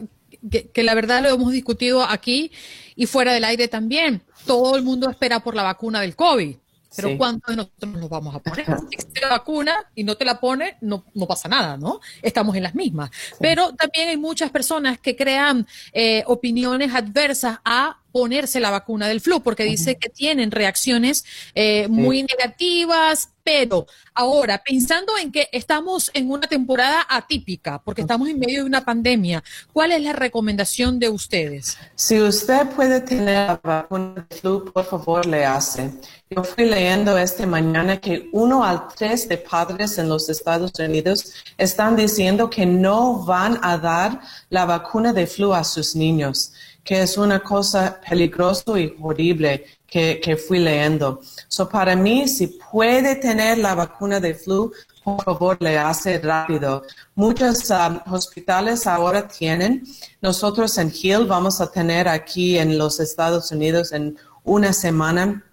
que, 0.50 0.68
que, 0.68 0.82
la 0.82 0.94
verdad 0.94 1.22
lo 1.22 1.30
hemos 1.30 1.52
discutido 1.52 2.02
aquí 2.02 2.52
y 2.94 3.06
fuera 3.06 3.32
del 3.32 3.44
aire 3.44 3.68
también. 3.68 4.22
Todo 4.46 4.76
el 4.76 4.82
mundo 4.82 5.10
espera 5.10 5.40
por 5.40 5.54
la 5.54 5.62
vacuna 5.62 6.00
del 6.00 6.16
COVID. 6.16 6.56
Pero 6.96 7.18
¿cuántos 7.18 7.54
de 7.54 7.56
nosotros 7.56 7.92
nos 7.92 8.08
vamos 8.08 8.34
a 8.34 8.38
poner? 8.38 8.66
Si 8.90 9.20
la 9.20 9.28
vacuna 9.28 9.74
y 9.94 10.04
no 10.04 10.16
te 10.16 10.24
la 10.24 10.40
pone, 10.40 10.78
no, 10.80 11.04
no 11.14 11.26
pasa 11.26 11.48
nada, 11.48 11.76
¿no? 11.76 12.00
Estamos 12.22 12.56
en 12.56 12.62
las 12.62 12.74
mismas. 12.74 13.10
Pero 13.38 13.74
también 13.74 14.08
hay 14.08 14.16
muchas 14.16 14.50
personas 14.50 14.98
que 14.98 15.14
crean 15.14 15.66
eh, 15.92 16.24
opiniones 16.26 16.94
adversas 16.94 17.58
a 17.64 17.97
ponerse 18.12 18.60
la 18.60 18.70
vacuna 18.70 19.08
del 19.08 19.20
flu, 19.20 19.42
porque 19.42 19.64
dice 19.64 19.96
que 19.96 20.08
tienen 20.08 20.50
reacciones 20.50 21.24
eh, 21.54 21.88
muy 21.88 22.22
negativas, 22.22 23.30
pero 23.48 23.86
ahora, 24.12 24.62
pensando 24.62 25.16
en 25.16 25.32
que 25.32 25.48
estamos 25.52 26.10
en 26.12 26.30
una 26.30 26.46
temporada 26.46 27.06
atípica, 27.08 27.80
porque 27.82 28.02
estamos 28.02 28.28
en 28.28 28.38
medio 28.38 28.60
de 28.60 28.66
una 28.66 28.84
pandemia, 28.84 29.42
¿cuál 29.72 29.92
es 29.92 30.02
la 30.02 30.12
recomendación 30.12 30.98
de 30.98 31.08
ustedes? 31.08 31.78
Si 31.94 32.20
usted 32.20 32.68
puede 32.76 33.00
tener 33.00 33.46
la 33.46 33.60
vacuna 33.62 34.26
del 34.28 34.38
flu, 34.38 34.70
por 34.70 34.84
favor, 34.84 35.24
le 35.24 35.46
hace. 35.46 35.90
Yo 36.28 36.44
fui 36.44 36.66
leyendo 36.66 37.16
esta 37.16 37.46
mañana 37.46 37.98
que 37.98 38.28
uno 38.32 38.64
al 38.64 38.86
tres 38.94 39.26
de 39.30 39.38
padres 39.38 39.96
en 39.96 40.10
los 40.10 40.28
Estados 40.28 40.72
Unidos 40.78 41.32
están 41.56 41.96
diciendo 41.96 42.50
que 42.50 42.66
no 42.66 43.24
van 43.24 43.58
a 43.62 43.78
dar 43.78 44.20
la 44.50 44.66
vacuna 44.66 45.14
de 45.14 45.26
flu 45.26 45.54
a 45.54 45.64
sus 45.64 45.96
niños 45.96 46.52
que 46.84 47.02
es 47.02 47.18
una 47.18 47.40
cosa 47.40 48.00
peligrosa 48.08 48.78
y 48.78 48.96
horrible 49.00 49.64
que, 49.86 50.20
que, 50.22 50.36
fui 50.36 50.58
leyendo. 50.58 51.20
So, 51.48 51.68
para 51.68 51.94
mí, 51.94 52.28
si 52.28 52.58
puede 52.70 53.16
tener 53.16 53.58
la 53.58 53.74
vacuna 53.74 54.20
de 54.20 54.34
flu, 54.34 54.72
por 55.04 55.24
favor, 55.24 55.56
le 55.60 55.78
hace 55.78 56.18
rápido. 56.18 56.82
Muchos 57.14 57.70
um, 57.70 57.98
hospitales 58.12 58.86
ahora 58.86 59.26
tienen. 59.26 59.84
Nosotros 60.20 60.76
en 60.78 60.92
Hill 60.94 61.26
vamos 61.26 61.60
a 61.60 61.70
tener 61.70 62.08
aquí 62.08 62.58
en 62.58 62.76
los 62.76 63.00
Estados 63.00 63.50
Unidos 63.50 63.92
en 63.92 64.18
una 64.44 64.72
semana 64.72 65.44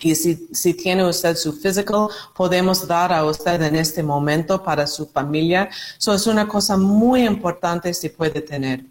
y 0.00 0.14
si, 0.14 0.48
si, 0.52 0.74
tiene 0.74 1.06
usted 1.06 1.36
su 1.36 1.52
physical, 1.52 2.08
podemos 2.34 2.86
dar 2.86 3.12
a 3.12 3.24
usted 3.24 3.60
en 3.62 3.76
este 3.76 4.02
momento 4.02 4.62
para 4.62 4.86
su 4.86 5.06
familia. 5.06 5.68
Eso 5.98 6.14
es 6.14 6.26
una 6.26 6.48
cosa 6.48 6.76
muy 6.76 7.26
importante 7.26 7.92
si 7.92 8.08
puede 8.08 8.40
tener. 8.40 8.84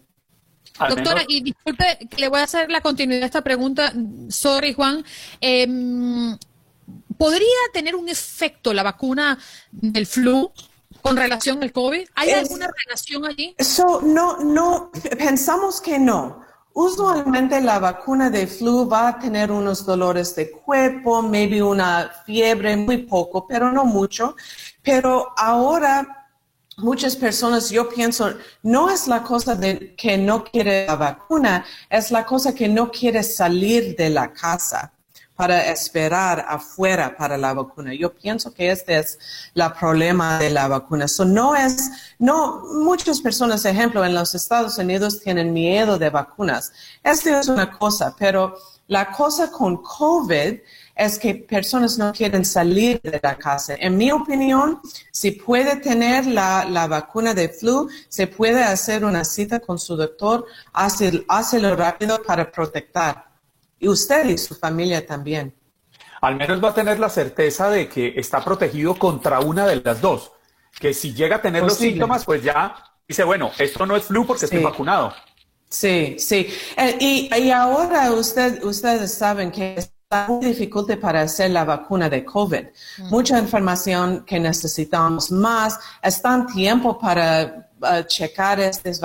Doctora, 0.88 1.22
y 1.28 1.42
disculpe, 1.42 1.98
le 2.16 2.28
voy 2.28 2.40
a 2.40 2.44
hacer 2.44 2.70
la 2.70 2.80
continuidad 2.80 3.20
de 3.20 3.26
esta 3.26 3.42
pregunta. 3.42 3.92
Sorry, 4.28 4.72
Juan. 4.72 5.04
Em, 5.40 6.36
¿Podría 7.16 7.46
tener 7.72 7.94
un 7.94 8.08
efecto 8.08 8.72
la 8.72 8.82
vacuna 8.82 9.38
del 9.70 10.06
flu 10.06 10.50
con 11.02 11.16
relación 11.16 11.62
al 11.62 11.72
COVID? 11.72 12.08
¿Hay 12.14 12.30
alguna 12.30 12.70
relación 12.84 13.26
allí? 13.26 13.54
So, 13.58 14.00
no, 14.00 14.38
no, 14.38 14.90
pensamos 15.18 15.80
que 15.80 15.98
no. 15.98 16.42
Usualmente 16.72 17.60
la 17.60 17.78
vacuna 17.78 18.30
de 18.30 18.46
flu 18.46 18.88
va 18.88 19.08
a 19.08 19.18
tener 19.18 19.50
unos 19.50 19.84
dolores 19.84 20.34
de 20.36 20.50
cuerpo, 20.50 21.20
maybe 21.20 21.62
una 21.62 22.10
fiebre, 22.24 22.76
muy 22.76 22.98
poco, 22.98 23.46
pero 23.46 23.72
no 23.72 23.84
mucho. 23.84 24.36
Pero 24.82 25.34
ahora 25.36 26.19
muchas 26.80 27.16
personas, 27.16 27.70
yo 27.70 27.88
pienso, 27.88 28.32
no 28.62 28.90
es 28.90 29.06
la 29.06 29.22
cosa 29.22 29.54
de 29.54 29.94
que 29.94 30.18
no 30.18 30.44
quiere 30.44 30.86
la 30.86 30.96
vacuna, 30.96 31.64
es 31.88 32.10
la 32.10 32.24
cosa 32.26 32.54
que 32.54 32.68
no 32.68 32.90
quiere 32.90 33.22
salir 33.22 33.96
de 33.96 34.10
la 34.10 34.32
casa 34.32 34.92
para 35.40 35.70
esperar 35.70 36.44
afuera 36.46 37.16
para 37.16 37.38
la 37.38 37.54
vacuna. 37.54 37.94
Yo 37.94 38.12
pienso 38.12 38.52
que 38.52 38.70
este 38.70 38.98
es 38.98 39.18
el 39.54 39.72
problema 39.72 40.38
de 40.38 40.50
la 40.50 40.68
vacuna. 40.68 41.08
So, 41.08 41.24
no 41.24 41.56
es, 41.56 41.90
no, 42.18 42.62
muchas 42.74 43.22
personas, 43.22 43.64
ejemplo, 43.64 44.04
en 44.04 44.12
los 44.12 44.34
Estados 44.34 44.76
Unidos 44.76 45.18
tienen 45.20 45.54
miedo 45.54 45.98
de 45.98 46.10
vacunas. 46.10 46.74
Esto 47.02 47.30
es 47.30 47.48
una 47.48 47.70
cosa, 47.70 48.14
pero 48.18 48.54
la 48.86 49.10
cosa 49.12 49.50
con 49.50 49.78
COVID 49.78 50.58
es 51.00 51.18
que 51.18 51.34
personas 51.34 51.96
no 51.96 52.12
quieren 52.12 52.44
salir 52.44 53.00
de 53.00 53.18
la 53.22 53.36
casa. 53.36 53.74
En 53.78 53.96
mi 53.96 54.12
opinión, 54.12 54.80
si 55.10 55.30
puede 55.30 55.76
tener 55.76 56.26
la, 56.26 56.66
la 56.66 56.86
vacuna 56.86 57.32
de 57.32 57.48
flu, 57.48 57.88
se 58.08 58.26
puede 58.26 58.62
hacer 58.62 59.04
una 59.04 59.24
cita 59.24 59.60
con 59.60 59.78
su 59.78 59.96
doctor, 59.96 60.44
hácelo 60.74 61.74
rápido 61.74 62.22
para 62.22 62.52
proteger. 62.52 63.16
Y 63.78 63.88
usted 63.88 64.26
y 64.26 64.36
su 64.36 64.54
familia 64.54 65.06
también. 65.06 65.54
Al 66.20 66.36
menos 66.36 66.62
va 66.62 66.68
a 66.68 66.74
tener 66.74 66.98
la 66.98 67.08
certeza 67.08 67.70
de 67.70 67.88
que 67.88 68.12
está 68.16 68.44
protegido 68.44 68.94
contra 68.94 69.40
una 69.40 69.66
de 69.66 69.76
las 69.76 70.02
dos. 70.02 70.32
Que 70.78 70.92
si 70.92 71.14
llega 71.14 71.36
a 71.36 71.42
tener 71.42 71.62
los 71.62 71.78
síntomas, 71.78 72.26
pues 72.26 72.42
ya 72.42 72.74
dice, 73.08 73.24
bueno, 73.24 73.50
esto 73.58 73.86
no 73.86 73.96
es 73.96 74.04
flu 74.04 74.26
porque 74.26 74.44
estoy 74.44 74.62
vacunado. 74.62 75.14
Sí, 75.70 76.16
sí. 76.18 76.52
Eh, 76.76 76.96
y, 77.00 77.30
y, 77.34 77.50
ahora 77.52 78.12
usted, 78.12 78.62
ustedes 78.64 79.14
saben 79.14 79.50
que 79.50 79.82
muy 80.26 80.44
difícil 80.44 80.98
para 80.98 81.22
hacer 81.22 81.52
la 81.52 81.64
vacuna 81.64 82.10
de 82.10 82.24
COVID. 82.24 82.64
Mucha 83.10 83.38
información 83.38 84.24
que 84.24 84.40
necesitamos 84.40 85.30
más. 85.30 85.78
Está 86.02 86.34
en 86.34 86.46
tiempo 86.48 86.98
para 86.98 87.68
uh, 87.80 88.02
checar 88.08 88.58
estas 88.58 89.00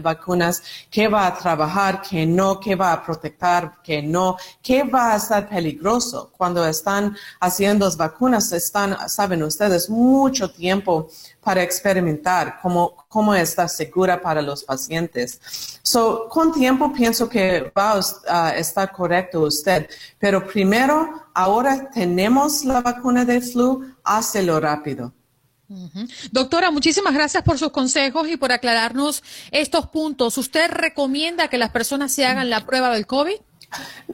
vacunas, 0.00 0.62
qué 0.90 1.08
va 1.08 1.26
a 1.26 1.36
trabajar, 1.36 2.00
qué 2.00 2.24
no, 2.24 2.58
qué 2.58 2.74
va 2.74 2.94
a 2.94 3.04
proteger, 3.04 3.70
qué 3.84 4.00
no, 4.00 4.38
qué 4.62 4.82
va 4.82 5.12
a 5.12 5.16
estar 5.16 5.46
peligroso. 5.46 6.32
Cuando 6.34 6.66
están 6.66 7.14
haciendo 7.38 7.84
las 7.84 7.98
vacunas, 7.98 8.50
están, 8.50 8.96
saben 9.10 9.42
ustedes, 9.42 9.90
mucho 9.90 10.50
tiempo 10.50 11.10
para 11.46 11.62
experimentar 11.62 12.58
cómo, 12.60 13.06
cómo 13.06 13.32
está 13.32 13.68
segura 13.68 14.20
para 14.20 14.42
los 14.42 14.64
pacientes. 14.64 15.40
So, 15.80 16.28
con 16.28 16.52
tiempo 16.52 16.92
pienso 16.92 17.28
que 17.28 17.72
va 17.78 18.00
a 18.28 18.56
estar 18.56 18.90
correcto 18.90 19.42
usted, 19.42 19.88
pero 20.18 20.44
primero, 20.44 21.28
ahora 21.32 21.88
tenemos 21.88 22.64
la 22.64 22.80
vacuna 22.80 23.24
de 23.24 23.40
flu, 23.40 23.94
hácelo 24.02 24.58
rápido. 24.58 25.12
Doctora, 26.32 26.72
muchísimas 26.72 27.14
gracias 27.14 27.44
por 27.44 27.58
sus 27.58 27.70
consejos 27.70 28.28
y 28.28 28.36
por 28.36 28.50
aclararnos 28.50 29.22
estos 29.52 29.86
puntos. 29.86 30.38
¿Usted 30.38 30.68
recomienda 30.72 31.46
que 31.46 31.58
las 31.58 31.70
personas 31.70 32.10
se 32.10 32.26
hagan 32.26 32.50
la 32.50 32.66
prueba 32.66 32.90
del 32.90 33.06
COVID? 33.06 33.36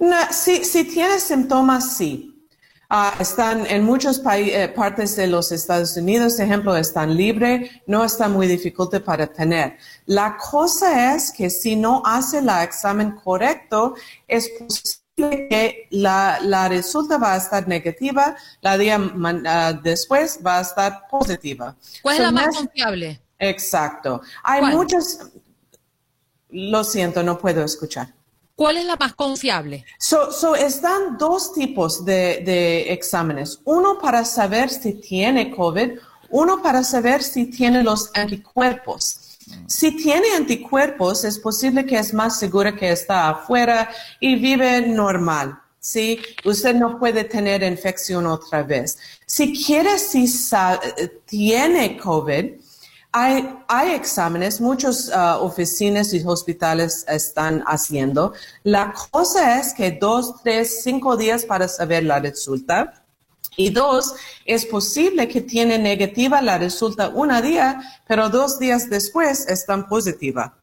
No, 0.01 0.16
si, 0.30 0.64
si 0.64 0.85
tiene 0.85 1.18
síntomas, 1.18 1.97
sí. 1.97 2.32
Ah, 2.95 3.14
están 3.20 3.64
en 3.68 3.84
muchas 3.84 4.20
eh, 4.36 4.68
partes 4.68 5.16
de 5.16 5.26
los 5.26 5.51
Estados 5.51 5.97
Unidos, 5.97 6.38
ejemplo, 6.38 6.76
están 6.76 7.16
libres, 7.16 7.70
no 7.86 8.05
está 8.05 8.28
muy 8.28 8.47
difícil 8.47 9.01
para 9.03 9.26
tener. 9.26 9.78
La 10.05 10.36
cosa 10.36 11.14
es 11.14 11.32
que 11.32 11.49
si 11.49 11.74
no 11.74 12.03
hace 12.05 12.40
el 12.40 12.51
examen 12.51 13.12
correcto, 13.12 13.95
es 14.28 14.51
posible 14.59 15.49
que 15.49 15.88
la, 15.88 16.38
la 16.43 16.68
resulta 16.68 17.16
va 17.16 17.32
a 17.32 17.38
estar 17.38 17.66
negativa, 17.66 18.36
la 18.61 18.76
día 18.76 18.99
uh, 18.99 19.82
después 19.82 20.40
va 20.47 20.59
a 20.59 20.61
estar 20.61 21.09
positiva. 21.11 21.74
¿Cuál 22.03 22.16
es 22.16 22.20
la 22.20 22.30
más 22.30 22.55
confiable? 22.55 23.22
Exacto. 23.38 24.20
Hay 24.43 24.61
muchos, 24.64 25.30
lo 26.51 26.84
siento, 26.84 27.22
no 27.22 27.38
puedo 27.38 27.64
escuchar. 27.64 28.12
¿Cuál 28.55 28.76
es 28.76 28.84
la 28.84 28.96
más 28.96 29.14
confiable? 29.14 29.84
So, 29.98 30.55
están 30.55 31.16
dos 31.18 31.53
tipos 31.53 32.05
de, 32.05 32.92
exámenes. 32.92 33.61
Uno 33.64 33.98
para 33.98 34.24
saber 34.24 34.68
si 34.70 34.94
tiene 34.94 35.50
COVID, 35.50 35.92
uno 36.30 36.62
para 36.62 36.84
saber 36.84 37.22
si 37.22 37.46
tiene 37.46 37.82
los 37.82 38.11
anticuerpos. 38.14 39.38
Si 39.66 39.96
tiene 39.96 40.34
anticuerpos, 40.36 41.24
es 41.24 41.38
posible 41.38 41.84
que 41.84 41.98
es 41.98 42.14
más 42.14 42.38
segura 42.38 42.76
que 42.76 42.90
está 42.90 43.30
afuera 43.30 43.90
y 44.20 44.36
vive 44.36 44.82
normal. 44.82 45.59
¿sí? 45.82 46.20
Usted 46.44 46.74
no 46.74 46.98
puede 46.98 47.24
tener 47.24 47.62
infección 47.62 48.26
otra 48.26 48.62
vez. 48.62 48.98
Si 49.26 49.64
quiere, 49.64 49.98
si 49.98 50.26
tiene 51.26 51.98
COVID, 51.98 52.53
hay, 53.12 53.58
hay 53.68 53.92
exámenes, 53.92 54.60
muchas 54.60 55.08
uh, 55.08 55.44
oficinas 55.44 56.14
y 56.14 56.22
hospitales 56.24 57.04
están 57.06 57.62
haciendo. 57.66 58.32
La 58.64 58.94
cosa 59.10 59.60
es 59.60 59.74
que 59.74 59.92
dos, 59.92 60.42
tres, 60.42 60.82
cinco 60.82 61.16
días 61.18 61.44
para 61.44 61.68
saber 61.68 62.04
la 62.04 62.18
resulta. 62.18 62.94
Y 63.54 63.68
dos, 63.68 64.14
es 64.46 64.64
posible 64.64 65.28
que 65.28 65.42
tiene 65.42 65.78
negativa 65.78 66.40
la 66.40 66.56
resulta 66.56 67.10
un 67.10 67.30
día, 67.42 67.82
pero 68.08 68.30
dos 68.30 68.58
días 68.58 68.88
después 68.88 69.46
están 69.46 69.88
positiva. 69.88 70.54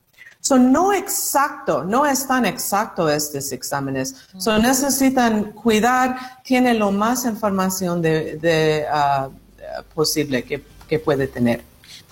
Son 0.42 0.72
no 0.72 0.92
exacto, 0.92 1.84
no 1.84 2.08
es 2.08 2.26
tan 2.26 2.48
exacto 2.48 3.08
estos 3.08 3.52
exámenes. 3.52 4.16
Son 4.40 4.64
necesitan 4.64 5.52
cuidar, 5.52 6.42
tienen 6.44 6.80
lo 6.80 6.92
más 6.92 7.26
información 7.26 8.02
de, 8.02 8.88
ah, 8.92 9.30
posible 9.94 10.44
que, 10.44 10.64
que 10.88 10.98
puede 10.98 11.28
tener. 11.28 11.69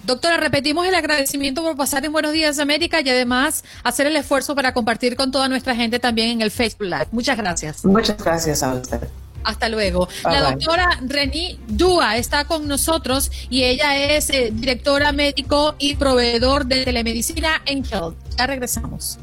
Doctora, 0.07 0.37
repetimos 0.37 0.87
el 0.87 0.95
agradecimiento 0.95 1.61
por 1.61 1.75
pasar 1.75 2.05
en 2.05 2.13
Buenos 2.13 2.31
Días 2.31 2.59
América 2.59 3.01
y 3.01 3.09
además 3.09 3.65
hacer 3.83 4.07
el 4.07 4.15
esfuerzo 4.15 4.55
para 4.55 4.73
compartir 4.73 5.17
con 5.17 5.31
toda 5.31 5.49
nuestra 5.49 5.75
gente 5.75 5.99
también 5.99 6.29
en 6.29 6.41
el 6.41 6.49
Facebook 6.49 6.87
Live. 6.87 7.07
Muchas 7.11 7.35
gracias. 7.35 7.83
Muchas 7.83 8.17
gracias 8.23 8.63
a 8.63 8.73
usted. 8.73 9.01
Hasta 9.43 9.67
luego. 9.67 10.07
la 10.23 10.51
doctora 10.51 11.01
Reni 11.05 11.59
Dúa 11.67 12.15
está 12.15 12.45
con 12.45 12.69
nosotros 12.69 13.29
y 13.49 13.63
ella 13.63 13.97
es 13.97 14.29
eh, 14.29 14.49
directora 14.53 15.11
médico 15.11 15.75
y 15.77 15.95
proveedor 15.95 16.65
de 16.65 16.85
telemedicina 16.85 17.61
en 17.65 17.83
Health. 17.83 18.15
Ya 18.37 18.47
regresamos. 18.47 19.19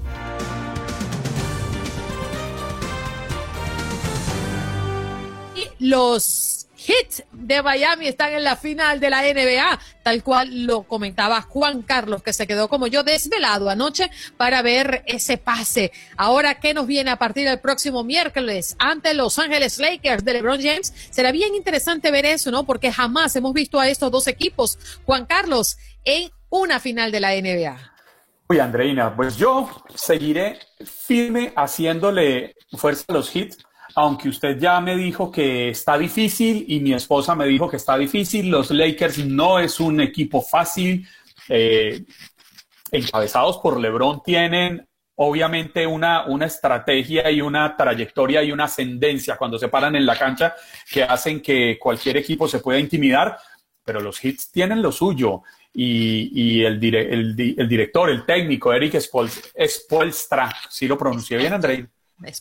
Y 5.56 5.66
los 5.78 6.63
Hits 6.86 7.24
de 7.32 7.62
Miami 7.62 8.08
están 8.08 8.32
en 8.34 8.44
la 8.44 8.56
final 8.56 9.00
de 9.00 9.10
la 9.10 9.22
NBA, 9.22 9.78
tal 10.02 10.22
cual 10.22 10.66
lo 10.66 10.82
comentaba 10.82 11.40
Juan 11.42 11.82
Carlos, 11.82 12.22
que 12.22 12.32
se 12.32 12.46
quedó 12.46 12.68
como 12.68 12.86
yo 12.86 13.02
desvelado 13.02 13.70
anoche 13.70 14.10
para 14.36 14.60
ver 14.62 15.02
ese 15.06 15.38
pase. 15.38 15.92
Ahora, 16.16 16.60
¿qué 16.60 16.74
nos 16.74 16.86
viene 16.86 17.10
a 17.10 17.16
partir 17.16 17.48
del 17.48 17.60
próximo 17.60 18.04
miércoles 18.04 18.76
ante 18.78 19.14
Los 19.14 19.38
Ángeles 19.38 19.78
Lakers 19.78 20.24
de 20.24 20.34
LeBron 20.34 20.60
James? 20.60 20.92
Será 21.10 21.32
bien 21.32 21.54
interesante 21.54 22.10
ver 22.10 22.26
eso, 22.26 22.50
¿no? 22.50 22.64
Porque 22.64 22.92
jamás 22.92 23.34
hemos 23.36 23.54
visto 23.54 23.80
a 23.80 23.88
estos 23.88 24.10
dos 24.10 24.26
equipos, 24.26 24.78
Juan 25.06 25.26
Carlos, 25.26 25.78
en 26.04 26.30
una 26.50 26.80
final 26.80 27.10
de 27.10 27.20
la 27.20 27.30
NBA. 27.34 27.92
Uy, 28.46 28.58
Andreina, 28.58 29.16
pues 29.16 29.36
yo 29.36 29.82
seguiré 29.94 30.58
firme 30.84 31.52
haciéndole 31.56 32.54
fuerza 32.76 33.04
a 33.08 33.12
los 33.14 33.34
hits 33.34 33.56
aunque 33.94 34.28
usted 34.28 34.58
ya 34.58 34.80
me 34.80 34.96
dijo 34.96 35.30
que 35.30 35.68
está 35.68 35.96
difícil 35.96 36.64
y 36.68 36.80
mi 36.80 36.94
esposa 36.94 37.34
me 37.34 37.46
dijo 37.46 37.68
que 37.68 37.76
está 37.76 37.96
difícil, 37.96 38.50
los 38.50 38.70
Lakers 38.70 39.24
no 39.24 39.58
es 39.58 39.78
un 39.80 40.00
equipo 40.00 40.42
fácil. 40.42 41.06
Eh, 41.48 42.04
encabezados 42.90 43.58
por 43.58 43.78
LeBron 43.78 44.22
tienen 44.22 44.86
obviamente 45.16 45.86
una, 45.86 46.26
una 46.26 46.46
estrategia 46.46 47.30
y 47.30 47.40
una 47.40 47.76
trayectoria 47.76 48.42
y 48.42 48.50
una 48.50 48.64
ascendencia 48.64 49.36
cuando 49.36 49.58
se 49.58 49.68
paran 49.68 49.94
en 49.94 50.06
la 50.06 50.16
cancha 50.16 50.54
que 50.90 51.04
hacen 51.04 51.40
que 51.40 51.78
cualquier 51.78 52.16
equipo 52.16 52.48
se 52.48 52.58
pueda 52.58 52.80
intimidar, 52.80 53.38
pero 53.84 54.00
los 54.00 54.24
hits 54.24 54.50
tienen 54.50 54.82
lo 54.82 54.90
suyo. 54.90 55.42
Y, 55.76 56.62
el, 56.62 56.82
el, 56.94 57.34
director, 57.34 58.08
el 58.08 58.24
técnico, 58.24 58.72
Eric 58.72 59.00
Spolstra, 59.00 60.54
si 60.70 60.86
lo 60.86 60.96
pronuncié 60.96 61.36
bien, 61.36 61.52
Andrei, 61.52 61.84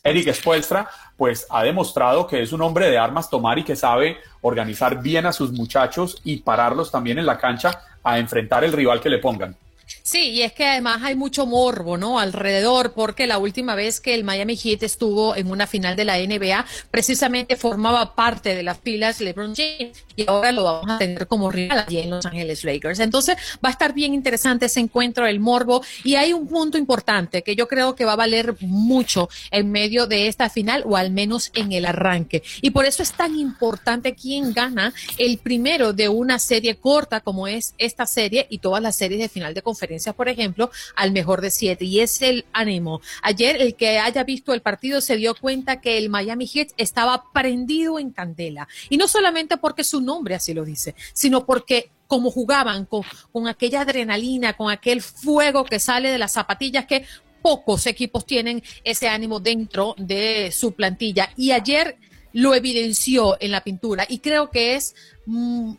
Eric 0.04 0.34
Spoelstra, 0.34 0.90
pues 1.18 1.48
ha 1.50 1.64
demostrado 1.64 2.28
que 2.28 2.42
es 2.42 2.52
un 2.52 2.62
hombre 2.62 2.90
de 2.90 2.98
armas 2.98 3.30
tomar 3.30 3.60
y 3.60 3.64
que 3.64 3.76
sabe 3.76 4.18
organizar 4.42 5.02
bien 5.02 5.26
a 5.26 5.34
sus 5.34 5.52
muchachos 5.52 6.22
y 6.24 6.38
pararlos 6.38 6.92
también 6.92 7.20
en 7.20 7.26
la 7.26 7.38
cancha 7.38 7.82
a 8.04 8.20
enfrentar 8.20 8.64
el 8.64 8.74
rival 8.74 9.00
que 9.00 9.10
le 9.10 9.20
pongan. 9.20 9.56
Sí, 10.02 10.30
y 10.32 10.42
es 10.42 10.54
que 10.54 10.66
además 10.66 11.02
hay 11.04 11.16
mucho 11.16 11.46
morbo, 11.46 11.98
¿no? 11.98 12.20
Alrededor, 12.20 12.94
porque 12.94 13.28
la 13.28 13.38
última 13.38 13.76
vez 13.76 14.00
que 14.00 14.14
el 14.14 14.24
Miami 14.24 14.56
Heat 14.56 14.84
estuvo 14.84 15.36
en 15.36 15.50
una 15.50 15.68
final 15.68 15.96
de 15.96 16.06
la 16.06 16.18
NBA, 16.18 16.66
precisamente 16.92 17.56
formaba 17.56 18.16
parte 18.16 18.56
de 18.56 18.64
las 18.64 18.80
filas 18.80 19.22
LeBron 19.22 19.56
James 19.56 20.04
y 20.16 20.28
ahora 20.28 20.52
lo 20.52 20.64
vamos 20.64 20.90
a 20.90 20.98
tener 20.98 21.28
como 21.28 21.52
rival 21.52 21.86
allí 21.88 22.00
en 22.00 22.10
Los 22.10 22.26
Ángeles 22.26 22.64
Lakers. 22.64 23.00
Entonces 23.00 23.38
va 23.64 23.70
a 23.70 23.72
estar 23.72 23.94
bien 23.94 24.14
interesante 24.14 24.66
ese 24.66 24.80
encuentro, 24.80 25.26
el 25.26 25.40
morbo, 25.40 25.84
y 26.04 26.16
hay 26.16 26.34
un 26.34 26.48
punto 26.48 26.78
importante 26.78 27.42
que 27.42 27.56
yo 27.56 27.68
creo 27.68 27.96
que 27.96 28.06
va 28.06 28.14
a 28.14 28.18
valer 28.18 28.56
mucho 28.62 29.30
en 29.52 29.72
medio 29.72 30.08
de 30.08 30.28
esta 30.28 30.50
final 30.50 30.84
o 30.86 30.98
al 30.98 31.12
menos 31.12 31.52
en 31.54 31.72
el 31.72 31.86
arranque. 31.86 32.44
Y 32.62 32.72
por 32.72 32.86
eso 32.86 33.04
es 33.04 33.14
tan 33.14 33.38
importante 33.38 34.16
quién 34.16 34.54
gana 34.54 34.94
el 35.18 35.38
primero 35.38 35.94
de 35.94 36.10
una 36.10 36.40
serie 36.40 36.76
corta 36.76 37.22
como 37.22 37.48
es 37.48 37.74
esta 37.78 38.06
serie 38.06 38.48
y 38.50 38.60
todas 38.60 38.82
las 38.82 38.96
series 38.96 39.20
de 39.22 39.30
final 39.30 39.54
de 39.54 39.62
conferencias, 39.74 40.14
por 40.14 40.30
ejemplo, 40.30 40.70
al 40.96 41.12
mejor 41.12 41.42
de 41.42 41.50
siete. 41.50 41.86
Y 41.86 42.00
es 42.00 42.22
el 42.22 42.46
ánimo. 42.54 43.02
Ayer 43.24 43.60
el 43.60 43.76
que 43.76 43.98
haya 43.98 44.24
visto 44.24 44.54
el 44.54 44.62
partido 44.62 45.02
se 45.02 45.16
dio 45.18 45.34
cuenta 45.34 45.82
que 45.82 45.98
el 45.98 46.10
Miami 46.10 46.46
Heat 46.46 46.70
estaba 46.78 47.32
prendido 47.34 47.98
en 47.98 48.12
candela. 48.12 48.68
Y 48.90 48.98
no 48.98 49.08
solamente 49.08 49.58
porque 49.58 49.84
su 49.84 50.00
nombre 50.00 50.36
así 50.36 50.54
lo 50.54 50.64
dice, 50.64 50.94
sino 51.14 51.46
porque 51.46 51.90
como 52.08 52.30
jugaban 52.30 52.86
con, 52.86 53.48
aquella 53.48 53.82
adrenalina, 53.82 54.54
con 54.54 54.70
aquel 54.70 55.02
fuego 55.02 55.66
que 55.66 55.80
sale 55.80 56.12
de 56.12 56.20
las 56.20 56.34
zapatillas 56.34 56.86
que 56.86 57.06
pocos 57.42 57.88
equipos 57.88 58.28
tienen 58.28 58.62
ese 58.84 59.10
ánimo 59.10 59.40
dentro 59.40 59.96
de 59.98 60.52
su 60.52 60.74
plantilla. 60.74 61.34
Y 61.36 61.52
ayer 61.52 61.98
lo 62.32 62.54
evidenció 62.54 63.38
en 63.40 63.52
la 63.52 63.64
pintura 63.64 64.06
y 64.08 64.20
creo 64.20 64.52
que 64.52 64.76
es 64.76 64.96
mm, 65.26 65.74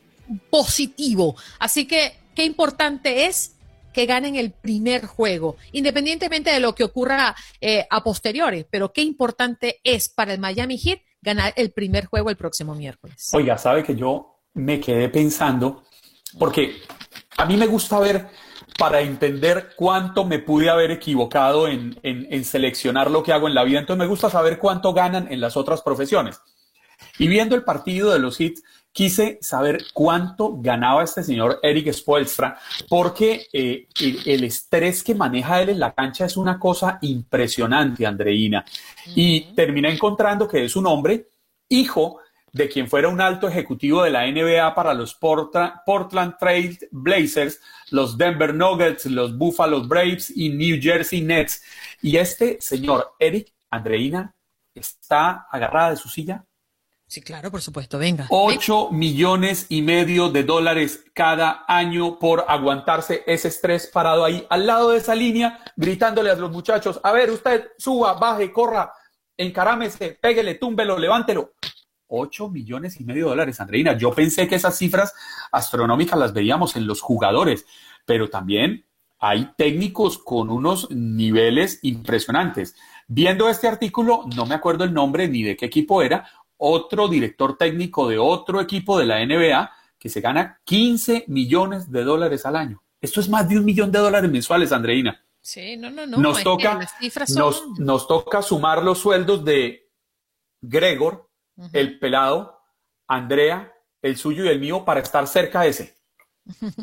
positivo. 0.51 1.37
Así 1.61 1.87
que 1.87 2.17
qué 2.35 2.45
importante 2.45 3.27
es 3.27 3.54
que 3.95 4.05
ganen 4.05 4.35
el 4.35 4.51
primer 4.51 5.07
juego, 5.07 5.57
independientemente 5.73 6.51
de 6.51 6.61
lo 6.61 6.75
que 6.75 6.85
ocurra 6.85 7.35
eh, 7.61 7.87
a 7.89 8.03
posteriores, 8.03 8.67
pero 8.69 8.93
qué 8.93 9.03
importante 9.03 9.81
es 9.85 10.11
para 10.11 10.35
el 10.35 10.41
Miami 10.41 10.77
Heat 10.77 11.01
ganar 11.23 11.55
el 11.57 11.71
primer 11.71 12.05
juego 12.05 12.29
el 12.29 12.37
próximo 12.37 12.75
miércoles. 12.75 13.31
Oiga, 13.33 13.57
sabe 13.57 13.83
que 13.83 13.95
yo 13.95 14.41
me 14.53 14.81
quedé 14.81 15.09
pensando, 15.09 15.85
porque 16.39 16.75
a 17.37 17.47
mí 17.47 17.57
me 17.57 17.67
gusta 17.67 17.99
ver 18.01 18.29
para 18.79 19.01
entender 19.01 19.71
cuánto 19.77 20.25
me 20.25 20.41
pude 20.41 20.69
haber 20.69 20.91
equivocado 20.91 21.69
en, 21.69 21.99
en, 22.03 22.45
seleccionar 22.45 23.11
lo 23.11 23.23
que 23.23 23.33
hago 23.33 23.47
en 23.47 23.55
la 23.55 23.63
vida. 23.63 23.79
Entonces 23.79 24.01
me 24.01 24.09
gusta 24.09 24.29
saber 24.29 24.59
cuánto 24.59 24.93
ganan 24.93 25.33
en 25.33 25.41
las 25.41 25.57
otras 25.57 25.81
profesiones. 25.83 26.41
Y 27.19 27.29
viendo 27.29 27.55
el 27.55 27.63
partido 27.63 28.13
de 28.13 28.19
los 28.19 28.41
hits, 28.41 28.63
quise 28.95 29.39
saber 29.43 29.87
cuánto 29.93 30.57
ganaba 30.61 31.03
este 31.03 31.25
señor 31.25 31.59
Eric 31.63 31.93
Spoelstra, 31.93 32.57
porque 32.89 33.49
eh, 33.53 33.89
el, 34.25 34.45
estrés 34.45 35.03
que 35.03 35.17
maneja 35.17 35.61
él 35.61 35.71
en 35.71 35.81
la 35.81 35.93
cancha 35.93 36.25
es 36.27 36.37
una 36.37 36.61
cosa 36.61 36.99
impresionante, 37.03 38.07
Andreina. 38.07 38.65
Y 39.17 39.53
terminé 39.55 39.93
encontrando 39.93 40.47
que 40.47 40.65
es 40.65 40.77
un 40.77 40.87
hombre, 40.87 41.27
hijo 41.69 42.21
de 42.53 42.69
quien 42.69 42.89
fuera 42.89 43.09
un 43.09 43.21
alto 43.21 43.49
ejecutivo 43.49 44.05
de 44.05 44.11
la 44.11 44.31
NBA 44.31 44.73
para 44.77 44.95
los 44.95 45.15
Portland 45.15 46.37
Trail 46.39 46.79
Blazers, 46.93 47.61
los 47.91 48.17
Denver 48.17 48.55
Nuggets, 48.55 49.07
los 49.07 49.37
Buffalo 49.37 49.83
Braves 49.89 50.33
y 50.37 50.51
New 50.51 50.79
Jersey 50.81 51.21
Nets. 51.21 51.65
Y 52.01 52.17
este 52.17 52.59
señor, 52.61 53.15
Eric 53.19 53.53
Andreina, 53.71 54.37
está 54.73 55.49
agarrada 55.51 55.91
de 55.91 55.97
su 55.97 56.09
silla 56.09 56.45
Sí, 57.15 57.23
claro, 57.23 57.49
por 57.53 57.63
supuesto, 57.63 57.97
venga. 57.97 58.27
8 58.29 58.89
millones 58.91 59.67
y 59.69 59.83
medio 59.83 60.31
de 60.31 60.43
dólares 60.43 61.05
cada 61.15 61.65
año 61.69 62.19
por 62.19 62.45
aguantarse 62.49 63.23
ese 63.29 63.47
estrés 63.47 63.87
parado 63.87 64.25
ahí 64.25 64.45
al 64.51 64.67
lado 64.67 64.91
de 64.91 64.99
esa 64.99 65.15
línea, 65.15 65.61
gritándole 65.77 66.33
a 66.33 66.35
los 66.35 66.51
muchachos, 66.51 66.99
a 67.05 67.13
ver, 67.13 67.31
usted 67.31 67.69
suba, 67.79 68.15
baje, 68.15 68.51
corra, 68.51 68.93
encarámese, 69.37 70.19
péguele, 70.21 70.57
túmbelo, 70.57 70.99
levántelo. 70.99 71.53
8 72.09 72.49
millones 72.49 72.99
y 72.99 73.05
medio 73.05 73.27
de 73.27 73.31
dólares, 73.31 73.61
Andreina. 73.61 73.97
Yo 73.97 74.13
pensé 74.13 74.49
que 74.49 74.57
esas 74.57 74.77
cifras 74.77 75.15
astronómicas 75.53 76.19
las 76.19 76.33
veíamos 76.33 76.75
en 76.75 76.85
los 76.85 77.01
jugadores, 77.01 77.65
pero 78.05 78.29
también 78.29 78.87
hay 79.21 79.53
técnicos 79.57 80.19
con 80.19 80.51
unos 80.51 80.91
niveles 80.91 81.79
impresionantes. 81.83 82.75
Viendo 83.07 83.49
este 83.49 83.69
artículo, 83.69 84.25
no 84.35 84.47
me 84.47 84.55
acuerdo 84.55 84.83
el 84.83 84.93
nombre 84.93 85.29
ni 85.29 85.43
de 85.43 85.57
qué 85.57 85.67
equipo 85.67 86.03
era, 86.03 86.27
otro 86.65 87.09
director 87.09 87.57
técnico 87.59 88.09
de 88.09 88.19
otro 88.19 88.61
equipo 88.61 88.99
de 88.99 89.07
la 89.07 89.25
NBA 89.25 89.71
que 89.99 90.09
se 90.09 90.21
gana 90.21 90.61
15 90.65 91.25
millones 91.29 91.91
de 91.91 92.05
dólares 92.05 92.47
al 92.47 92.57
año. 92.57 92.83
Esto 93.01 93.21
es 93.21 93.29
más 93.29 93.49
de 93.49 93.59
un 93.59 93.65
millón 93.65 93.93
de 93.93 93.99
dólares 93.99 94.31
mensuales, 94.31 94.73
Andreina. 94.73 95.23
Sí, 95.41 95.77
no, 95.77 95.91
no, 95.91 96.07
no. 96.07 96.17
Nos, 96.17 96.43
toca, 96.43 96.81
nos, 97.79 98.09
toca 98.09 98.41
sumar 98.41 98.83
los 98.83 98.99
sueldos 98.99 99.45
de 99.45 99.91
Gregor, 100.63 101.29
el 101.75 101.99
pelado, 101.99 102.63
Andrea, 103.07 103.75
el 104.01 104.17
suyo 104.17 104.45
y 104.45 104.49
el 104.49 104.59
mío 104.59 104.87
para 104.87 105.01
estar 105.01 105.27
cerca 105.27 105.63
de 105.63 105.69
ese. 105.69 105.99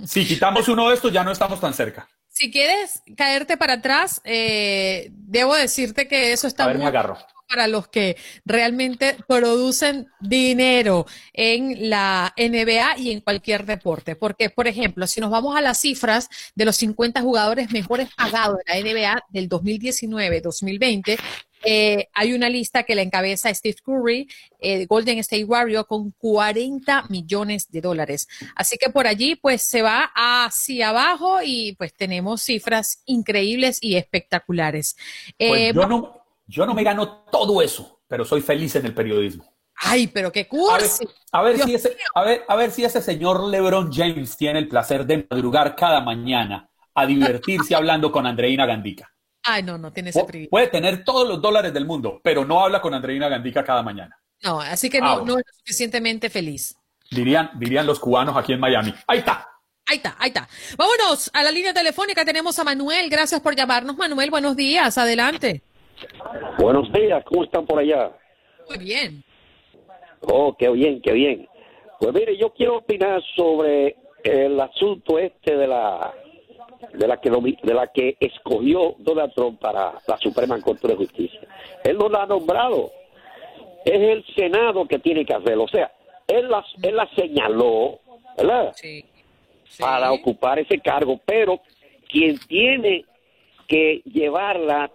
Si 0.05 0.27
quitamos 0.27 0.67
uno 0.67 0.89
de 0.89 0.95
estos, 0.95 1.11
ya 1.11 1.23
no 1.23 1.31
estamos 1.31 1.59
tan 1.59 1.73
cerca. 1.73 2.07
Si 2.27 2.51
quieres 2.51 3.01
caerte 3.17 3.57
para 3.57 3.73
atrás, 3.73 4.21
eh, 4.23 5.09
debo 5.11 5.55
decirte 5.55 6.07
que 6.07 6.33
eso 6.33 6.47
está 6.47 6.65
a 6.65 6.67
ver, 6.67 6.77
me 6.77 6.85
agarro 6.85 7.17
para 7.51 7.67
los 7.67 7.89
que 7.89 8.15
realmente 8.45 9.17
producen 9.27 10.07
dinero 10.21 11.05
en 11.33 11.89
la 11.89 12.33
NBA 12.37 12.97
y 12.97 13.11
en 13.11 13.19
cualquier 13.19 13.65
deporte. 13.65 14.15
Porque, 14.15 14.49
por 14.49 14.67
ejemplo, 14.67 15.05
si 15.05 15.19
nos 15.19 15.29
vamos 15.31 15.55
a 15.55 15.61
las 15.61 15.79
cifras 15.79 16.29
de 16.55 16.65
los 16.65 16.77
50 16.77 17.21
jugadores 17.21 17.71
mejores 17.71 18.07
pagados 18.15 18.57
de 18.65 18.73
la 18.73 18.79
NBA 18.79 19.23
del 19.29 19.49
2019-2020, 19.49 21.19
Eh, 21.63 22.07
hay 22.13 22.33
una 22.33 22.49
lista 22.49 22.81
que 22.83 22.95
la 22.95 23.03
encabeza 23.03 23.53
Steve 23.53 23.77
Curry, 23.83 24.27
eh, 24.59 24.85
Golden 24.87 25.19
State 25.19 25.43
Warrior, 25.43 25.85
con 25.85 26.11
40 26.17 27.05
millones 27.09 27.69
de 27.69 27.81
dólares. 27.81 28.27
Así 28.55 28.77
que 28.77 28.89
por 28.89 29.05
allí, 29.05 29.35
pues 29.35 29.61
se 29.61 29.83
va 29.83 30.11
hacia 30.15 30.89
abajo 30.89 31.39
y 31.43 31.75
pues 31.77 31.93
tenemos 31.93 32.41
cifras 32.41 33.03
increíbles 33.05 33.77
y 33.79 33.95
espectaculares. 33.95 34.95
Pues 35.37 35.61
Eh, 35.61 35.71
yo, 35.75 35.85
no, 35.85 36.20
yo 36.51 36.65
no 36.65 36.73
me 36.73 36.83
gano 36.83 37.23
todo 37.31 37.61
eso, 37.61 38.01
pero 38.07 38.25
soy 38.25 38.41
feliz 38.41 38.75
en 38.75 38.85
el 38.85 38.93
periodismo. 38.93 39.45
Ay, 39.83 40.07
pero 40.07 40.31
qué 40.31 40.41
A 40.41 40.43
ver, 40.43 40.49
cursi. 40.49 41.07
a 41.31 41.41
ver 41.41 41.59
si 41.59 41.73
ese, 41.73 41.97
a 42.13 42.23
ver, 42.23 42.43
a 42.47 42.55
ver 42.55 42.71
si 42.71 42.83
ese 42.83 43.01
señor 43.01 43.43
LeBron 43.47 43.91
James 43.91 44.37
tiene 44.37 44.59
el 44.59 44.67
placer 44.67 45.05
de 45.05 45.25
madrugar 45.29 45.75
cada 45.75 46.01
mañana 46.01 46.69
a 46.93 47.05
divertirse 47.05 47.73
hablando 47.73 48.11
con 48.11 48.27
Andreina 48.27 48.65
Gandica. 48.65 49.11
Ay, 49.43 49.63
no, 49.63 49.77
no 49.77 49.91
tiene 49.91 50.11
ese 50.11 50.23
privilegio. 50.23 50.51
Puede 50.51 50.67
tener 50.67 51.03
todos 51.03 51.27
los 51.27 51.41
dólares 51.41 51.73
del 51.73 51.85
mundo, 51.85 52.19
pero 52.23 52.45
no 52.45 52.63
habla 52.63 52.79
con 52.79 52.93
Andreina 52.93 53.27
Gandica 53.27 53.63
cada 53.63 53.81
mañana. 53.81 54.15
No, 54.43 54.59
así 54.59 54.89
que 54.89 54.99
Ah, 54.99 55.01
no, 55.01 55.15
bueno. 55.19 55.33
no 55.33 55.39
es 55.39 55.45
suficientemente 55.57 56.29
feliz. 56.29 56.75
Dirían, 57.09 57.49
dirían 57.55 57.85
los 57.87 57.99
cubanos 57.99 58.37
aquí 58.37 58.53
en 58.53 58.59
Miami. 58.59 58.93
Ahí 59.07 59.19
está. 59.19 59.47
Ahí 59.87 59.97
está, 59.97 60.15
ahí 60.19 60.27
está. 60.29 60.47
Vámonos 60.77 61.31
a 61.33 61.43
la 61.43 61.51
línea 61.51 61.73
telefónica. 61.73 62.23
Tenemos 62.23 62.57
a 62.59 62.63
Manuel. 62.63 63.09
Gracias 63.09 63.41
por 63.41 63.55
llamarnos, 63.55 63.97
Manuel. 63.97 64.29
Buenos 64.29 64.55
días. 64.55 64.97
Adelante. 64.97 65.63
Buenos 66.57 66.91
días, 66.91 67.23
¿cómo 67.25 67.43
están 67.43 67.65
por 67.65 67.79
allá? 67.79 68.11
Muy 68.69 68.77
bien. 68.79 69.23
Oh, 70.21 70.55
qué 70.57 70.69
bien, 70.69 71.01
qué 71.01 71.13
bien. 71.13 71.47
Pues 71.99 72.13
mire, 72.13 72.37
yo 72.37 72.51
quiero 72.51 72.77
opinar 72.77 73.21
sobre 73.35 73.95
el 74.23 74.59
asunto 74.59 75.19
este 75.19 75.55
de 75.55 75.67
la 75.67 76.13
de 76.93 77.07
la 77.07 77.17
que 77.17 77.29
de 77.29 77.73
la 77.73 77.87
que 77.87 78.17
escogió 78.19 78.95
Donald 78.99 79.33
Trump 79.33 79.59
para 79.59 79.93
la 80.07 80.17
Suprema 80.17 80.59
Corte 80.61 80.87
de 80.87 80.95
Justicia. 80.95 81.41
Él 81.83 81.97
no 81.97 82.09
la 82.09 82.23
ha 82.23 82.25
nombrado. 82.25 82.91
Es 83.85 83.99
el 83.99 84.25
Senado 84.35 84.87
que 84.87 84.99
tiene 84.99 85.25
que 85.25 85.33
hacerlo. 85.33 85.63
O 85.63 85.67
sea, 85.67 85.91
él 86.27 86.49
la, 86.49 86.63
él 86.81 86.95
la 86.95 87.09
señaló, 87.15 87.99
¿verdad? 88.37 88.73
Para 89.79 90.11
ocupar 90.11 90.59
ese 90.59 90.79
cargo, 90.79 91.19
pero 91.25 91.61
quien 92.07 92.37
tiene 92.39 93.05
que 93.67 94.01
llevarla, 94.05 94.91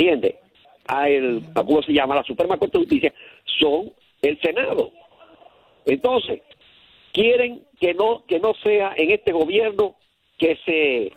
¿entiende? 0.00 0.38
A 0.86 1.08
el, 1.08 1.44
a 1.54 1.62
¿cómo 1.62 1.82
se 1.82 1.92
llama? 1.92 2.14
La 2.14 2.24
Suprema 2.24 2.56
Corte 2.56 2.78
de 2.78 2.84
Justicia 2.84 3.14
son 3.58 3.92
el 4.22 4.40
Senado. 4.40 4.90
Entonces, 5.84 6.40
quieren 7.12 7.62
que 7.78 7.94
no 7.94 8.24
que 8.26 8.40
no 8.40 8.54
sea 8.62 8.94
en 8.96 9.10
este 9.10 9.32
gobierno 9.32 9.96
que 10.38 10.56
se 10.64 11.12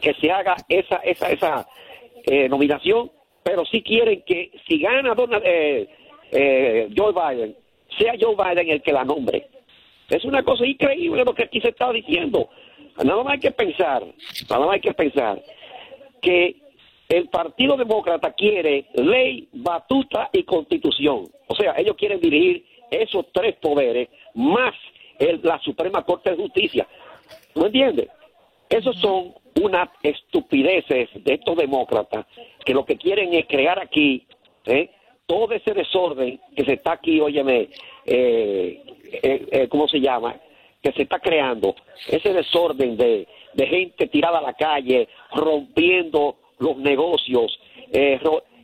que 0.00 0.14
se 0.14 0.30
haga 0.30 0.56
esa 0.68 0.96
esa 0.96 1.30
esa 1.30 1.68
eh, 2.26 2.48
nominación, 2.48 3.10
pero 3.42 3.64
sí 3.66 3.82
quieren 3.82 4.22
que 4.26 4.50
si 4.66 4.80
gana 4.80 5.14
Donald, 5.14 5.42
eh, 5.44 5.88
eh, 6.32 6.88
Joe 6.96 7.12
Biden, 7.12 7.56
sea 7.98 8.14
Joe 8.18 8.34
Biden 8.34 8.70
el 8.70 8.82
que 8.82 8.92
la 8.92 9.04
nombre. 9.04 9.48
Es 10.08 10.24
una 10.24 10.42
cosa 10.42 10.66
increíble 10.66 11.24
lo 11.24 11.34
que 11.34 11.44
aquí 11.44 11.60
se 11.60 11.68
está 11.68 11.92
diciendo. 11.92 12.48
Nada 13.04 13.22
más 13.22 13.34
hay 13.34 13.40
que 13.40 13.52
pensar, 13.52 14.02
nada 14.48 14.66
más 14.66 14.74
hay 14.74 14.80
que 14.80 14.92
pensar 14.92 15.40
que 16.20 16.56
el 17.10 17.28
Partido 17.28 17.76
Demócrata 17.76 18.32
quiere 18.32 18.86
ley, 18.94 19.48
batuta 19.52 20.30
y 20.32 20.44
constitución. 20.44 21.28
O 21.48 21.54
sea, 21.56 21.74
ellos 21.76 21.96
quieren 21.96 22.20
dirigir 22.20 22.64
esos 22.90 23.26
tres 23.32 23.56
poderes 23.56 24.08
más 24.34 24.74
el- 25.18 25.40
la 25.42 25.58
Suprema 25.58 26.02
Corte 26.04 26.30
de 26.30 26.36
Justicia. 26.36 26.86
¿No 27.54 27.66
entiendes? 27.66 28.08
Esos 28.68 28.96
son 28.98 29.34
unas 29.60 29.88
estupideces 30.02 31.08
de 31.14 31.34
estos 31.34 31.56
demócratas 31.56 32.26
que 32.64 32.72
lo 32.72 32.84
que 32.84 32.96
quieren 32.96 33.34
es 33.34 33.46
crear 33.46 33.80
aquí 33.80 34.24
¿eh? 34.66 34.90
todo 35.26 35.52
ese 35.52 35.74
desorden 35.74 36.40
que 36.56 36.64
se 36.64 36.74
está 36.74 36.92
aquí, 36.92 37.20
óyeme, 37.20 37.68
eh, 38.06 38.82
eh, 39.22 39.46
eh, 39.50 39.68
¿cómo 39.68 39.88
se 39.88 40.00
llama? 40.00 40.36
Que 40.82 40.92
se 40.92 41.02
está 41.02 41.18
creando, 41.18 41.74
ese 42.08 42.32
desorden 42.32 42.96
de, 42.96 43.26
de 43.54 43.66
gente 43.66 44.06
tirada 44.06 44.38
a 44.38 44.42
la 44.42 44.54
calle, 44.54 45.08
rompiendo 45.34 46.36
los 46.60 46.76
negocios, 46.76 47.58
eh, 47.92 48.20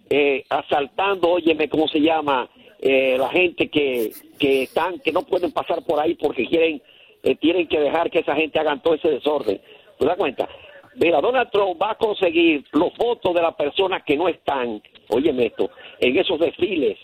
eh, 0.08 0.44
asaltando, 0.48 1.30
óyeme, 1.30 1.68
¿cómo 1.68 1.88
se 1.88 2.00
llama? 2.00 2.48
Eh, 2.78 3.16
la 3.18 3.28
gente 3.30 3.68
que, 3.68 4.10
que 4.38 4.62
están, 4.64 5.00
que 5.00 5.10
no 5.10 5.22
pueden 5.22 5.50
pasar 5.50 5.82
por 5.84 5.98
ahí 5.98 6.14
porque 6.14 6.46
quieren, 6.46 6.80
eh, 7.24 7.34
tienen 7.36 7.66
que 7.66 7.80
dejar 7.80 8.10
que 8.10 8.20
esa 8.20 8.36
gente 8.36 8.58
hagan 8.60 8.80
todo 8.82 8.94
ese 8.94 9.10
desorden. 9.10 9.60
¿Te 9.98 10.06
das 10.06 10.16
cuenta? 10.16 10.48
Mira, 10.96 11.20
Donald 11.20 11.50
Trump 11.50 11.80
va 11.82 11.90
a 11.90 11.94
conseguir 11.96 12.64
los 12.72 12.94
votos 12.96 13.34
de 13.34 13.42
las 13.42 13.54
personas 13.54 14.02
que 14.04 14.16
no 14.16 14.28
están, 14.28 14.80
óyeme 15.08 15.46
esto, 15.46 15.70
en 15.98 16.16
esos 16.18 16.38
desfiles 16.38 16.98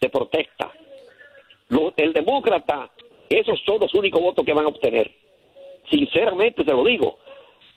de 0.00 0.08
protesta. 0.10 0.70
Los- 1.68 1.92
el 1.96 2.12
demócrata, 2.12 2.90
esos 3.30 3.60
son 3.64 3.80
los 3.80 3.94
únicos 3.94 4.20
votos 4.20 4.44
que 4.44 4.52
van 4.52 4.64
a 4.64 4.68
obtener. 4.68 5.10
Sinceramente 5.90 6.64
te 6.64 6.72
lo 6.72 6.84
digo. 6.84 7.18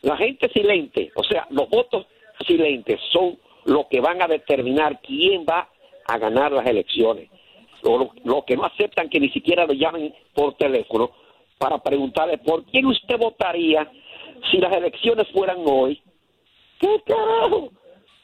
La 0.01 0.17
gente 0.17 0.49
silente, 0.49 1.11
o 1.15 1.23
sea, 1.23 1.47
los 1.49 1.69
votos 1.69 2.05
silentes 2.45 2.99
son 3.11 3.37
los 3.65 3.87
que 3.87 3.99
van 4.01 4.21
a 4.21 4.27
determinar 4.27 4.99
quién 5.01 5.45
va 5.49 5.69
a 6.07 6.17
ganar 6.17 6.51
las 6.51 6.65
elecciones. 6.67 7.29
Los 7.83 8.07
lo 8.23 8.43
que 8.45 8.55
no 8.57 8.65
aceptan 8.65 9.09
que 9.09 9.19
ni 9.19 9.29
siquiera 9.29 9.65
lo 9.65 9.73
llamen 9.73 10.13
por 10.33 10.55
teléfono 10.55 11.11
para 11.57 11.77
preguntarle 11.79 12.37
por 12.39 12.63
quién 12.65 12.85
usted 12.87 13.17
votaría 13.17 13.89
si 14.51 14.57
las 14.57 14.75
elecciones 14.75 15.27
fueran 15.31 15.57
hoy. 15.65 16.01
¿Qué 16.79 17.01
carajo? 17.05 17.71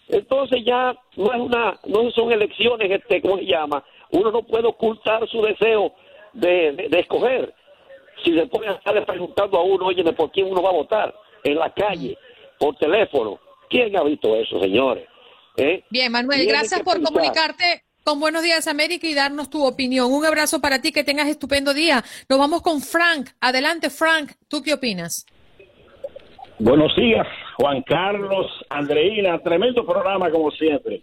Entonces 0.09 0.63
ya 0.65 0.93
no 1.15 1.33
es 1.33 1.39
una, 1.39 1.79
no 1.85 2.11
son 2.11 2.31
elecciones, 2.31 2.91
este, 2.91 3.21
¿cómo 3.21 3.37
se 3.37 3.45
llama? 3.45 3.83
Uno 4.11 4.31
no 4.31 4.43
puede 4.43 4.67
ocultar 4.67 5.27
su 5.29 5.41
deseo 5.41 5.93
de, 6.33 6.73
de- 6.89 6.99
escoger. 6.99 7.53
Si 8.23 8.37
se 8.37 8.45
pone 8.47 8.67
a 8.67 9.05
preguntando 9.05 9.57
a 9.57 9.63
uno, 9.63 9.85
oye, 9.87 10.03
¿por 10.13 10.29
quién 10.31 10.51
uno 10.51 10.61
va 10.61 10.69
a 10.69 10.73
votar? 10.73 11.15
En 11.43 11.55
la 11.55 11.73
calle, 11.73 12.17
por 12.59 12.75
teléfono. 12.75 13.39
¿Quién 13.71 13.95
ha 13.95 14.03
visto 14.03 14.35
eso, 14.35 14.61
señores? 14.61 15.07
¿Eh? 15.55 15.83
Bien, 15.89 16.11
Manuel, 16.11 16.45
gracias 16.45 16.81
por 16.81 16.95
pensar. 16.95 17.13
comunicarte 17.13 17.83
con 18.03 18.19
Buenos 18.19 18.43
Días 18.43 18.67
América 18.67 19.07
y 19.07 19.15
darnos 19.15 19.49
tu 19.49 19.65
opinión. 19.65 20.11
Un 20.11 20.25
abrazo 20.25 20.59
para 20.59 20.81
ti, 20.81 20.91
que 20.91 21.05
tengas 21.05 21.29
estupendo 21.29 21.73
día. 21.73 22.03
Nos 22.29 22.37
vamos 22.37 22.61
con 22.61 22.81
Frank. 22.81 23.29
Adelante, 23.39 23.89
Frank. 23.89 24.31
¿Tú 24.49 24.61
qué 24.61 24.73
opinas? 24.73 25.25
Buenos 26.59 26.93
días, 26.95 27.25
Juan 27.57 27.81
Carlos, 27.83 28.45
Andreina, 28.69 29.39
tremendo 29.39 29.85
programa 29.85 30.29
como 30.29 30.51
siempre. 30.51 31.01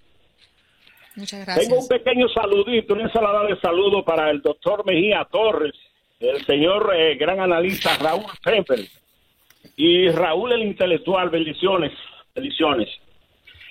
Muchas 1.17 1.45
gracias. 1.45 1.67
Tengo 1.67 1.81
un 1.81 1.89
pequeño 1.89 2.29
saludito, 2.29 2.95
una 2.95 3.05
ensalada 3.05 3.45
de 3.45 3.59
saludo 3.61 4.05
para 4.05 4.31
el 4.31 4.41
doctor 4.41 4.85
Mejía 4.87 5.27
Torres, 5.33 5.75
el 6.21 6.45
señor 6.45 6.93
eh, 6.95 7.17
gran 7.17 7.41
analista 7.41 7.97
Raúl 7.99 8.27
Pemper 8.45 8.81
y 9.75 10.11
Raúl 10.11 10.53
el 10.53 10.63
intelectual, 10.63 11.31
bendiciones, 11.31 11.93
bendiciones. 12.39 12.89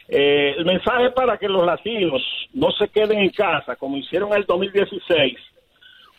Eh, 0.07 0.55
el 0.57 0.65
mensaje 0.65 1.11
para 1.11 1.37
que 1.37 1.49
los 1.49 1.65
latinos 1.65 2.21
no 2.53 2.71
se 2.71 2.87
queden 2.89 3.19
en 3.19 3.29
casa, 3.29 3.75
como 3.75 3.97
hicieron 3.97 4.31
en 4.31 4.37
el 4.37 4.45
2016, 4.45 5.37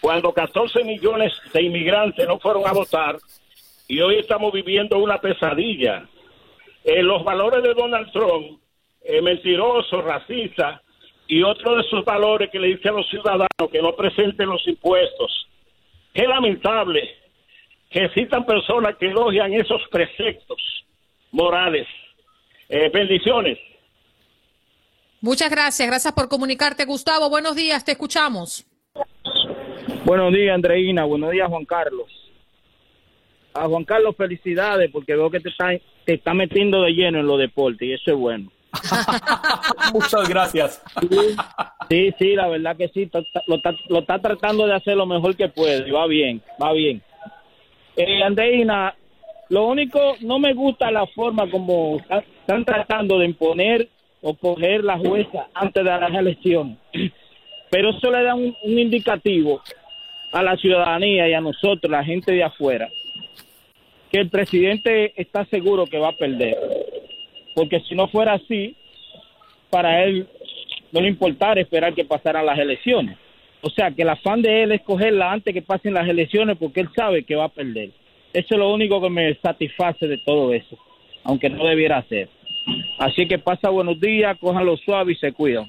cuando 0.00 0.32
14 0.32 0.84
millones 0.84 1.32
de 1.52 1.62
inmigrantes 1.62 2.26
no 2.26 2.38
fueron 2.38 2.66
a 2.66 2.72
votar 2.72 3.16
y 3.88 4.00
hoy 4.00 4.16
estamos 4.16 4.52
viviendo 4.52 4.98
una 4.98 5.18
pesadilla. 5.18 6.06
Eh, 6.84 7.02
los 7.02 7.24
valores 7.24 7.62
de 7.62 7.74
Donald 7.74 8.12
Trump, 8.12 8.60
eh, 9.02 9.22
mentiroso, 9.22 10.02
racista, 10.02 10.82
y 11.26 11.42
otro 11.42 11.76
de 11.76 11.82
sus 11.84 12.04
valores 12.04 12.50
que 12.50 12.58
le 12.58 12.68
dice 12.68 12.88
a 12.88 12.92
los 12.92 13.08
ciudadanos 13.08 13.70
que 13.70 13.82
no 13.82 13.94
presenten 13.94 14.48
los 14.48 14.66
impuestos. 14.66 15.48
Qué 16.14 16.26
lamentable 16.26 17.08
que 17.90 18.04
existan 18.04 18.44
personas 18.46 18.96
que 18.96 19.06
elogian 19.06 19.52
esos 19.52 19.82
preceptos 19.90 20.58
morales. 21.32 21.86
Eh, 22.68 22.90
bendiciones. 22.92 23.58
Muchas 25.20 25.50
gracias. 25.50 25.88
Gracias 25.88 26.12
por 26.12 26.28
comunicarte, 26.28 26.84
Gustavo. 26.84 27.28
Buenos 27.30 27.56
días. 27.56 27.84
Te 27.84 27.92
escuchamos. 27.92 28.66
Buenos 30.04 30.32
días, 30.32 30.54
Andreina. 30.54 31.04
Buenos 31.04 31.30
días, 31.32 31.48
Juan 31.48 31.64
Carlos. 31.64 32.06
A 33.54 33.66
Juan 33.66 33.84
Carlos, 33.84 34.14
felicidades, 34.16 34.90
porque 34.92 35.16
veo 35.16 35.30
que 35.30 35.40
te 35.40 35.48
está, 35.48 35.70
te 36.04 36.14
está 36.14 36.34
metiendo 36.34 36.82
de 36.82 36.92
lleno 36.92 37.18
en 37.18 37.26
los 37.26 37.38
deportes 37.38 37.88
y 37.88 37.92
eso 37.94 38.12
es 38.12 38.16
bueno. 38.16 38.52
Muchas 39.92 40.28
gracias. 40.28 40.82
Sí, 41.88 42.14
sí, 42.18 42.34
la 42.34 42.48
verdad 42.48 42.76
que 42.76 42.88
sí. 42.88 43.10
Lo 43.46 43.56
está, 43.56 43.74
lo 43.88 43.98
está 44.00 44.18
tratando 44.20 44.66
de 44.66 44.74
hacer 44.74 44.96
lo 44.96 45.06
mejor 45.06 45.34
que 45.36 45.48
puede 45.48 45.88
y 45.88 45.90
va 45.90 46.06
bien, 46.06 46.42
va 46.62 46.72
bien. 46.72 47.02
Eh, 47.96 48.22
Andreina, 48.22 48.94
lo 49.50 49.66
único, 49.66 50.16
no 50.20 50.38
me 50.38 50.52
gusta 50.54 50.90
la 50.90 51.06
forma 51.06 51.50
como 51.50 51.96
está- 51.98 52.18
están 52.40 52.64
tratando 52.64 53.18
de 53.18 53.26
imponer 53.26 53.88
o 54.20 54.34
coger 54.34 54.84
la 54.84 54.98
jueza 54.98 55.48
antes 55.54 55.84
de 55.84 55.90
las 55.90 56.14
elecciones. 56.14 56.76
Pero 57.70 57.90
eso 57.90 58.10
le 58.10 58.22
da 58.22 58.34
un, 58.34 58.54
un 58.62 58.78
indicativo 58.78 59.60
a 60.32 60.42
la 60.42 60.56
ciudadanía 60.56 61.28
y 61.28 61.34
a 61.34 61.40
nosotros, 61.40 61.90
la 61.90 62.04
gente 62.04 62.32
de 62.32 62.42
afuera, 62.44 62.88
que 64.10 64.18
el 64.20 64.28
presidente 64.30 65.12
está 65.20 65.44
seguro 65.46 65.86
que 65.86 65.98
va 65.98 66.08
a 66.08 66.16
perder. 66.16 66.56
Porque 67.54 67.80
si 67.80 67.94
no 67.94 68.08
fuera 68.08 68.34
así, 68.34 68.74
para 69.70 70.04
él 70.04 70.26
no 70.92 71.00
le 71.00 71.08
importara 71.08 71.60
esperar 71.60 71.94
que 71.94 72.04
pasaran 72.04 72.46
las 72.46 72.58
elecciones. 72.58 73.16
O 73.60 73.70
sea, 73.70 73.90
que 73.90 74.02
el 74.02 74.08
afán 74.08 74.40
de 74.40 74.62
él 74.62 74.72
es 74.72 74.82
cogerla 74.82 75.32
antes 75.32 75.52
que 75.52 75.62
pasen 75.62 75.94
las 75.94 76.08
elecciones 76.08 76.56
porque 76.58 76.80
él 76.80 76.88
sabe 76.94 77.24
que 77.24 77.34
va 77.34 77.44
a 77.44 77.48
perder. 77.48 77.90
Eso 78.38 78.54
es 78.54 78.58
lo 78.58 78.72
único 78.72 79.00
que 79.00 79.10
me 79.10 79.34
satisface 79.42 80.06
de 80.06 80.18
todo 80.18 80.52
eso, 80.52 80.78
aunque 81.24 81.50
no 81.50 81.66
debiera 81.66 82.06
ser. 82.08 82.28
Así 83.00 83.26
que 83.26 83.40
pasa 83.40 83.68
buenos 83.68 84.00
días, 84.00 84.38
cójanlo 84.38 84.76
suave 84.76 85.12
y 85.12 85.16
se 85.16 85.32
cuidan. 85.32 85.66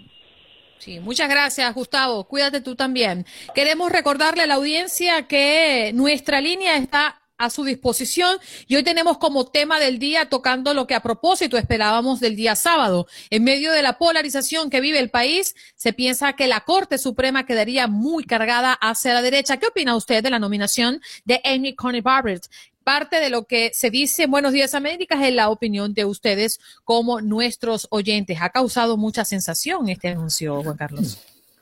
Sí, 0.78 1.00
muchas 1.00 1.28
gracias, 1.28 1.74
Gustavo. 1.74 2.26
Cuídate 2.26 2.62
tú 2.62 2.76
también. 2.76 3.26
Queremos 3.56 3.92
recordarle 3.92 4.44
a 4.44 4.48
la 4.48 4.54
audiencia 4.56 5.28
que 5.28 5.92
nuestra 5.96 6.42
línea 6.42 6.78
está 6.78 7.19
a 7.40 7.50
su 7.50 7.64
disposición 7.64 8.38
y 8.68 8.76
hoy 8.76 8.84
tenemos 8.84 9.18
como 9.18 9.48
tema 9.48 9.80
del 9.80 9.98
día 9.98 10.30
tocando 10.30 10.76
lo 10.76 10.86
que 10.86 10.94
a 10.94 11.02
propósito 11.02 11.58
esperábamos 11.58 12.20
del 12.20 12.36
día 12.36 12.56
sábado. 12.56 13.08
En 13.32 13.44
medio 13.44 13.72
de 13.72 13.82
la 13.82 13.98
polarización 13.98 14.70
que 14.70 14.82
vive 14.82 15.00
el 15.00 15.10
país, 15.10 15.56
se 15.76 15.94
piensa 15.94 16.34
que 16.34 16.48
la 16.48 16.62
Corte 16.62 16.98
Suprema 16.98 17.46
quedaría 17.46 17.88
muy 17.88 18.26
cargada 18.26 18.74
hacia 18.74 19.14
la 19.14 19.22
derecha. 19.22 19.58
¿Qué 19.58 19.68
opina 19.68 19.96
usted 19.96 20.22
de 20.22 20.30
la 20.30 20.38
nominación 20.38 21.02
de 21.26 21.42
Amy 21.44 21.74
Coney 21.76 22.02
Barrett? 22.02 22.48
parte 22.84 23.20
de 23.20 23.30
lo 23.30 23.46
que 23.46 23.70
se 23.72 23.92
dice 23.92 24.24
en 24.24 24.32
Buenos 24.32 24.52
Días 24.52 24.74
Américas 24.74 25.20
es 25.22 25.32
la 25.32 25.50
opinión 25.50 25.94
de 25.94 26.06
ustedes 26.06 26.60
como 26.84 27.22
nuestros 27.22 27.86
oyentes. 27.92 28.40
Ha 28.42 28.50
causado 28.50 28.98
mucha 28.98 29.26
sensación 29.26 29.90
este 29.90 30.08
anuncio, 30.08 30.64
Juan 30.64 30.76
Carlos. 30.76 31.20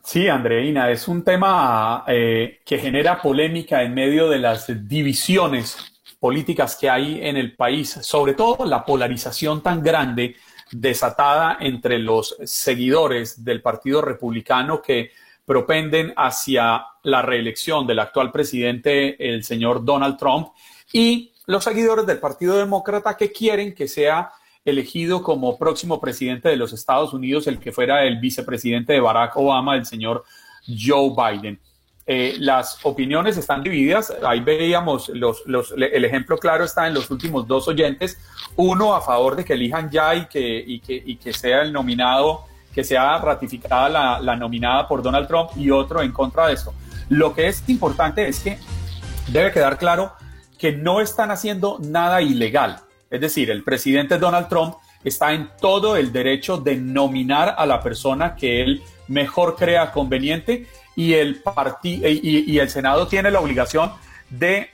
Sí, 0.09 0.29
Andreina, 0.29 0.89
es 0.89 1.09
un 1.09 1.21
tema 1.21 2.05
eh, 2.07 2.61
que 2.63 2.77
genera 2.79 3.21
polémica 3.21 3.83
en 3.83 3.93
medio 3.93 4.29
de 4.29 4.39
las 4.39 4.65
divisiones 4.87 5.75
políticas 6.17 6.77
que 6.77 6.89
hay 6.89 7.19
en 7.27 7.35
el 7.35 7.57
país, 7.57 7.89
sobre 8.03 8.33
todo 8.33 8.63
la 8.63 8.85
polarización 8.85 9.61
tan 9.61 9.83
grande 9.83 10.37
desatada 10.71 11.57
entre 11.59 11.99
los 11.99 12.37
seguidores 12.45 13.43
del 13.43 13.61
Partido 13.61 14.01
Republicano 14.01 14.81
que 14.81 15.11
propenden 15.43 16.13
hacia 16.15 16.85
la 17.03 17.21
reelección 17.21 17.85
del 17.85 17.99
actual 17.99 18.31
presidente, 18.31 19.17
el 19.19 19.43
señor 19.43 19.83
Donald 19.83 20.17
Trump, 20.17 20.53
y 20.93 21.33
los 21.47 21.65
seguidores 21.65 22.05
del 22.05 22.19
Partido 22.19 22.55
Demócrata 22.55 23.17
que 23.17 23.33
quieren 23.33 23.75
que 23.75 23.89
sea 23.89 24.31
elegido 24.67 25.23
como 25.23 25.57
próximo 25.57 26.01
presidente 26.01 26.49
de 26.49 26.57
los 26.57 26.73
Estados 26.73 27.13
Unidos 27.13 27.47
el 27.47 27.57
que 27.57 27.71
fuera 27.71 28.03
el 28.03 28.19
vicepresidente 28.19 28.91
de 28.91 28.99
Barack 28.99 29.37
Obama, 29.37 29.75
el 29.75 29.85
señor 29.85 30.25
Joe 30.67 31.13
Biden. 31.15 31.57
Eh, 32.05 32.35
las 32.39 32.77
opiniones 32.83 33.37
están 33.37 33.63
divididas. 33.63 34.13
Ahí 34.25 34.41
veíamos 34.41 35.09
los, 35.09 35.43
el 35.75 36.03
ejemplo 36.05 36.37
claro 36.37 36.65
está 36.65 36.85
en 36.85 36.93
los 36.93 37.09
últimos 37.09 37.47
dos 37.47 37.69
oyentes. 37.69 38.19
Uno 38.57 38.93
a 38.93 39.01
favor 39.01 39.37
de 39.37 39.45
que 39.45 39.53
elijan 39.53 39.89
ya 39.89 40.13
y 40.15 40.25
que, 40.25 40.63
y 40.65 40.79
que, 40.79 41.01
y 41.05 41.15
que 41.15 41.31
sea 41.31 41.61
el 41.61 41.71
nominado, 41.71 42.43
que 42.73 42.83
sea 42.83 43.17
ratificada 43.19 43.87
la, 43.87 44.19
la 44.19 44.35
nominada 44.35 44.85
por 44.85 45.01
Donald 45.01 45.29
Trump 45.29 45.51
y 45.55 45.71
otro 45.71 46.01
en 46.01 46.11
contra 46.11 46.47
de 46.47 46.55
esto. 46.55 46.73
Lo 47.07 47.33
que 47.33 47.47
es 47.47 47.63
importante 47.69 48.27
es 48.27 48.41
que 48.41 48.57
debe 49.29 49.53
quedar 49.53 49.77
claro 49.77 50.11
que 50.59 50.73
no 50.73 50.99
están 50.99 51.31
haciendo 51.31 51.77
nada 51.79 52.21
ilegal. 52.21 52.81
Es 53.09 53.21
decir, 53.21 53.49
el 53.49 53.63
presidente 53.63 54.17
Donald 54.17 54.49
Trump 54.49 54.75
está 55.03 55.33
en 55.33 55.49
todo 55.61 55.95
el 55.95 56.11
derecho 56.11 56.57
de 56.57 56.75
nominar 56.75 57.55
a 57.57 57.65
la 57.65 57.81
persona 57.81 58.35
que 58.35 58.61
él 58.61 58.83
mejor 59.07 59.55
crea 59.55 59.91
conveniente 59.91 60.67
y 60.95 61.13
el, 61.13 61.41
y, 61.83 62.51
y 62.51 62.59
el 62.59 62.69
Senado 62.69 63.07
tiene 63.07 63.31
la 63.31 63.39
obligación 63.39 63.91
de 64.29 64.69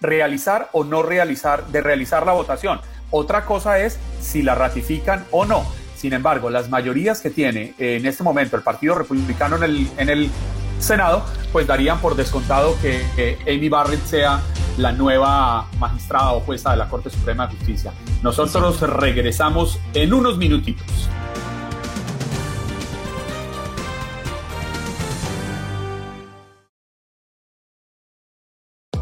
realizar 0.00 0.68
o 0.72 0.84
no 0.84 1.02
realizar, 1.02 1.66
de 1.68 1.80
realizar 1.80 2.24
la 2.26 2.32
votación. 2.32 2.80
Otra 3.10 3.44
cosa 3.44 3.78
es 3.78 3.98
si 4.20 4.42
la 4.42 4.54
ratifican 4.54 5.24
o 5.30 5.44
no. 5.44 5.66
Sin 5.96 6.12
embargo, 6.12 6.50
las 6.50 6.68
mayorías 6.68 7.20
que 7.20 7.30
tiene 7.30 7.74
en 7.78 8.04
este 8.04 8.22
momento 8.22 8.56
el 8.56 8.62
Partido 8.62 8.94
Republicano 8.94 9.56
en 9.56 9.62
el, 9.62 9.88
en 9.96 10.08
el 10.10 10.30
Senado, 10.78 11.24
pues 11.52 11.66
darían 11.66 11.98
por 12.00 12.16
descontado 12.16 12.76
que 12.80 13.38
Amy 13.46 13.68
Barrett 13.68 14.04
sea 14.04 14.40
la 14.78 14.92
nueva 14.92 15.66
magistrada 15.78 16.32
o 16.32 16.42
de 16.72 16.76
la 16.76 16.88
Corte 16.88 17.10
Suprema 17.10 17.46
de 17.46 17.56
Justicia. 17.56 17.92
Nosotros 18.22 18.80
regresamos 18.80 19.78
en 19.94 20.12
unos 20.12 20.36
minutitos. 20.36 21.08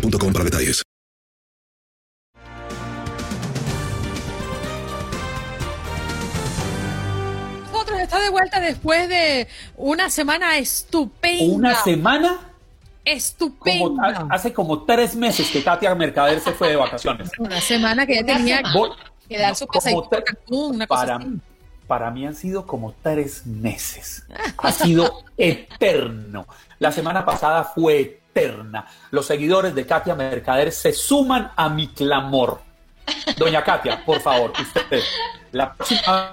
boostmobile 0.00 0.32
para 0.32 0.44
detalles. 0.44 0.82
Nosotros 7.72 8.00
está 8.00 8.20
de 8.20 8.30
vuelta 8.30 8.60
después 8.60 9.08
de 9.08 9.48
una 9.76 10.10
semana 10.10 10.58
estupenda. 10.58 11.54
¿Una 11.54 11.74
semana? 11.82 12.38
Estupenda. 13.04 14.26
hace 14.30 14.52
como 14.52 14.82
tres 14.84 15.16
meses 15.16 15.48
que 15.50 15.62
Katia 15.62 15.94
Mercader 15.94 16.40
se 16.40 16.52
fue 16.52 16.68
de 16.68 16.76
vacaciones. 16.76 17.30
Una 17.38 17.60
semana 17.60 18.06
que 18.06 18.16
ya 18.16 18.24
tenía 18.24 18.62
que 19.28 19.38
dar 19.38 19.56
su 19.56 19.66
una 20.50 20.86
para, 20.86 21.18
para 21.86 22.10
mí 22.10 22.26
han 22.26 22.34
sido 22.34 22.66
como 22.66 22.94
tres 23.02 23.46
meses. 23.46 24.24
Ha 24.58 24.72
sido 24.72 25.24
eterno. 25.38 26.46
La 26.78 26.92
semana 26.92 27.24
pasada 27.24 27.64
fue 27.64 28.20
los 29.10 29.26
seguidores 29.26 29.74
de 29.74 29.86
Katia 29.86 30.14
Mercader 30.14 30.72
se 30.72 30.92
suman 30.92 31.52
a 31.56 31.68
mi 31.68 31.88
clamor. 31.88 32.60
Doña 33.36 33.64
Katia, 33.64 34.04
por 34.04 34.20
favor, 34.20 34.52
usted, 34.60 35.02
la 35.52 35.72
próxima 35.72 36.32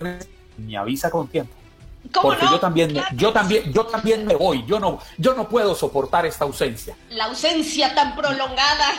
vez 0.00 0.28
me 0.56 0.76
avisa 0.76 1.10
con 1.10 1.28
tiempo. 1.28 1.61
Porque 2.10 2.46
yo 2.46 2.58
también, 2.58 3.00
yo 3.14 3.32
también, 3.32 3.72
yo 3.72 3.86
también 3.86 4.26
me 4.26 4.34
voy. 4.34 4.64
Yo 4.66 4.80
no, 4.80 4.98
yo 5.18 5.34
no 5.34 5.48
puedo 5.48 5.74
soportar 5.74 6.26
esta 6.26 6.44
ausencia. 6.44 6.96
La 7.10 7.26
ausencia 7.26 7.94
tan 7.94 8.16
prolongada. 8.16 8.92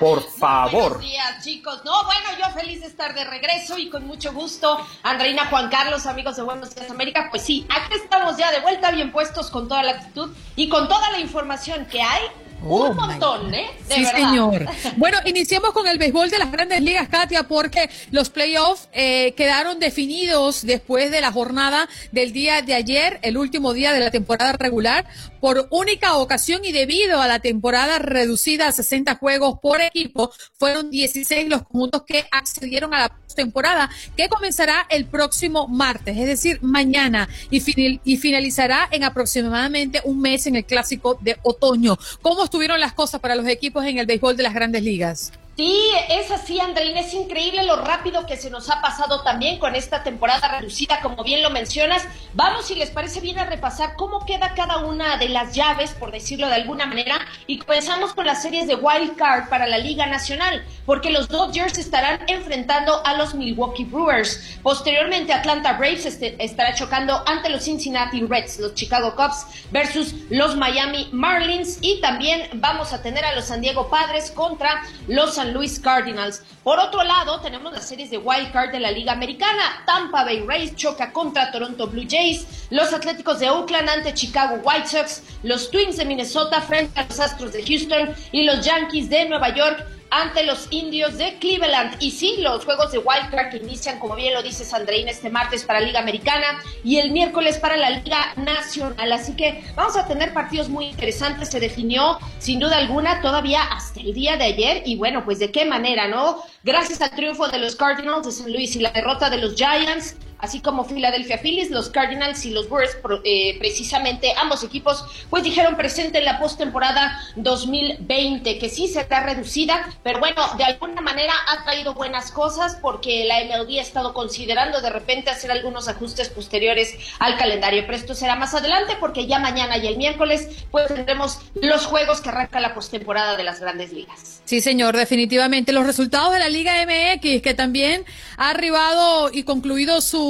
Por 0.00 0.22
favor. 0.38 0.94
Buenos 0.94 1.00
días, 1.00 1.44
chicos. 1.44 1.82
No, 1.84 2.04
bueno, 2.04 2.26
yo 2.38 2.52
feliz 2.58 2.80
de 2.80 2.88
estar 2.88 3.14
de 3.14 3.24
regreso 3.24 3.78
y 3.78 3.88
con 3.88 4.06
mucho 4.06 4.32
gusto. 4.32 4.78
Andreina, 5.02 5.46
Juan 5.46 5.68
Carlos, 5.70 6.06
amigos 6.06 6.36
de 6.36 6.42
Buenos 6.42 6.74
Días 6.74 6.90
América. 6.90 7.28
Pues 7.30 7.42
sí, 7.42 7.66
aquí 7.68 7.94
estamos 7.94 8.36
ya 8.36 8.50
de 8.50 8.60
vuelta, 8.60 8.90
bien 8.90 9.12
puestos 9.12 9.50
con 9.50 9.68
toda 9.68 9.82
la 9.84 9.92
actitud 9.92 10.34
y 10.56 10.68
con 10.68 10.88
toda 10.88 11.10
la 11.10 11.20
información 11.20 11.86
que 11.86 12.02
hay 12.02 12.22
un 12.62 12.82
oh 12.82 12.94
montón, 12.94 13.54
¿eh? 13.54 13.70
sí, 13.88 14.04
señor. 14.04 14.66
Bueno, 14.96 15.18
iniciemos 15.26 15.72
con 15.72 15.86
el 15.86 15.98
béisbol 15.98 16.30
de 16.30 16.38
las 16.38 16.50
grandes 16.50 16.82
ligas, 16.82 17.08
Katia, 17.08 17.44
porque 17.44 17.88
los 18.10 18.30
playoffs 18.30 18.88
eh, 18.92 19.32
quedaron 19.36 19.78
definidos 19.78 20.66
después 20.66 21.10
de 21.10 21.20
la 21.20 21.30
jornada 21.30 21.88
del 22.10 22.32
día 22.32 22.62
de 22.62 22.74
ayer, 22.74 23.18
el 23.22 23.36
último 23.36 23.72
día 23.72 23.92
de 23.92 24.00
la 24.00 24.10
temporada 24.10 24.52
regular, 24.52 25.06
por 25.40 25.68
única 25.70 26.16
ocasión 26.16 26.64
y 26.64 26.72
debido 26.72 27.20
a 27.20 27.28
la 27.28 27.38
temporada 27.38 27.98
reducida 27.98 28.68
a 28.68 28.72
60 28.72 29.16
juegos 29.16 29.58
por 29.60 29.80
equipo, 29.80 30.32
fueron 30.58 30.90
16 30.90 31.48
los 31.48 31.62
puntos 31.62 32.02
que 32.06 32.26
accedieron 32.30 32.92
a 32.94 33.00
la 33.00 33.16
temporada 33.34 33.88
que 34.16 34.28
comenzará 34.28 34.86
el 34.90 35.04
próximo 35.04 35.68
martes, 35.68 36.16
es 36.16 36.26
decir, 36.26 36.58
mañana, 36.60 37.28
y, 37.50 37.62
y 38.04 38.16
finalizará 38.16 38.88
en 38.90 39.04
aproximadamente 39.04 40.00
un 40.04 40.20
mes 40.20 40.46
en 40.48 40.56
el 40.56 40.64
clásico 40.64 41.18
de 41.20 41.38
otoño. 41.42 41.96
¿Cómo 42.20 42.47
estuvieron 42.48 42.80
las 42.80 42.94
cosas 42.94 43.20
para 43.20 43.34
los 43.34 43.46
equipos 43.46 43.84
en 43.84 43.98
el 43.98 44.06
béisbol 44.06 44.36
de 44.36 44.42
las 44.42 44.54
grandes 44.54 44.82
ligas? 44.82 45.32
Sí, 45.58 45.90
es 46.08 46.30
así, 46.30 46.60
Andreina, 46.60 47.00
es 47.00 47.12
increíble 47.14 47.64
lo 47.64 47.74
rápido 47.74 48.26
que 48.26 48.36
se 48.36 48.48
nos 48.48 48.70
ha 48.70 48.80
pasado 48.80 49.24
también 49.24 49.58
con 49.58 49.74
esta 49.74 50.04
temporada 50.04 50.46
reducida, 50.46 51.00
como 51.00 51.24
bien 51.24 51.42
lo 51.42 51.50
mencionas. 51.50 52.06
Vamos, 52.34 52.68
si 52.68 52.76
les 52.76 52.90
parece 52.90 53.18
bien, 53.18 53.40
a 53.40 53.44
repasar 53.44 53.96
cómo 53.96 54.24
queda 54.24 54.54
cada 54.54 54.76
una 54.76 55.16
de 55.16 55.28
las 55.28 55.56
llaves, 55.56 55.94
por 55.94 56.12
decirlo 56.12 56.46
de 56.46 56.54
alguna 56.54 56.86
manera, 56.86 57.18
y 57.48 57.58
comenzamos 57.58 58.14
con 58.14 58.26
las 58.26 58.40
series 58.40 58.68
de 58.68 58.76
Wild 58.76 59.16
Card 59.16 59.48
para 59.48 59.66
la 59.66 59.78
Liga 59.78 60.06
Nacional, 60.06 60.64
porque 60.86 61.10
los 61.10 61.26
Dodgers 61.26 61.76
estarán 61.76 62.20
enfrentando 62.28 63.04
a 63.04 63.14
los 63.14 63.34
Milwaukee 63.34 63.82
Brewers. 63.82 64.60
Posteriormente, 64.62 65.32
Atlanta 65.32 65.72
Braves 65.72 66.06
este, 66.06 66.36
estará 66.38 66.76
chocando 66.76 67.24
ante 67.26 67.48
los 67.48 67.64
Cincinnati 67.64 68.22
Reds, 68.22 68.60
los 68.60 68.74
Chicago 68.74 69.16
Cubs 69.16 69.44
versus 69.72 70.14
los 70.30 70.54
Miami 70.54 71.08
Marlins, 71.10 71.78
y 71.80 72.00
también 72.00 72.48
vamos 72.54 72.92
a 72.92 73.02
tener 73.02 73.24
a 73.24 73.34
los 73.34 73.46
San 73.46 73.60
Diego 73.60 73.90
Padres 73.90 74.30
contra 74.30 74.84
los 75.08 75.34
San 75.34 75.47
San 75.48 75.54
Luis 75.54 75.78
Cardinals. 75.80 76.42
Por 76.62 76.78
otro 76.78 77.02
lado, 77.02 77.40
tenemos 77.40 77.72
las 77.72 77.88
series 77.88 78.10
de 78.10 78.18
Wild 78.18 78.52
Card 78.52 78.70
de 78.70 78.80
la 78.80 78.90
Liga 78.90 79.12
Americana. 79.12 79.82
Tampa 79.86 80.24
Bay 80.24 80.44
Rays 80.46 80.76
choca 80.76 81.10
contra 81.10 81.50
Toronto 81.50 81.86
Blue 81.86 82.06
Jays, 82.08 82.66
los 82.70 82.92
Atléticos 82.92 83.38
de 83.38 83.48
Oakland 83.48 83.88
ante 83.88 84.12
Chicago 84.12 84.60
White 84.62 84.88
Sox, 84.88 85.22
los 85.42 85.70
Twins 85.70 85.96
de 85.96 86.04
Minnesota 86.04 86.60
frente 86.60 87.00
a 87.00 87.04
los 87.04 87.18
Astros 87.18 87.52
de 87.52 87.64
Houston 87.64 88.14
y 88.30 88.44
los 88.44 88.64
Yankees 88.64 89.08
de 89.08 89.28
Nueva 89.28 89.54
York 89.54 89.86
ante 90.10 90.44
los 90.44 90.68
indios 90.70 91.18
de 91.18 91.38
Cleveland. 91.38 91.96
Y 92.00 92.10
sí, 92.10 92.36
los 92.38 92.64
juegos 92.64 92.92
de 92.92 92.98
Wild 92.98 93.30
Card 93.30 93.50
que 93.50 93.56
inician, 93.58 93.98
como 93.98 94.14
bien 94.14 94.34
lo 94.34 94.42
dice 94.42 94.64
Sandreina, 94.64 95.10
este 95.10 95.30
martes 95.30 95.64
para 95.64 95.80
Liga 95.80 96.00
Americana 96.00 96.62
y 96.84 96.98
el 96.98 97.10
miércoles 97.10 97.58
para 97.58 97.76
la 97.76 97.90
Liga 97.90 98.32
Nacional. 98.36 99.12
Así 99.12 99.34
que 99.34 99.64
vamos 99.74 99.96
a 99.96 100.06
tener 100.06 100.32
partidos 100.32 100.68
muy 100.68 100.86
interesantes. 100.86 101.50
Se 101.50 101.60
definió, 101.60 102.18
sin 102.38 102.60
duda 102.60 102.78
alguna, 102.78 103.20
todavía 103.20 103.62
hasta 103.62 104.00
el 104.00 104.14
día 104.14 104.36
de 104.36 104.44
ayer. 104.44 104.82
Y 104.86 104.96
bueno, 104.96 105.24
pues 105.24 105.38
de 105.38 105.50
qué 105.50 105.64
manera, 105.64 106.08
¿no? 106.08 106.42
Gracias 106.62 107.00
al 107.00 107.10
triunfo 107.10 107.48
de 107.48 107.58
los 107.58 107.76
Cardinals 107.76 108.26
de 108.26 108.32
San 108.32 108.52
Luis 108.52 108.76
y 108.76 108.80
la 108.80 108.90
derrota 108.90 109.30
de 109.30 109.38
los 109.38 109.54
Giants, 109.54 110.16
así 110.38 110.60
como 110.60 110.84
Philadelphia 110.84 111.38
Phillies, 111.38 111.70
los 111.70 111.90
Cardinals 111.90 112.44
y 112.44 112.50
los 112.50 112.68
Birds, 112.70 112.96
eh, 113.24 113.56
precisamente 113.58 114.32
ambos 114.36 114.62
equipos, 114.62 115.04
pues 115.30 115.42
dijeron 115.42 115.76
presente 115.76 116.18
en 116.18 116.24
la 116.24 116.38
postemporada 116.38 117.20
2020, 117.36 118.58
que 118.58 118.68
sí 118.68 118.88
se 118.88 119.00
está 119.00 119.20
reducida, 119.20 119.88
pero 120.02 120.20
bueno, 120.20 120.42
de 120.56 120.64
alguna 120.64 121.00
manera 121.00 121.32
ha 121.48 121.64
traído 121.64 121.94
buenas 121.94 122.30
cosas 122.30 122.78
porque 122.80 123.24
la 123.24 123.44
MLB 123.44 123.78
ha 123.78 123.82
estado 123.82 124.14
considerando 124.14 124.80
de 124.80 124.90
repente 124.90 125.30
hacer 125.30 125.50
algunos 125.50 125.88
ajustes 125.88 126.28
posteriores 126.28 126.94
al 127.18 127.36
calendario, 127.36 127.82
pero 127.86 127.96
esto 127.96 128.14
será 128.14 128.36
más 128.36 128.54
adelante 128.54 128.96
porque 129.00 129.26
ya 129.26 129.38
mañana 129.38 129.78
y 129.78 129.86
el 129.86 129.96
miércoles 129.96 130.48
pues 130.70 130.88
tendremos 130.88 131.38
los 131.54 131.86
juegos 131.86 132.20
que 132.20 132.28
arranca 132.28 132.60
la 132.60 132.74
postemporada 132.74 133.36
de 133.36 133.44
las 133.44 133.60
grandes 133.60 133.92
ligas. 133.92 134.40
Sí, 134.44 134.60
señor, 134.60 134.96
definitivamente 134.96 135.72
los 135.72 135.86
resultados 135.86 136.32
de 136.32 136.38
la 136.38 136.48
Liga 136.48 136.74
MX, 136.86 137.42
que 137.42 137.54
también 137.54 138.04
ha 138.36 138.50
arribado 138.50 139.30
y 139.32 139.42
concluido 139.42 140.00
su 140.00 140.27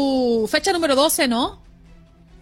fecha 0.49 0.73
número 0.73 0.95
12, 0.95 1.29
¿no? 1.29 1.69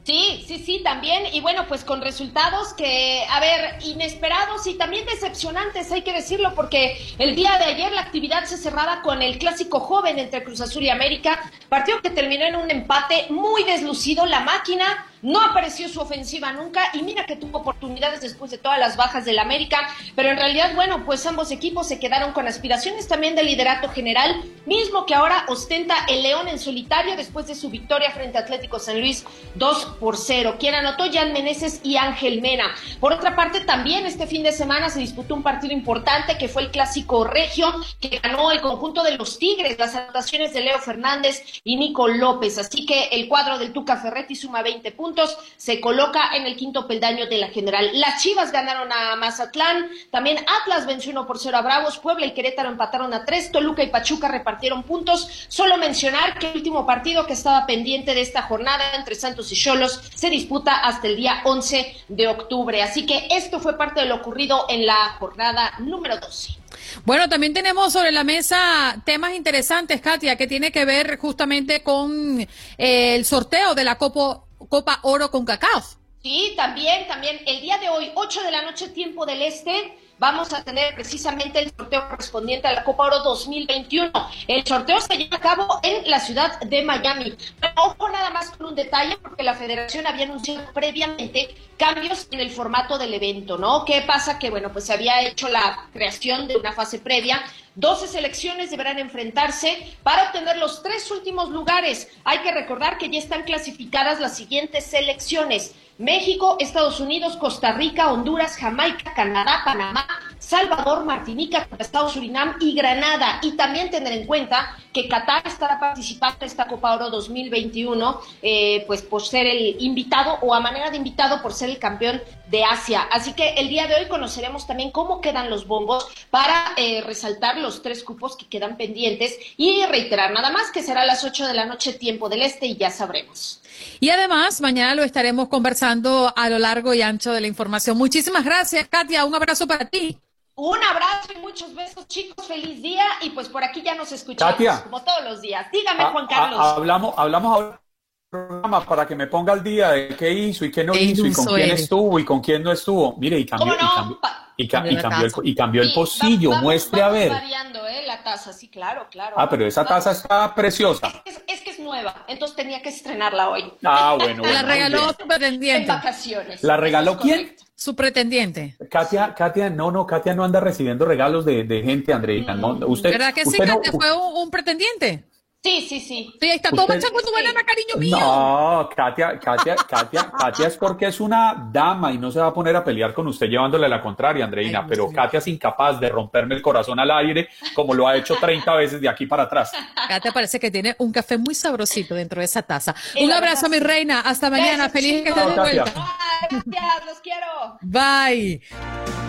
Sí, 0.06 0.44
sí, 0.46 0.62
sí, 0.64 0.82
también. 0.84 1.24
Y 1.32 1.40
bueno, 1.40 1.66
pues 1.66 1.82
con 1.82 2.00
resultados 2.00 2.74
que, 2.74 3.24
a 3.28 3.40
ver, 3.40 3.82
inesperados 3.82 4.64
y 4.68 4.74
también 4.74 5.04
decepcionantes, 5.04 5.90
hay 5.90 6.02
que 6.02 6.12
decirlo, 6.12 6.54
porque 6.54 6.96
el 7.18 7.34
día 7.34 7.58
de 7.58 7.64
ayer 7.64 7.90
la 7.90 8.02
actividad 8.02 8.44
se 8.44 8.56
cerraba 8.56 9.02
con 9.02 9.20
el 9.20 9.36
clásico 9.36 9.80
joven 9.80 10.20
entre 10.20 10.44
Cruz 10.44 10.60
Azul 10.60 10.84
y 10.84 10.90
América, 10.90 11.50
partido 11.68 12.00
que 12.02 12.10
terminó 12.10 12.44
en 12.44 12.54
un 12.54 12.70
empate 12.70 13.26
muy 13.30 13.64
deslucido. 13.64 14.26
La 14.26 14.38
máquina 14.38 15.06
no 15.26 15.40
apareció 15.40 15.88
su 15.88 16.00
ofensiva 16.00 16.52
nunca 16.52 16.88
y 16.92 17.02
mira 17.02 17.26
que 17.26 17.34
tuvo 17.34 17.58
oportunidades 17.58 18.20
después 18.20 18.52
de 18.52 18.58
todas 18.58 18.78
las 18.78 18.96
bajas 18.96 19.24
del 19.24 19.40
América, 19.40 19.88
pero 20.14 20.30
en 20.30 20.36
realidad, 20.36 20.72
bueno, 20.76 21.04
pues 21.04 21.26
ambos 21.26 21.50
equipos 21.50 21.88
se 21.88 21.98
quedaron 21.98 22.32
con 22.32 22.46
aspiraciones 22.46 23.08
también 23.08 23.34
de 23.34 23.42
liderato 23.42 23.88
general, 23.88 24.40
mismo 24.66 25.04
que 25.04 25.16
ahora 25.16 25.44
ostenta 25.48 25.96
el 26.08 26.22
León 26.22 26.46
en 26.46 26.60
solitario 26.60 27.16
después 27.16 27.48
de 27.48 27.56
su 27.56 27.70
victoria 27.70 28.12
frente 28.12 28.38
a 28.38 28.42
Atlético 28.42 28.78
San 28.78 29.00
Luis 29.00 29.24
2 29.56 29.96
por 29.98 30.16
0. 30.16 30.58
Quien 30.60 30.76
anotó 30.76 31.10
Jan 31.12 31.32
Meneses 31.32 31.80
y 31.82 31.96
Ángel 31.96 32.40
Mena. 32.40 32.72
Por 33.00 33.12
otra 33.12 33.34
parte, 33.34 33.62
también 33.62 34.06
este 34.06 34.28
fin 34.28 34.44
de 34.44 34.52
semana 34.52 34.90
se 34.90 35.00
disputó 35.00 35.34
un 35.34 35.42
partido 35.42 35.72
importante 35.72 36.38
que 36.38 36.48
fue 36.48 36.62
el 36.62 36.70
clásico 36.70 37.24
regio 37.24 37.74
que 38.00 38.20
ganó 38.20 38.52
el 38.52 38.60
conjunto 38.60 39.02
de 39.02 39.16
los 39.16 39.40
Tigres, 39.40 39.76
las 39.76 39.96
anotaciones 39.96 40.52
de 40.52 40.60
Leo 40.60 40.78
Fernández 40.78 41.42
y 41.64 41.76
Nico 41.76 42.06
López. 42.06 42.58
Así 42.58 42.86
que 42.86 43.08
el 43.10 43.26
cuadro 43.26 43.58
del 43.58 43.72
Tuca 43.72 43.96
Ferretti 43.96 44.36
suma 44.36 44.62
20 44.62 44.92
puntos 44.92 45.15
se 45.56 45.80
coloca 45.80 46.30
en 46.34 46.46
el 46.46 46.56
quinto 46.56 46.86
peldaño 46.86 47.26
de 47.26 47.38
la 47.38 47.48
general. 47.48 47.90
Las 47.94 48.22
Chivas 48.22 48.52
ganaron 48.52 48.92
a 48.92 49.16
Mazatlán, 49.16 49.88
también 50.10 50.38
Atlas 50.62 50.86
venció 50.86 51.12
1 51.12 51.26
por 51.26 51.38
0 51.38 51.56
a 51.56 51.62
Bravos, 51.62 51.98
Puebla 51.98 52.26
y 52.26 52.34
Querétaro 52.34 52.68
empataron 52.68 53.12
a 53.14 53.24
3, 53.24 53.52
Toluca 53.52 53.82
y 53.82 53.88
Pachuca 53.88 54.28
repartieron 54.28 54.82
puntos. 54.82 55.46
Solo 55.48 55.76
mencionar 55.78 56.38
que 56.38 56.50
el 56.50 56.56
último 56.56 56.86
partido 56.86 57.26
que 57.26 57.32
estaba 57.32 57.66
pendiente 57.66 58.14
de 58.14 58.20
esta 58.20 58.42
jornada 58.42 58.94
entre 58.94 59.14
Santos 59.14 59.50
y 59.52 59.56
Cholos 59.56 60.00
se 60.14 60.30
disputa 60.30 60.76
hasta 60.76 61.06
el 61.06 61.16
día 61.16 61.40
11 61.44 61.96
de 62.08 62.28
octubre. 62.28 62.82
Así 62.82 63.06
que 63.06 63.28
esto 63.30 63.60
fue 63.60 63.76
parte 63.76 64.00
de 64.00 64.06
lo 64.06 64.16
ocurrido 64.16 64.66
en 64.68 64.86
la 64.86 65.16
jornada 65.18 65.72
número 65.78 66.18
12. 66.18 66.56
Bueno, 67.04 67.28
también 67.28 67.54
tenemos 67.54 67.92
sobre 67.92 68.12
la 68.12 68.24
mesa 68.24 69.00
temas 69.04 69.34
interesantes, 69.34 70.00
Katia, 70.00 70.36
que 70.36 70.46
tiene 70.46 70.72
que 70.72 70.84
ver 70.84 71.18
justamente 71.18 71.82
con 71.82 72.40
eh, 72.40 73.14
el 73.14 73.24
sorteo 73.24 73.74
de 73.74 73.84
la 73.84 73.96
Copa 73.96 74.45
Copa 74.68 75.00
Oro 75.02 75.30
con 75.30 75.44
Cacao. 75.44 75.82
Sí, 76.22 76.54
también, 76.56 77.06
también. 77.06 77.40
El 77.46 77.60
día 77.60 77.78
de 77.78 77.88
hoy, 77.88 78.10
8 78.14 78.42
de 78.42 78.50
la 78.50 78.62
noche, 78.62 78.88
tiempo 78.88 79.24
del 79.24 79.42
este, 79.42 79.96
vamos 80.18 80.52
a 80.52 80.64
tener 80.64 80.94
precisamente 80.94 81.60
el 81.60 81.72
sorteo 81.76 82.08
correspondiente 82.08 82.66
a 82.66 82.72
la 82.72 82.82
Copa 82.82 83.04
Oro 83.04 83.20
2021. 83.20 84.10
El 84.48 84.66
sorteo 84.66 85.00
se 85.00 85.16
lleva 85.16 85.36
a 85.36 85.40
cabo 85.40 85.80
en 85.82 86.10
la 86.10 86.18
ciudad 86.18 86.58
de 86.60 86.82
Miami. 86.82 87.34
Pero 87.60 87.72
ojo 87.76 88.08
nada 88.08 88.30
más 88.30 88.50
con 88.50 88.66
un 88.66 88.74
detalle, 88.74 89.16
porque 89.18 89.44
la 89.44 89.54
federación 89.54 90.06
había 90.06 90.24
anunciado 90.24 90.64
previamente 90.72 91.54
cambios 91.76 92.26
en 92.32 92.40
el 92.40 92.50
formato 92.50 92.98
del 92.98 93.14
evento, 93.14 93.56
¿no? 93.56 93.84
¿Qué 93.84 94.02
pasa? 94.02 94.38
Que, 94.38 94.50
bueno, 94.50 94.72
pues 94.72 94.86
se 94.86 94.94
había 94.94 95.22
hecho 95.22 95.48
la 95.48 95.88
creación 95.92 96.48
de 96.48 96.56
una 96.56 96.72
fase 96.72 96.98
previa 96.98 97.44
12 97.76 98.08
selecciones 98.08 98.70
deberán 98.70 98.98
enfrentarse 98.98 99.94
para 100.02 100.24
obtener 100.24 100.56
los 100.56 100.82
tres 100.82 101.10
últimos 101.10 101.50
lugares. 101.50 102.08
Hay 102.24 102.38
que 102.38 102.50
recordar 102.50 102.96
que 102.96 103.10
ya 103.10 103.18
están 103.18 103.44
clasificadas 103.44 104.18
las 104.18 104.34
siguientes 104.34 104.84
selecciones. 104.84 105.74
México, 105.98 106.56
Estados 106.60 107.00
Unidos, 107.00 107.36
Costa 107.38 107.72
Rica, 107.72 108.12
Honduras, 108.12 108.56
Jamaica, 108.56 109.14
Canadá, 109.14 109.62
Panamá, 109.64 110.06
Salvador, 110.38 111.04
Martinica, 111.06 111.66
Estado 111.78 112.10
Surinam 112.10 112.56
y 112.60 112.74
Granada. 112.74 113.40
Y 113.42 113.52
también 113.52 113.90
tener 113.90 114.12
en 114.12 114.26
cuenta 114.26 114.76
que 114.92 115.08
Qatar 115.08 115.46
estará 115.46 115.80
participando 115.80 116.36
en 116.40 116.46
esta 116.46 116.66
Copa 116.66 116.94
Oro 116.94 117.08
2021, 117.08 118.20
eh, 118.42 118.84
pues 118.86 119.02
por 119.02 119.22
ser 119.22 119.46
el 119.46 119.82
invitado 119.82 120.38
o 120.42 120.54
a 120.54 120.60
manera 120.60 120.90
de 120.90 120.98
invitado 120.98 121.40
por 121.42 121.54
ser 121.54 121.70
el 121.70 121.78
campeón 121.78 122.20
de 122.50 122.64
Asia. 122.64 123.08
Así 123.10 123.32
que 123.32 123.54
el 123.54 123.68
día 123.68 123.86
de 123.86 123.94
hoy 123.94 124.08
conoceremos 124.08 124.66
también 124.66 124.90
cómo 124.90 125.20
quedan 125.20 125.48
los 125.48 125.66
bombos 125.66 126.06
para 126.30 126.72
eh, 126.76 127.00
resaltar 127.00 127.56
los 127.58 127.82
tres 127.82 128.04
cupos 128.04 128.36
que 128.36 128.46
quedan 128.46 128.76
pendientes 128.76 129.38
y 129.56 129.84
reiterar 129.86 130.32
nada 130.32 130.50
más 130.50 130.70
que 130.70 130.82
será 130.82 131.02
a 131.02 131.06
las 131.06 131.24
8 131.24 131.46
de 131.46 131.54
la 131.54 131.64
noche 131.64 131.94
tiempo 131.94 132.28
del 132.28 132.42
este 132.42 132.66
y 132.66 132.76
ya 132.76 132.90
sabremos. 132.90 133.62
Y 134.00 134.10
además, 134.10 134.60
mañana 134.60 134.94
lo 134.94 135.02
estaremos 135.02 135.48
conversando 135.48 136.32
a 136.34 136.48
lo 136.48 136.58
largo 136.58 136.94
y 136.94 137.02
ancho 137.02 137.32
de 137.32 137.40
la 137.40 137.46
información. 137.46 137.96
Muchísimas 137.96 138.44
gracias, 138.44 138.88
Katia. 138.88 139.24
Un 139.24 139.34
abrazo 139.34 139.66
para 139.66 139.86
ti. 139.86 140.18
Un 140.54 140.82
abrazo 140.82 141.32
y 141.36 141.40
muchos 141.40 141.74
besos, 141.74 142.06
chicos. 142.08 142.46
Feliz 142.46 142.82
día. 142.82 143.04
Y 143.22 143.30
pues 143.30 143.48
por 143.48 143.62
aquí 143.62 143.82
ya 143.82 143.94
nos 143.94 144.12
escuchamos 144.12 144.80
como 144.82 145.02
todos 145.02 145.24
los 145.24 145.40
días. 145.40 145.66
Dígame, 145.72 146.02
ah, 146.02 146.10
Juan 146.12 146.26
Carlos. 146.26 146.58
Ah, 146.62 146.74
hablamos, 146.76 147.14
hablamos 147.16 147.52
ahora 147.54 147.82
programa 148.30 148.84
para 148.84 149.06
que 149.06 149.14
me 149.14 149.26
ponga 149.28 149.52
al 149.52 149.62
día 149.62 149.90
de 149.90 150.08
qué 150.16 150.30
hizo 150.30 150.64
y 150.64 150.70
qué 150.70 150.84
no 150.84 150.94
hizo 150.94 151.26
y 151.26 151.32
con 151.32 151.46
quién 151.46 151.70
estuvo 151.70 152.18
y 152.18 152.24
con 152.24 152.40
quién 152.40 152.62
no 152.62 152.72
estuvo. 152.72 153.16
Mire, 153.18 153.38
y 153.38 153.46
cambió, 153.46 153.74
y 153.74 153.78
cambió, 153.78 154.18
y, 154.56 154.68
cambió, 154.68 155.82
el, 155.82 155.92
pocillo. 155.92 156.52
Muestre 156.62 157.02
a 157.02 157.08
ver. 157.08 157.30
variando, 157.30 157.86
¿eh? 157.86 158.04
La 158.06 158.22
taza, 158.22 158.52
sí, 158.52 158.68
claro, 158.68 159.06
claro. 159.10 159.36
Ah, 159.38 159.48
pero 159.48 159.66
esa 159.66 159.84
taza 159.84 160.12
está 160.12 160.54
preciosa. 160.54 161.22
Es, 161.24 161.60
que 161.60 161.70
es 161.70 161.78
nueva, 161.78 162.24
entonces 162.28 162.56
tenía 162.56 162.80
que 162.80 162.88
estrenarla 162.88 163.50
hoy. 163.50 163.72
Ah, 163.84 164.16
bueno. 164.18 164.42
la 164.44 164.62
regaló 164.62 165.08
su 165.18 165.26
pretendiente. 165.26 165.82
En 165.82 165.98
vacaciones. 165.98 166.62
¿La 166.62 166.76
regaló 166.76 167.18
quién? 167.18 167.54
Su 167.74 167.94
pretendiente. 167.94 168.76
Katia, 168.90 169.34
Katia, 169.34 169.68
no, 169.68 169.90
no, 169.90 170.06
Katia 170.06 170.34
no 170.34 170.44
anda 170.44 170.60
recibiendo 170.60 171.04
regalos 171.04 171.44
de, 171.44 171.64
de 171.64 171.82
gente, 171.82 172.14
Andreina. 172.14 172.54
Mm. 172.54 172.84
usted, 172.86 173.10
¿Verdad 173.10 173.34
que 173.34 173.44
sí, 173.44 173.58
Katia 173.58 173.92
fue 173.92 174.12
un 174.12 174.50
pretendiente? 174.50 175.24
Sí, 175.66 175.86
sí, 175.88 176.00
sí. 176.00 176.32
Sí, 176.40 176.48
está 176.48 176.70
todo 176.70 176.86
manchando 176.86 177.18
su 177.18 177.32
banana, 177.32 177.60
cariño 177.64 177.96
mío. 177.96 178.18
No, 178.18 178.88
Katia, 178.94 179.38
Katia, 179.40 179.74
Katia, 179.74 180.30
Katia 180.30 180.66
es 180.68 180.76
porque 180.76 181.06
es 181.06 181.18
una 181.18 181.68
dama 181.72 182.12
y 182.12 182.18
no 182.18 182.30
se 182.30 182.38
va 182.38 182.46
a 182.46 182.54
poner 182.54 182.76
a 182.76 182.84
pelear 182.84 183.12
con 183.12 183.26
usted 183.26 183.48
llevándole 183.48 183.88
la 183.88 184.00
contraria, 184.00 184.44
Andreina. 184.44 184.86
pero 184.86 185.10
Katia 185.10 185.38
es 185.38 185.46
incapaz 185.48 185.98
de 185.98 186.08
romperme 186.08 186.54
el 186.54 186.62
corazón 186.62 187.00
al 187.00 187.10
aire 187.10 187.48
como 187.74 187.94
lo 187.94 188.06
ha 188.06 188.16
hecho 188.16 188.36
30 188.40 188.74
veces 188.76 189.00
de 189.00 189.08
aquí 189.08 189.26
para 189.26 189.44
atrás. 189.44 189.72
Katia 190.08 190.30
parece 190.32 190.60
que 190.60 190.70
tiene 190.70 190.94
un 190.98 191.10
café 191.10 191.36
muy 191.36 191.54
sabrosito 191.54 192.14
dentro 192.14 192.40
de 192.40 192.44
esa 192.44 192.62
taza. 192.62 192.94
Un 193.20 193.32
abrazo, 193.32 193.68
mi 193.68 193.80
reina. 193.80 194.20
Hasta 194.20 194.50
mañana. 194.50 194.88
Feliz 194.88 195.22
que 195.22 195.30
estés 195.30 195.46
de 195.46 195.54
vuelta. 195.54 195.84
Bye, 195.84 196.62
gracias, 196.66 197.06
los 197.06 197.20
quiero. 197.20 197.78
Bye. 197.82 199.25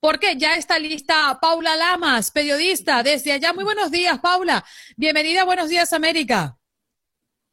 Porque 0.00 0.36
ya 0.36 0.56
está 0.56 0.78
lista 0.78 1.38
Paula 1.40 1.76
Lamas, 1.76 2.30
periodista 2.30 3.02
desde 3.02 3.32
allá. 3.32 3.52
Muy 3.52 3.64
buenos 3.64 3.90
días, 3.90 4.18
Paula. 4.20 4.64
Bienvenida, 4.96 5.44
buenos 5.44 5.68
días, 5.68 5.92
América. 5.92 6.56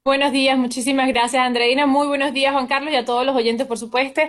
Buenos 0.06 0.32
días, 0.32 0.58
muchísimas 0.58 1.08
gracias 1.10 1.44
Andreina. 1.44 1.86
Muy 1.86 2.08
buenos 2.08 2.34
días 2.34 2.54
Juan 2.54 2.68
Carlos 2.68 2.92
y 2.92 2.96
a 2.96 3.06
todos 3.06 3.26
los 3.26 3.36
oyentes, 3.36 3.68
por 3.68 3.78
supuesto. 3.78 4.22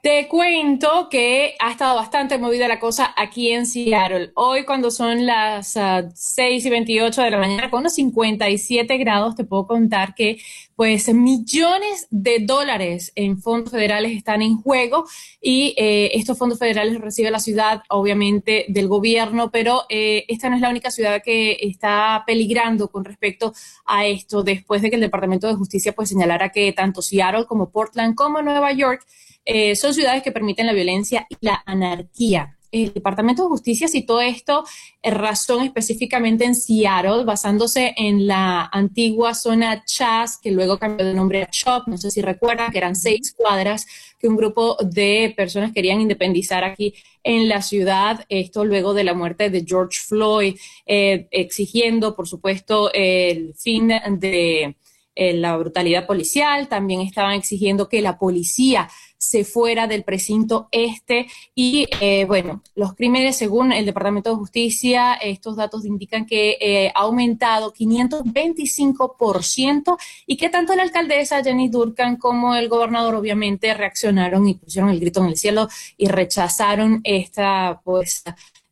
Te 0.00 0.28
cuento 0.28 1.08
que 1.10 1.56
ha 1.58 1.72
estado 1.72 1.96
bastante 1.96 2.38
movida 2.38 2.68
la 2.68 2.78
cosa 2.78 3.12
aquí 3.16 3.50
en 3.50 3.66
Seattle. 3.66 4.30
Hoy 4.36 4.64
cuando 4.64 4.92
son 4.92 5.26
las 5.26 5.74
uh, 5.74 6.08
6 6.14 6.64
y 6.64 6.70
28 6.70 7.20
de 7.20 7.30
la 7.32 7.38
mañana 7.38 7.68
con 7.68 7.80
unos 7.80 7.94
57 7.94 8.96
grados, 8.96 9.34
te 9.34 9.42
puedo 9.42 9.66
contar 9.66 10.14
que 10.14 10.38
pues 10.76 11.12
millones 11.12 12.06
de 12.10 12.38
dólares 12.38 13.10
en 13.16 13.42
fondos 13.42 13.72
federales 13.72 14.16
están 14.16 14.40
en 14.40 14.58
juego 14.58 15.04
y 15.42 15.74
eh, 15.76 16.12
estos 16.14 16.38
fondos 16.38 16.60
federales 16.60 16.92
los 16.92 17.02
recibe 17.02 17.32
la 17.32 17.40
ciudad, 17.40 17.82
obviamente, 17.88 18.66
del 18.68 18.86
gobierno, 18.86 19.50
pero 19.50 19.82
eh, 19.88 20.24
esta 20.28 20.48
no 20.48 20.54
es 20.54 20.62
la 20.62 20.70
única 20.70 20.92
ciudad 20.92 21.20
que 21.24 21.58
está 21.60 22.22
peligrando 22.24 22.86
con 22.86 23.04
respecto 23.04 23.52
a 23.84 24.06
esto 24.06 24.44
después 24.44 24.80
de 24.80 24.90
que 24.90 24.94
el 24.94 25.02
Departamento 25.02 25.48
de 25.48 25.54
Justicia 25.54 25.92
pues 25.92 26.08
señalara 26.08 26.50
que 26.50 26.72
tanto 26.72 27.02
Seattle 27.02 27.46
como 27.46 27.70
Portland 27.70 28.14
como 28.14 28.40
Nueva 28.42 28.70
York 28.72 29.04
eh, 29.50 29.74
son 29.76 29.94
ciudades 29.94 30.22
que 30.22 30.30
permiten 30.30 30.66
la 30.66 30.74
violencia 30.74 31.26
y 31.30 31.36
la 31.40 31.62
anarquía. 31.64 32.58
El 32.70 32.92
Departamento 32.92 33.44
de 33.44 33.48
Justicia 33.48 33.88
citó 33.88 34.20
esto 34.20 34.62
razón 35.02 35.64
específicamente 35.64 36.44
en 36.44 36.54
Seattle, 36.54 37.24
basándose 37.24 37.94
en 37.96 38.26
la 38.26 38.68
antigua 38.70 39.32
zona 39.32 39.84
Chas, 39.86 40.36
que 40.36 40.50
luego 40.50 40.78
cambió 40.78 41.06
de 41.06 41.14
nombre 41.14 41.44
a 41.44 41.50
Chop, 41.50 41.88
no 41.88 41.96
sé 41.96 42.10
si 42.10 42.20
recuerdan, 42.20 42.70
que 42.70 42.76
eran 42.76 42.94
seis 42.94 43.32
cuadras 43.34 43.86
que 44.20 44.28
un 44.28 44.36
grupo 44.36 44.76
de 44.82 45.32
personas 45.34 45.72
querían 45.72 46.02
independizar 46.02 46.62
aquí 46.62 46.92
en 47.22 47.48
la 47.48 47.62
ciudad, 47.62 48.26
esto 48.28 48.66
luego 48.66 48.92
de 48.92 49.04
la 49.04 49.14
muerte 49.14 49.48
de 49.48 49.64
George 49.66 49.98
Floyd, 49.98 50.56
eh, 50.84 51.26
exigiendo, 51.30 52.14
por 52.14 52.28
supuesto, 52.28 52.92
el 52.92 53.54
fin 53.54 53.92
de 54.18 54.76
eh, 55.20 55.32
la 55.34 55.56
brutalidad 55.56 56.06
policial, 56.06 56.68
también 56.68 57.00
estaban 57.00 57.32
exigiendo 57.32 57.88
que 57.88 58.02
la 58.02 58.18
policía 58.20 58.88
se 59.18 59.44
fuera 59.44 59.86
del 59.86 60.04
precinto 60.04 60.68
este. 60.72 61.26
Y 61.54 61.86
eh, 62.00 62.24
bueno, 62.24 62.62
los 62.74 62.94
crímenes 62.94 63.36
según 63.36 63.72
el 63.72 63.84
Departamento 63.84 64.30
de 64.30 64.36
Justicia, 64.36 65.12
estos 65.14 65.56
datos 65.56 65.84
indican 65.84 66.24
que 66.24 66.56
eh, 66.60 66.90
ha 66.94 67.00
aumentado 67.00 67.74
525% 67.74 69.98
y 70.26 70.36
que 70.36 70.48
tanto 70.48 70.76
la 70.76 70.84
alcaldesa 70.84 71.42
Jenny 71.42 71.68
Durkan 71.68 72.16
como 72.16 72.54
el 72.54 72.68
gobernador 72.68 73.16
obviamente 73.16 73.74
reaccionaron 73.74 74.46
y 74.48 74.54
pusieron 74.54 74.90
el 74.90 75.00
grito 75.00 75.18
en 75.20 75.26
el 75.26 75.36
cielo 75.36 75.68
y 75.96 76.06
rechazaron 76.08 77.00
esta 77.04 77.80
pues 77.84 78.24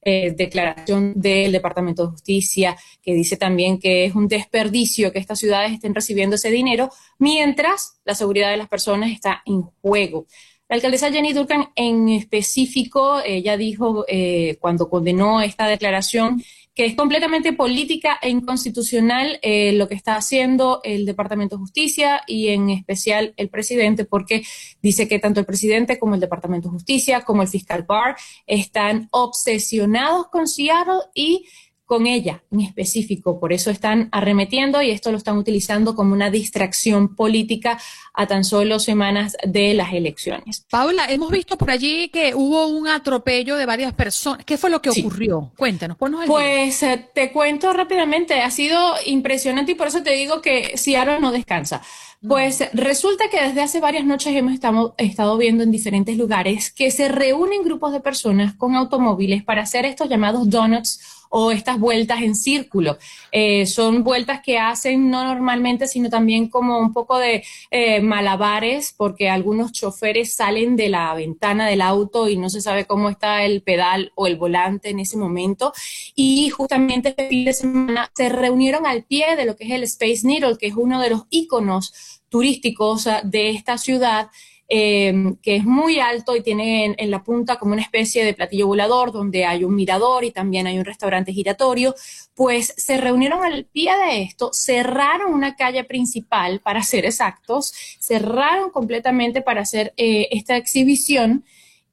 eh, 0.08 0.30
declaración 0.36 1.14
del 1.16 1.50
Departamento 1.50 2.04
de 2.04 2.12
Justicia, 2.12 2.76
que 3.02 3.12
dice 3.12 3.36
también 3.36 3.80
que 3.80 4.04
es 4.04 4.14
un 4.14 4.28
desperdicio 4.28 5.10
que 5.10 5.18
estas 5.18 5.40
ciudades 5.40 5.72
estén 5.72 5.96
recibiendo 5.96 6.36
ese 6.36 6.48
dinero, 6.48 6.90
mientras 7.18 7.98
la 8.04 8.14
seguridad 8.14 8.52
de 8.52 8.56
las 8.56 8.68
personas 8.68 9.10
está 9.10 9.42
en 9.44 9.62
juego. 9.62 10.26
La 10.68 10.76
alcaldesa 10.76 11.10
Jenny 11.10 11.32
Durkan 11.32 11.70
en 11.74 12.08
específico, 12.08 13.20
ella 13.24 13.56
dijo 13.56 14.04
eh, 14.06 14.58
cuando 14.60 14.88
condenó 14.88 15.40
esta 15.40 15.66
declaración 15.66 16.40
que 16.76 16.84
es 16.84 16.94
completamente 16.94 17.54
política 17.54 18.18
e 18.20 18.28
inconstitucional 18.28 19.40
eh, 19.40 19.72
lo 19.72 19.88
que 19.88 19.94
está 19.94 20.14
haciendo 20.14 20.80
el 20.84 21.06
Departamento 21.06 21.56
de 21.56 21.60
Justicia 21.60 22.20
y 22.26 22.48
en 22.48 22.68
especial 22.68 23.32
el 23.38 23.48
presidente, 23.48 24.04
porque 24.04 24.42
dice 24.82 25.08
que 25.08 25.18
tanto 25.18 25.40
el 25.40 25.46
presidente 25.46 25.98
como 25.98 26.14
el 26.14 26.20
Departamento 26.20 26.68
de 26.68 26.74
Justicia, 26.74 27.22
como 27.22 27.40
el 27.40 27.48
fiscal 27.48 27.84
Barr, 27.88 28.16
están 28.46 29.08
obsesionados 29.10 30.28
con 30.28 30.46
Seattle 30.46 31.00
y 31.14 31.46
con 31.86 32.06
ella 32.06 32.42
en 32.50 32.60
específico. 32.60 33.40
Por 33.40 33.52
eso 33.52 33.70
están 33.70 34.08
arremetiendo 34.12 34.82
y 34.82 34.90
esto 34.90 35.10
lo 35.10 35.16
están 35.16 35.38
utilizando 35.38 35.94
como 35.94 36.12
una 36.12 36.30
distracción 36.30 37.14
política 37.14 37.78
a 38.12 38.26
tan 38.26 38.44
solo 38.44 38.78
semanas 38.78 39.36
de 39.46 39.72
las 39.74 39.92
elecciones. 39.92 40.66
Paula, 40.70 41.06
hemos 41.08 41.30
visto 41.30 41.56
por 41.56 41.70
allí 41.70 42.08
que 42.08 42.34
hubo 42.34 42.66
un 42.66 42.88
atropello 42.88 43.56
de 43.56 43.66
varias 43.66 43.92
personas. 43.94 44.44
¿Qué 44.44 44.58
fue 44.58 44.68
lo 44.68 44.82
que 44.82 44.90
ocurrió? 44.90 45.52
Cuéntanos, 45.56 45.96
ponnos 45.96 46.22
el 46.22 46.26
Pues 46.26 46.82
eh, 46.82 47.08
te 47.14 47.30
cuento 47.30 47.72
rápidamente. 47.72 48.42
Ha 48.42 48.50
sido 48.50 48.78
impresionante 49.06 49.72
y 49.72 49.74
por 49.76 49.86
eso 49.86 50.02
te 50.02 50.12
digo 50.12 50.42
que 50.42 50.76
Seattle 50.76 51.20
no 51.20 51.30
descansa. 51.30 51.82
Pues 52.26 52.64
resulta 52.72 53.28
que 53.30 53.40
desde 53.40 53.62
hace 53.62 53.78
varias 53.78 54.04
noches 54.04 54.34
hemos 54.34 54.54
estado, 54.98 55.36
viendo 55.36 55.62
en 55.62 55.70
diferentes 55.70 56.16
lugares 56.16 56.72
que 56.72 56.90
se 56.90 57.08
reúnen 57.08 57.62
grupos 57.62 57.92
de 57.92 58.00
personas 58.00 58.54
con 58.54 58.74
automóviles 58.74 59.44
para 59.44 59.62
hacer 59.62 59.84
estos 59.84 60.08
llamados 60.08 60.48
donuts 60.48 61.00
o 61.30 61.50
estas 61.50 61.78
vueltas 61.78 62.22
en 62.22 62.34
círculo. 62.34 62.98
Eh, 63.32 63.66
son 63.66 64.04
vueltas 64.04 64.40
que 64.42 64.58
hacen 64.58 65.10
no 65.10 65.24
normalmente, 65.24 65.86
sino 65.86 66.10
también 66.10 66.48
como 66.48 66.78
un 66.78 66.92
poco 66.92 67.18
de 67.18 67.44
eh, 67.70 68.00
malabares, 68.00 68.94
porque 68.96 69.28
algunos 69.28 69.72
choferes 69.72 70.34
salen 70.34 70.76
de 70.76 70.88
la 70.88 71.14
ventana 71.14 71.66
del 71.66 71.80
auto 71.80 72.28
y 72.28 72.36
no 72.36 72.50
se 72.50 72.60
sabe 72.60 72.84
cómo 72.84 73.08
está 73.08 73.44
el 73.44 73.62
pedal 73.62 74.12
o 74.14 74.26
el 74.26 74.36
volante 74.36 74.90
en 74.90 75.00
ese 75.00 75.16
momento. 75.16 75.72
Y 76.14 76.50
justamente 76.50 77.10
este 77.10 77.28
fin 77.28 77.44
de 77.44 77.52
semana 77.52 78.10
se 78.14 78.28
reunieron 78.28 78.86
al 78.86 79.04
pie 79.04 79.36
de 79.36 79.44
lo 79.44 79.56
que 79.56 79.64
es 79.64 79.70
el 79.70 79.82
Space 79.84 80.26
Needle, 80.26 80.58
que 80.58 80.66
es 80.66 80.74
uno 80.74 81.00
de 81.00 81.10
los 81.10 81.24
íconos 81.30 81.92
turísticos 82.28 83.08
de 83.24 83.50
esta 83.50 83.78
ciudad 83.78 84.28
Em, 84.68 85.36
que 85.36 85.54
es 85.54 85.64
muy 85.64 86.00
alto 86.00 86.34
y 86.34 86.42
tiene 86.42 86.96
en, 86.98 87.10
la 87.12 87.22
punta 87.22 87.56
como 87.56 87.72
una 87.72 87.82
especie 87.82 88.24
de 88.24 88.34
platillo 88.34 88.66
volador 88.66 89.12
donde 89.12 89.44
hay 89.44 89.62
un 89.62 89.76
mirador 89.76 90.24
y 90.24 90.32
también 90.32 90.66
hay 90.66 90.76
un 90.76 90.84
restaurante 90.84 91.32
giratorio, 91.32 91.94
pues 92.34 92.74
se 92.76 92.96
reunieron 92.96 93.44
al 93.44 93.66
pie 93.66 93.92
de 93.96 94.22
esto, 94.22 94.50
cerraron 94.52 95.32
una 95.32 95.54
calle 95.54 95.84
principal 95.84 96.58
para 96.60 96.82
ser 96.82 97.04
exactos, 97.04 97.72
cerraron 98.00 98.70
completamente 98.70 99.40
para 99.40 99.60
hacer 99.60 99.94
eh, 99.96 100.26
esta 100.32 100.56
exhibición 100.56 101.44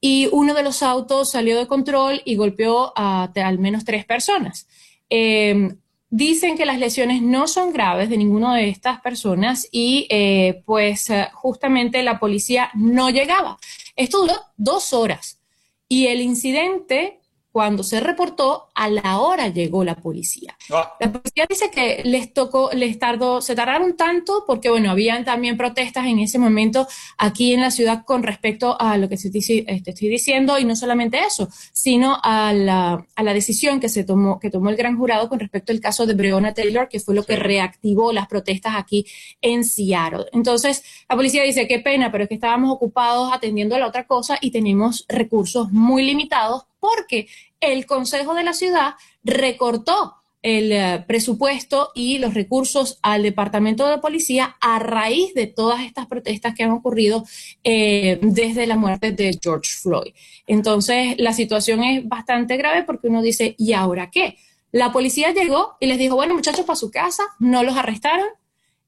y 0.01 0.27
uno 0.31 0.55
de 0.55 0.63
los 0.63 0.81
autos 0.81 1.29
salió 1.29 1.59
de 1.59 1.67
control 1.67 2.23
y 2.25 2.35
golpeó 2.37 2.91
a, 2.95 3.31
al 3.35 3.59
menos 3.59 3.85
tres 3.85 4.03
personas. 4.03 4.67
Em, 5.09 5.77
Dicen 6.15 6.55
que 6.57 6.67
las 6.67 6.77
lesiones 6.77 7.23
no 7.23 7.47
son 7.47 7.73
graves 7.73 8.07
de 8.07 8.17
ninguna 8.17 8.55
de 8.55 8.69
estas 8.69 9.01
personas 9.01 9.67
y 9.71 10.05
eh, 10.11 10.61
pues 10.63 11.09
eh, 11.09 11.27
justamente 11.33 12.03
la 12.03 12.19
policía 12.19 12.69
no 12.75 13.09
llegaba. 13.09 13.57
Esto 13.95 14.19
duró 14.19 14.35
dos 14.55 14.93
horas 14.93 15.41
y 15.87 16.05
el 16.05 16.21
incidente 16.21 17.19
cuando 17.53 17.83
se 17.83 17.99
reportó, 17.99 18.71
a 18.73 18.89
la 18.89 19.19
hora 19.19 19.47
llegó 19.47 19.83
la 19.83 19.93
policía. 19.93 20.57
Ah. 20.71 20.95
La 20.99 21.11
policía 21.11 21.45
dice 21.47 21.69
que 21.69 22.01
les 22.03 22.33
tocó, 22.33 22.71
les 22.73 22.97
tardó, 22.97 23.41
se 23.41 23.53
tardaron 23.53 23.95
tanto 23.95 24.43
porque, 24.47 24.71
bueno, 24.71 24.89
habían 24.89 25.23
también 25.23 25.55
protestas 25.55 26.07
en 26.07 26.17
ese 26.17 26.39
momento 26.39 26.87
aquí 27.19 27.53
en 27.53 27.61
la 27.61 27.69
ciudad 27.69 28.05
con 28.05 28.23
respecto 28.23 28.75
a 28.81 28.97
lo 28.97 29.07
que 29.07 29.17
te 29.17 29.91
estoy 29.91 30.09
diciendo 30.09 30.57
y 30.57 30.65
no 30.65 30.75
solamente 30.75 31.19
eso, 31.19 31.47
sino 31.71 32.17
a 32.23 32.53
la, 32.53 33.05
a 33.15 33.23
la 33.23 33.33
decisión 33.35 33.79
que 33.79 33.87
se 33.87 34.03
tomó, 34.03 34.39
que 34.39 34.49
tomó 34.49 34.71
el 34.71 34.75
gran 34.75 34.97
jurado 34.97 35.29
con 35.29 35.39
respecto 35.39 35.71
al 35.71 35.79
caso 35.79 36.07
de 36.07 36.15
Breonna 36.15 36.55
Taylor, 36.55 36.89
que 36.89 36.99
fue 36.99 37.13
lo 37.13 37.21
que 37.21 37.35
reactivó 37.35 38.11
las 38.11 38.27
protestas 38.27 38.73
aquí 38.77 39.05
en 39.43 39.63
Seattle. 39.63 40.25
Entonces, 40.31 40.83
la 41.07 41.15
policía 41.15 41.43
dice, 41.43 41.67
qué 41.67 41.77
pena, 41.77 42.11
pero 42.11 42.23
es 42.23 42.29
que 42.29 42.35
estábamos 42.35 42.71
ocupados 42.71 43.31
atendiendo 43.31 43.75
a 43.75 43.79
la 43.79 43.85
otra 43.85 44.07
cosa 44.07 44.39
y 44.41 44.49
tenemos 44.49 45.05
recursos 45.07 45.71
muy 45.71 46.03
limitados 46.03 46.63
porque 46.83 47.27
el 47.61 47.85
Consejo 47.85 48.33
de 48.33 48.43
la 48.43 48.51
Ciudad 48.51 48.95
recortó 49.23 50.15
el 50.41 50.73
eh, 50.73 51.05
presupuesto 51.07 51.91
y 51.95 52.17
los 52.17 52.33
recursos 52.33 52.99
al 53.01 53.23
Departamento 53.23 53.87
de 53.87 53.99
Policía 53.99 54.57
a 54.59 54.79
raíz 54.79 55.33
de 55.33 55.47
todas 55.47 55.81
estas 55.85 56.07
protestas 56.07 56.53
que 56.53 56.63
han 56.63 56.71
ocurrido 56.71 57.23
eh, 57.63 58.19
desde 58.21 58.67
la 58.67 58.75
muerte 58.75 59.13
de 59.13 59.39
George 59.41 59.71
Floyd. 59.81 60.13
Entonces, 60.45 61.15
la 61.19 61.31
situación 61.31 61.85
es 61.85 62.05
bastante 62.05 62.57
grave 62.57 62.83
porque 62.83 63.07
uno 63.07 63.21
dice, 63.21 63.55
¿y 63.57 63.71
ahora 63.71 64.11
qué? 64.11 64.37
La 64.73 64.91
policía 64.91 65.31
llegó 65.31 65.77
y 65.79 65.85
les 65.85 65.97
dijo, 65.97 66.15
bueno, 66.15 66.35
muchachos, 66.35 66.65
para 66.65 66.75
su 66.75 66.91
casa, 66.91 67.23
no 67.39 67.63
los 67.63 67.77
arrestaron, 67.77 68.27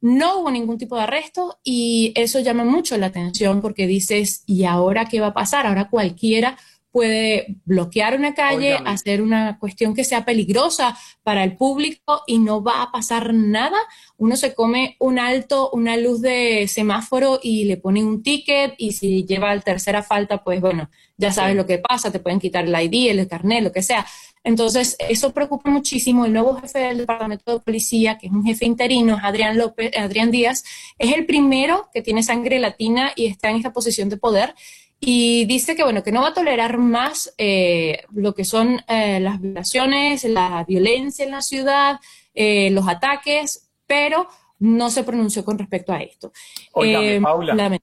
no 0.02 0.40
hubo 0.40 0.52
ningún 0.52 0.78
tipo 0.78 0.98
de 0.98 1.04
arresto 1.04 1.60
y 1.64 2.12
eso 2.16 2.42
llama 2.42 2.66
mucho 2.66 2.98
la 2.98 3.06
atención 3.06 3.62
porque 3.62 3.88
dices, 3.88 4.44
¿y 4.46 4.66
ahora 4.66 5.06
qué 5.06 5.22
va 5.22 5.28
a 5.28 5.34
pasar? 5.34 5.66
Ahora 5.66 5.90
cualquiera 5.90 6.58
puede 6.96 7.58
bloquear 7.66 8.16
una 8.16 8.34
calle, 8.34 8.78
hacer 8.86 9.22
una 9.22 9.60
cuestión 9.60 9.94
que 9.94 10.06
sea 10.06 10.24
peligrosa 10.24 10.98
para 11.24 11.44
el 11.44 11.58
público 11.58 12.22
y 12.26 12.40
no 12.40 12.64
va 12.64 12.84
a 12.84 12.92
pasar 12.94 13.34
nada. 13.34 13.76
Uno 14.16 14.38
se 14.38 14.54
come 14.54 14.96
un 15.00 15.20
alto, 15.20 15.72
una 15.74 15.98
luz 15.98 16.22
de 16.22 16.70
semáforo 16.70 17.42
y 17.44 17.66
le 17.66 17.76
pone 17.76 18.02
un 18.02 18.24
ticket 18.24 18.76
y 18.78 18.94
si 18.94 19.26
lleva 19.26 19.54
la 19.54 19.60
tercera 19.60 20.04
falta, 20.04 20.42
pues 20.42 20.62
bueno, 20.62 20.90
ya 21.18 21.34
sabes 21.34 21.58
lo 21.58 21.66
que 21.66 21.80
pasa, 21.80 22.14
te 22.14 22.22
pueden 22.22 22.40
quitar 22.40 22.64
el 22.64 22.74
ID, 22.74 23.10
el 23.10 23.28
carnet, 23.28 23.62
lo 23.62 23.74
que 23.74 23.84
sea. 23.84 24.06
Entonces, 24.46 24.96
eso 25.00 25.34
preocupa 25.34 25.70
muchísimo. 25.70 26.26
El 26.26 26.32
nuevo 26.32 26.56
jefe 26.62 26.80
del 26.80 27.00
Departamento 27.00 27.52
de 27.52 27.60
Policía, 27.60 28.18
que 28.18 28.28
es 28.28 28.32
un 28.32 28.46
jefe 28.46 28.66
interino, 28.66 29.18
es 29.18 29.24
Adrián 29.24 29.58
López, 29.58 29.92
Adrián 29.98 30.32
Díaz, 30.32 30.64
es 30.98 31.14
el 31.14 31.26
primero 31.26 31.90
que 31.94 32.02
tiene 32.02 32.24
sangre 32.24 32.60
latina 32.60 33.12
y 33.18 33.26
está 33.26 33.50
en 33.50 33.58
esta 33.58 33.74
posición 33.74 34.08
de 34.08 34.16
poder 34.16 34.56
y 35.00 35.46
dice 35.46 35.76
que 35.76 35.84
bueno 35.84 36.04
que 36.04 36.12
no 36.12 36.22
va 36.22 36.30
a 36.30 36.34
tolerar 36.34 36.78
más 36.78 37.34
eh, 37.38 38.04
lo 38.14 38.34
que 38.34 38.46
son 38.46 38.82
eh, 38.88 39.20
las 39.20 39.40
violaciones, 39.42 40.24
la 40.26 40.64
violencia 40.68 41.26
en 41.26 41.32
la 41.32 41.42
ciudad, 41.42 42.00
eh, 42.34 42.70
los 42.72 42.88
ataques, 42.88 43.70
pero 43.86 44.28
no 44.60 44.90
se 44.90 45.04
pronunció 45.04 45.44
con 45.44 45.60
respecto 45.60 45.94
a 45.94 46.02
esto. 46.02 46.32
Oye, 46.74 47.20
Paula. 47.22 47.80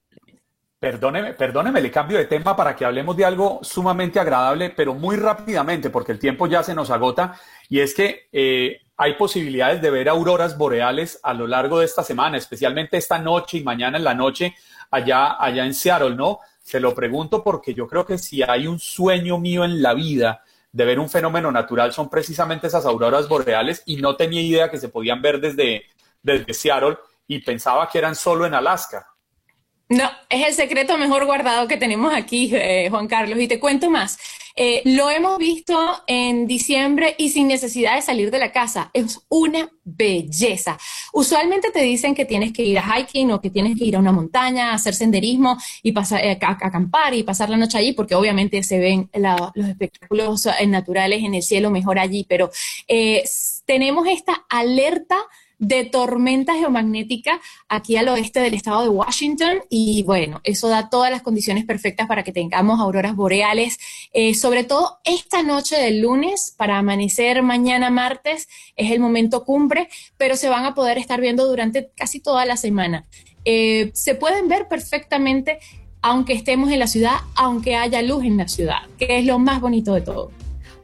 Perdóneme, 0.83 1.33
perdóneme, 1.33 1.79
le 1.79 1.89
cambio 1.89 2.17
de 2.17 2.25
tema 2.25 2.57
para 2.57 2.75
que 2.75 2.83
hablemos 2.83 3.15
de 3.15 3.23
algo 3.23 3.59
sumamente 3.61 4.19
agradable, 4.19 4.69
pero 4.69 4.93
muy 4.93 5.15
rápidamente, 5.15 5.89
porque 5.89 6.11
el 6.11 6.19
tiempo 6.19 6.45
ya 6.45 6.61
se 6.61 6.75
nos 6.75 6.89
agota, 6.89 7.39
y 7.69 7.79
es 7.79 7.93
que 7.93 8.27
eh, 8.33 8.81
hay 8.97 9.13
posibilidades 9.13 9.81
de 9.81 9.89
ver 9.89 10.09
auroras 10.09 10.57
boreales 10.57 11.21
a 11.23 11.33
lo 11.33 11.47
largo 11.47 11.79
de 11.79 11.85
esta 11.85 12.03
semana, 12.03 12.35
especialmente 12.35 12.97
esta 12.97 13.17
noche 13.17 13.59
y 13.59 13.63
mañana 13.63 13.97
en 13.97 14.03
la 14.03 14.13
noche 14.13 14.55
allá, 14.91 15.41
allá 15.41 15.65
en 15.65 15.73
Seattle, 15.73 16.17
¿no? 16.17 16.39
Se 16.63 16.79
lo 16.79 16.95
pregunto 16.95 17.43
porque 17.43 17.73
yo 17.73 17.87
creo 17.87 18.05
que 18.05 18.17
si 18.17 18.41
hay 18.41 18.67
un 18.67 18.79
sueño 18.79 19.37
mío 19.37 19.65
en 19.65 19.81
la 19.81 19.93
vida 19.93 20.43
de 20.71 20.85
ver 20.85 20.97
un 20.97 21.09
fenómeno 21.09 21.51
natural 21.51 21.93
son 21.93 22.09
precisamente 22.09 22.67
esas 22.67 22.85
auroras 22.85 23.27
boreales 23.27 23.83
y 23.85 23.97
no 23.97 24.15
tenía 24.15 24.41
idea 24.41 24.71
que 24.71 24.79
se 24.79 24.89
podían 24.89 25.21
ver 25.21 25.39
desde, 25.39 25.83
desde 26.23 26.53
Seattle 26.53 26.97
y 27.27 27.39
pensaba 27.39 27.87
que 27.87 27.99
eran 27.99 28.15
solo 28.15 28.45
en 28.45 28.53
Alaska. 28.55 29.12
No, 29.93 30.09
es 30.27 30.47
el 30.47 30.53
secreto 30.55 30.97
mejor 30.97 31.25
guardado 31.25 31.67
que 31.67 31.77
tenemos 31.77 32.11
aquí, 32.15 32.49
eh, 32.51 32.87
Juan 32.89 33.07
Carlos. 33.07 33.39
Y 33.39 33.47
te 33.47 33.59
cuento 33.59 33.91
más. 33.91 34.17
Eh, 34.55 34.81
lo 34.85 35.11
hemos 35.11 35.37
visto 35.37 36.03
en 36.07 36.47
diciembre 36.47 37.15
y 37.19 37.29
sin 37.29 37.47
necesidad 37.47 37.95
de 37.95 38.01
salir 38.01 38.31
de 38.31 38.39
la 38.39 38.51
casa. 38.51 38.89
Es 38.93 39.19
una 39.29 39.69
belleza. 39.83 40.79
Usualmente 41.11 41.69
te 41.69 41.81
dicen 41.81 42.15
que 42.15 42.25
tienes 42.25 42.53
que 42.53 42.63
ir 42.63 42.79
a 42.79 42.99
hiking 42.99 43.31
o 43.33 43.41
que 43.41 43.51
tienes 43.51 43.77
que 43.77 43.85
ir 43.85 43.95
a 43.95 43.99
una 43.99 44.11
montaña, 44.11 44.73
hacer 44.73 44.95
senderismo 44.95 45.57
y 45.83 45.91
pasar, 45.91 46.25
eh, 46.25 46.39
acampar 46.41 47.13
y 47.13 47.21
pasar 47.21 47.51
la 47.51 47.57
noche 47.57 47.77
allí, 47.77 47.93
porque 47.93 48.15
obviamente 48.15 48.63
se 48.63 48.79
ven 48.79 49.11
los 49.13 49.67
espectáculos 49.67 50.47
naturales 50.65 51.23
en 51.23 51.35
el 51.35 51.43
cielo 51.43 51.69
mejor 51.69 51.99
allí. 51.99 52.25
Pero 52.27 52.49
tenemos 53.65 54.07
esta 54.07 54.43
alerta 54.49 55.17
de 55.63 55.85
tormenta 55.85 56.55
geomagnética 56.55 57.39
aquí 57.69 57.95
al 57.95 58.09
oeste 58.09 58.41
del 58.41 58.53
estado 58.53 58.83
de 58.83 58.89
Washington 58.89 59.59
y 59.69 60.03
bueno, 60.03 60.41
eso 60.43 60.67
da 60.67 60.89
todas 60.89 61.09
las 61.09 61.21
condiciones 61.21 61.63
perfectas 61.65 62.07
para 62.07 62.23
que 62.23 62.33
tengamos 62.33 62.79
auroras 62.79 63.15
boreales, 63.15 63.79
eh, 64.11 64.35
sobre 64.35 64.65
todo 64.65 64.99
esta 65.05 65.41
noche 65.41 65.77
del 65.77 66.01
lunes 66.01 66.53
para 66.57 66.77
amanecer 66.79 67.41
mañana 67.43 67.89
martes 67.89 68.49
es 68.75 68.91
el 68.91 68.99
momento 68.99 69.45
cumbre, 69.45 69.87
pero 70.17 70.35
se 70.35 70.49
van 70.49 70.65
a 70.65 70.75
poder 70.75 70.97
estar 70.97 71.21
viendo 71.21 71.47
durante 71.47 71.91
casi 71.95 72.19
toda 72.19 72.45
la 72.45 72.57
semana. 72.57 73.05
Eh, 73.45 73.91
se 73.93 74.15
pueden 74.15 74.47
ver 74.47 74.67
perfectamente 74.67 75.59
aunque 76.01 76.33
estemos 76.33 76.69
en 76.69 76.79
la 76.79 76.87
ciudad, 76.87 77.15
aunque 77.35 77.77
haya 77.77 78.01
luz 78.01 78.25
en 78.25 78.35
la 78.35 78.49
ciudad, 78.49 78.79
que 78.97 79.19
es 79.19 79.25
lo 79.25 79.39
más 79.39 79.61
bonito 79.61 79.93
de 79.93 80.01
todo. 80.01 80.31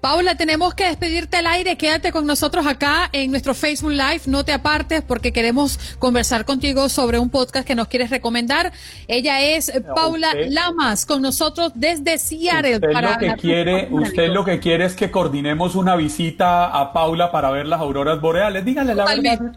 Paula, 0.02 0.36
tenemos 0.36 0.74
que 0.74 0.86
despedirte 0.86 1.38
al 1.38 1.48
aire. 1.48 1.78
Quédate 1.78 2.12
con 2.12 2.26
nosotros 2.26 2.66
acá 2.66 3.10
en 3.12 3.32
nuestro 3.32 3.54
Facebook 3.54 3.92
Live. 3.92 4.22
No 4.28 4.46
te 4.46 4.54
apartes 4.54 5.02
porque 5.02 5.34
queremos 5.34 5.78
conversar 6.00 6.46
contigo 6.46 6.88
sobre 6.88 7.20
un 7.20 7.30
podcast 7.30 7.68
que 7.68 7.76
nos 7.76 7.88
quieres 7.88 8.10
recomendar. 8.10 8.72
Ella 9.08 9.42
es 9.42 9.70
eh, 9.70 9.82
Paula 9.82 10.34
Lamas 10.48 11.06
con 11.06 11.22
nosotros 11.22 11.74
desde 11.76 12.18
Seattle. 12.18 12.76
Usted, 12.76 12.94
lo 12.94 13.18
que 13.18 13.36
quiere, 13.36 13.88
usted 13.92 14.30
lo 14.30 14.46
que 14.46 14.60
quiere 14.60 14.86
es 14.86 14.96
que 14.96 15.12
coordinemos 15.12 15.76
una 15.76 15.96
visita 15.96 16.68
a 16.68 16.94
Paula 16.94 17.32
para 17.32 17.52
ver 17.52 17.66
las 17.66 17.82
auroras 17.82 18.22
boreales. 18.22 18.64
Díganle 18.64 18.96
la 18.96 19.06
verdad. 19.06 19.52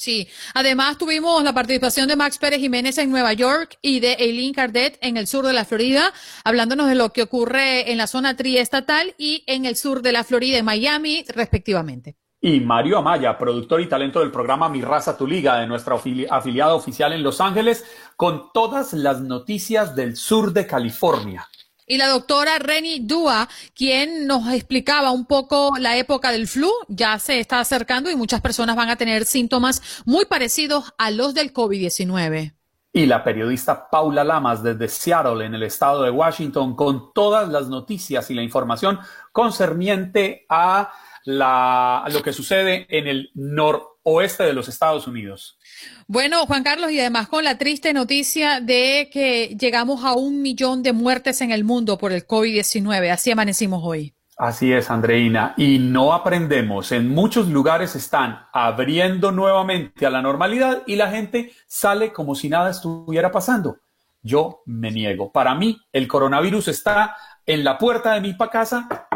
Sí, 0.01 0.27
además 0.55 0.97
tuvimos 0.97 1.45
la 1.45 1.53
participación 1.53 2.09
de 2.09 2.17
Max 2.17 2.39
Pérez 2.39 2.59
Jiménez 2.59 2.97
en 2.97 3.11
Nueva 3.11 3.35
York 3.35 3.77
y 3.83 4.01
de 4.01 4.15
Eileen 4.15 4.55
Cardet 4.55 4.97
en 5.03 5.19
el 5.19 5.27
sur 5.27 5.47
de 5.47 5.53
la 5.53 5.67
Florida, 5.67 6.15
hablándonos 6.43 6.89
de 6.89 6.95
lo 6.95 7.13
que 7.13 7.23
ocurre 7.23 7.93
en 7.93 7.99
la 7.99 8.07
zona 8.07 8.35
triestatal 8.35 9.15
y 9.19 9.45
en 9.47 9.67
el 9.67 9.77
sur 9.77 10.01
de 10.01 10.13
la 10.13 10.25
Florida, 10.25 10.57
en 10.57 10.65
Miami, 10.65 11.27
respectivamente. 11.29 12.17
Y 12.41 12.61
Mario 12.61 12.97
Amaya, 12.97 13.37
productor 13.37 13.83
y 13.83 13.91
talento 13.91 14.21
del 14.21 14.31
programa 14.31 14.71
Mi 14.71 14.81
Raza 14.81 15.19
Tu 15.19 15.27
Liga, 15.27 15.59
de 15.59 15.67
nuestra 15.67 15.97
afiliada 16.31 16.75
oficial 16.75 17.13
en 17.13 17.23
Los 17.23 17.43
Ángeles, 17.43 17.85
con 18.17 18.51
todas 18.55 18.95
las 18.95 19.21
noticias 19.21 19.95
del 19.95 20.17
sur 20.17 20.55
de 20.55 20.67
California 20.67 21.47
y 21.91 21.99
la 21.99 22.07
doctora 22.07 22.61
Reni 22.61 23.01
Dua, 23.01 23.49
quien 23.75 24.29
nos 24.29 24.49
explicaba 24.53 25.11
un 25.11 25.27
poco 25.27 25.73
la 25.77 25.97
época 25.97 26.31
del 26.31 26.47
flu. 26.47 26.71
Ya 26.87 27.19
se 27.19 27.41
está 27.41 27.59
acercando 27.59 28.09
y 28.09 28.15
muchas 28.15 28.41
personas 28.41 28.77
van 28.77 28.91
a 28.91 28.97
tener 28.97 29.25
síntomas 29.25 30.05
muy 30.07 30.25
parecidos 30.25 30.95
a 30.99 31.11
los 31.11 31.35
del 31.35 31.53
COVID-19. 31.53 32.55
Y 32.93 33.07
la 33.07 33.25
periodista 33.25 33.91
Paula 33.91 34.23
Lamas 34.23 34.63
desde 34.63 34.87
Seattle, 34.87 35.45
en 35.45 35.57
el 35.57 35.65
estado 35.65 36.05
de 36.05 36.13
Washington, 36.13 36.77
con 36.77 37.13
todas 37.13 37.49
las 37.49 37.67
noticias 37.67 38.31
y 38.31 38.35
la 38.35 38.45
información 38.45 39.01
concerniente 39.33 40.47
a, 40.49 40.93
la, 41.25 42.05
a 42.05 42.09
lo 42.09 42.23
que 42.23 42.33
sucede 42.33 42.87
en 42.89 43.09
el 43.09 43.33
noroeste 43.35 44.45
de 44.45 44.53
los 44.53 44.69
Estados 44.69 45.09
Unidos. 45.09 45.59
Bueno, 46.07 46.47
Juan 46.47 46.63
Carlos, 46.63 46.91
y 46.91 47.01
además 47.01 47.29
con 47.29 47.45
la 47.45 47.59
triste 47.59 47.93
noticia 47.93 48.61
de 48.61 49.09
que 49.13 49.57
llegamos 49.59 50.05
a 50.05 50.15
un 50.15 50.43
millón 50.43 50.83
de 50.83 50.93
muertes 50.93 51.41
en 51.41 51.51
el 51.51 51.65
mundo 51.65 51.99
por 51.99 52.13
el 52.13 52.27
COVID-19. 52.27 53.11
Así 53.11 53.31
amanecimos 53.31 53.83
hoy. 53.85 54.13
Así 54.37 54.73
es, 54.73 54.91
Andreina. 54.91 55.53
Y 55.59 55.79
no 55.79 56.15
aprendemos. 56.15 56.93
En 56.93 57.11
muchos 57.11 57.49
lugares 57.49 57.95
están 57.95 58.47
abriendo 58.53 59.33
nuevamente 59.33 60.07
a 60.07 60.11
la 60.11 60.23
normalidad 60.23 60.83
y 60.87 60.97
la 60.97 61.11
gente 61.11 61.53
sale 61.67 62.11
como 62.11 62.35
si 62.35 62.49
nada 62.49 62.71
estuviera 62.71 63.31
pasando. 63.31 63.77
Yo 64.23 64.63
me 64.65 64.91
niego. 64.91 65.31
Para 65.31 65.55
mí, 65.55 65.79
el 65.93 66.09
coronavirus 66.09 66.69
está 66.69 67.17
en 67.45 67.65
la 67.65 67.77
puerta 67.77 68.15
de 68.15 68.21
mi 68.23 68.37
casa 68.37 69.09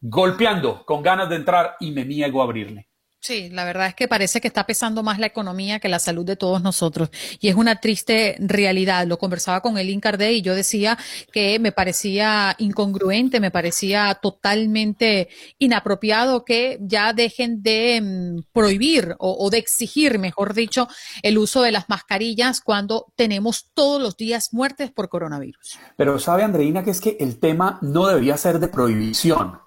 golpeando 0.00 0.84
con 0.84 1.02
ganas 1.02 1.28
de 1.28 1.36
entrar 1.36 1.76
y 1.80 1.92
me 1.92 2.04
niego 2.04 2.40
a 2.40 2.44
abrirle. 2.44 2.88
Sí, 3.26 3.50
la 3.50 3.64
verdad 3.64 3.88
es 3.88 3.96
que 3.96 4.06
parece 4.06 4.40
que 4.40 4.46
está 4.46 4.66
pesando 4.66 5.02
más 5.02 5.18
la 5.18 5.26
economía 5.26 5.80
que 5.80 5.88
la 5.88 5.98
salud 5.98 6.24
de 6.24 6.36
todos 6.36 6.62
nosotros. 6.62 7.10
Y 7.40 7.48
es 7.48 7.56
una 7.56 7.80
triste 7.80 8.36
realidad. 8.38 9.04
Lo 9.04 9.18
conversaba 9.18 9.62
con 9.62 9.78
el 9.78 9.90
Incardé 9.90 10.34
y 10.34 10.42
yo 10.42 10.54
decía 10.54 10.96
que 11.32 11.58
me 11.58 11.72
parecía 11.72 12.54
incongruente, 12.58 13.40
me 13.40 13.50
parecía 13.50 14.14
totalmente 14.22 15.28
inapropiado 15.58 16.44
que 16.44 16.78
ya 16.80 17.12
dejen 17.12 17.64
de 17.64 18.00
mm, 18.00 18.42
prohibir 18.52 19.16
o, 19.18 19.36
o 19.44 19.50
de 19.50 19.58
exigir, 19.58 20.20
mejor 20.20 20.54
dicho, 20.54 20.86
el 21.20 21.36
uso 21.38 21.62
de 21.62 21.72
las 21.72 21.88
mascarillas 21.88 22.60
cuando 22.60 23.06
tenemos 23.16 23.72
todos 23.74 24.00
los 24.00 24.16
días 24.16 24.50
muertes 24.52 24.92
por 24.92 25.08
coronavirus. 25.08 25.80
Pero 25.96 26.20
sabe, 26.20 26.44
Andreina, 26.44 26.84
que 26.84 26.92
es 26.92 27.00
que 27.00 27.16
el 27.18 27.40
tema 27.40 27.80
no 27.82 28.06
debería 28.06 28.36
ser 28.36 28.60
de 28.60 28.68
prohibición 28.68 29.65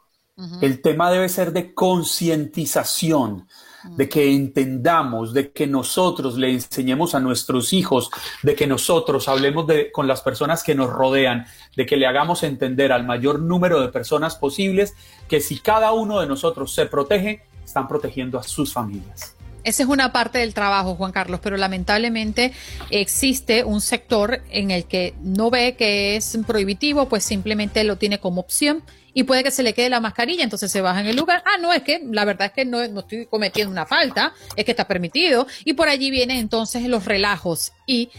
el 0.61 0.81
tema 0.81 1.11
debe 1.11 1.29
ser 1.29 1.51
de 1.51 1.73
concientización, 1.73 3.47
de 3.95 4.09
que 4.09 4.33
entendamos, 4.33 5.33
de 5.33 5.51
que 5.51 5.67
nosotros 5.67 6.37
le 6.37 6.51
enseñemos 6.51 7.15
a 7.15 7.19
nuestros 7.19 7.73
hijos, 7.73 8.09
de 8.43 8.55
que 8.55 8.67
nosotros 8.67 9.27
hablemos 9.27 9.65
con 9.93 10.07
las 10.07 10.21
personas 10.21 10.63
que 10.63 10.75
nos 10.75 10.89
rodean, 10.89 11.45
de 11.75 11.85
que 11.85 11.97
le 11.97 12.05
hagamos 12.05 12.43
entender 12.43 12.91
al 12.91 13.05
mayor 13.05 13.39
número 13.39 13.81
de 13.81 13.89
personas 13.89 14.35
posibles 14.35 14.93
que 15.27 15.41
si 15.41 15.59
cada 15.59 15.93
uno 15.93 16.19
de 16.19 16.27
nosotros 16.27 16.73
se 16.73 16.85
protege, 16.85 17.43
están 17.63 17.87
protegiendo 17.87 18.37
a 18.39 18.43
sus 18.43 18.73
familias. 18.73 19.35
Esa 19.63 19.83
es 19.83 19.89
una 19.89 20.11
parte 20.13 20.39
del 20.39 20.53
trabajo, 20.53 20.95
Juan 20.95 21.11
Carlos, 21.11 21.41
pero 21.43 21.57
lamentablemente 21.57 22.53
existe 22.89 23.63
un 23.63 23.81
sector 23.81 24.41
en 24.49 24.71
el 24.71 24.85
que 24.85 25.13
no 25.21 25.49
ve 25.49 25.75
que 25.75 26.15
es 26.15 26.37
prohibitivo, 26.47 27.09
pues 27.09 27.23
simplemente 27.23 27.83
lo 27.83 27.97
tiene 27.97 28.19
como 28.19 28.41
opción 28.41 28.83
y 29.13 29.23
puede 29.23 29.43
que 29.43 29.51
se 29.51 29.63
le 29.63 29.73
quede 29.73 29.89
la 29.89 29.99
mascarilla, 29.99 30.43
entonces 30.43 30.71
se 30.71 30.81
baja 30.81 30.99
en 31.01 31.07
el 31.07 31.15
lugar. 31.15 31.43
Ah, 31.45 31.57
no, 31.59 31.73
es 31.73 31.83
que 31.83 32.01
la 32.11 32.25
verdad 32.25 32.47
es 32.47 32.53
que 32.53 32.65
no, 32.65 32.87
no 32.87 33.01
estoy 33.01 33.25
cometiendo 33.25 33.71
una 33.71 33.85
falta, 33.85 34.33
es 34.55 34.65
que 34.65 34.71
está 34.71 34.87
permitido. 34.87 35.47
Y 35.65 35.73
por 35.73 35.89
allí 35.89 36.11
vienen 36.11 36.37
entonces 36.37 36.83
los 36.87 37.05
relajos 37.05 37.71
y 37.85 38.09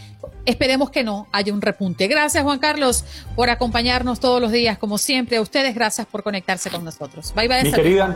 esperemos 0.45 0.89
que 0.89 1.03
no 1.03 1.27
haya 1.31 1.53
un 1.53 1.61
repunte. 1.61 2.07
Gracias, 2.07 2.43
Juan 2.43 2.59
Carlos, 2.59 3.05
por 3.35 3.49
acompañarnos 3.49 4.19
todos 4.19 4.41
los 4.41 4.51
días, 4.51 4.77
como 4.77 4.97
siempre. 4.97 5.37
A 5.37 5.41
ustedes, 5.41 5.75
gracias 5.75 6.07
por 6.07 6.23
conectarse 6.23 6.69
con 6.69 6.83
nosotros. 6.83 7.33
Bye, 7.35 7.47
bye. 7.47 7.63
Mi 7.63 7.71
querida, 7.71 8.15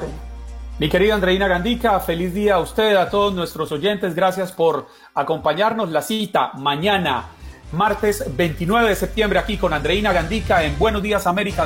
mi 0.79 0.89
querida 0.89 1.15
Andreina 1.15 1.47
Gandica, 1.47 1.99
feliz 1.99 2.33
día 2.33 2.55
a 2.55 2.59
usted, 2.59 2.95
a 2.95 3.09
todos 3.09 3.33
nuestros 3.33 3.71
oyentes. 3.71 4.15
Gracias 4.15 4.51
por 4.51 4.87
acompañarnos. 5.13 5.89
La 5.89 6.01
cita 6.01 6.51
mañana 6.55 7.29
martes 7.71 8.23
29 8.35 8.89
de 8.89 8.95
septiembre 8.95 9.39
aquí 9.39 9.57
con 9.57 9.73
Andreina 9.73 10.13
Gandica 10.13 10.63
en 10.63 10.77
Buenos 10.77 11.01
Días 11.01 11.27
América. 11.27 11.65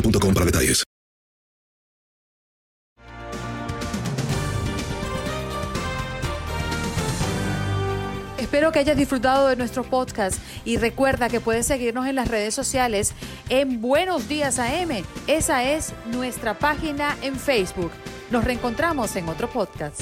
para 0.33 0.45
detalles. 0.45 0.83
Espero 8.37 8.73
que 8.73 8.79
hayas 8.79 8.97
disfrutado 8.97 9.47
de 9.47 9.55
nuestro 9.55 9.83
podcast 9.83 10.37
y 10.65 10.75
recuerda 10.75 11.29
que 11.29 11.39
puedes 11.39 11.65
seguirnos 11.65 12.05
en 12.07 12.15
las 12.15 12.27
redes 12.27 12.53
sociales 12.53 13.13
en 13.47 13.79
Buenos 13.79 14.27
Días 14.27 14.59
AM. 14.59 15.05
Esa 15.27 15.63
es 15.63 15.93
nuestra 16.11 16.59
página 16.59 17.15
en 17.21 17.37
Facebook. 17.37 17.91
Nos 18.29 18.43
reencontramos 18.43 19.15
en 19.15 19.29
otro 19.29 19.49
podcast. 19.49 20.01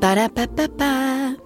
Ba-da-ba-ba-ba. 0.00 1.45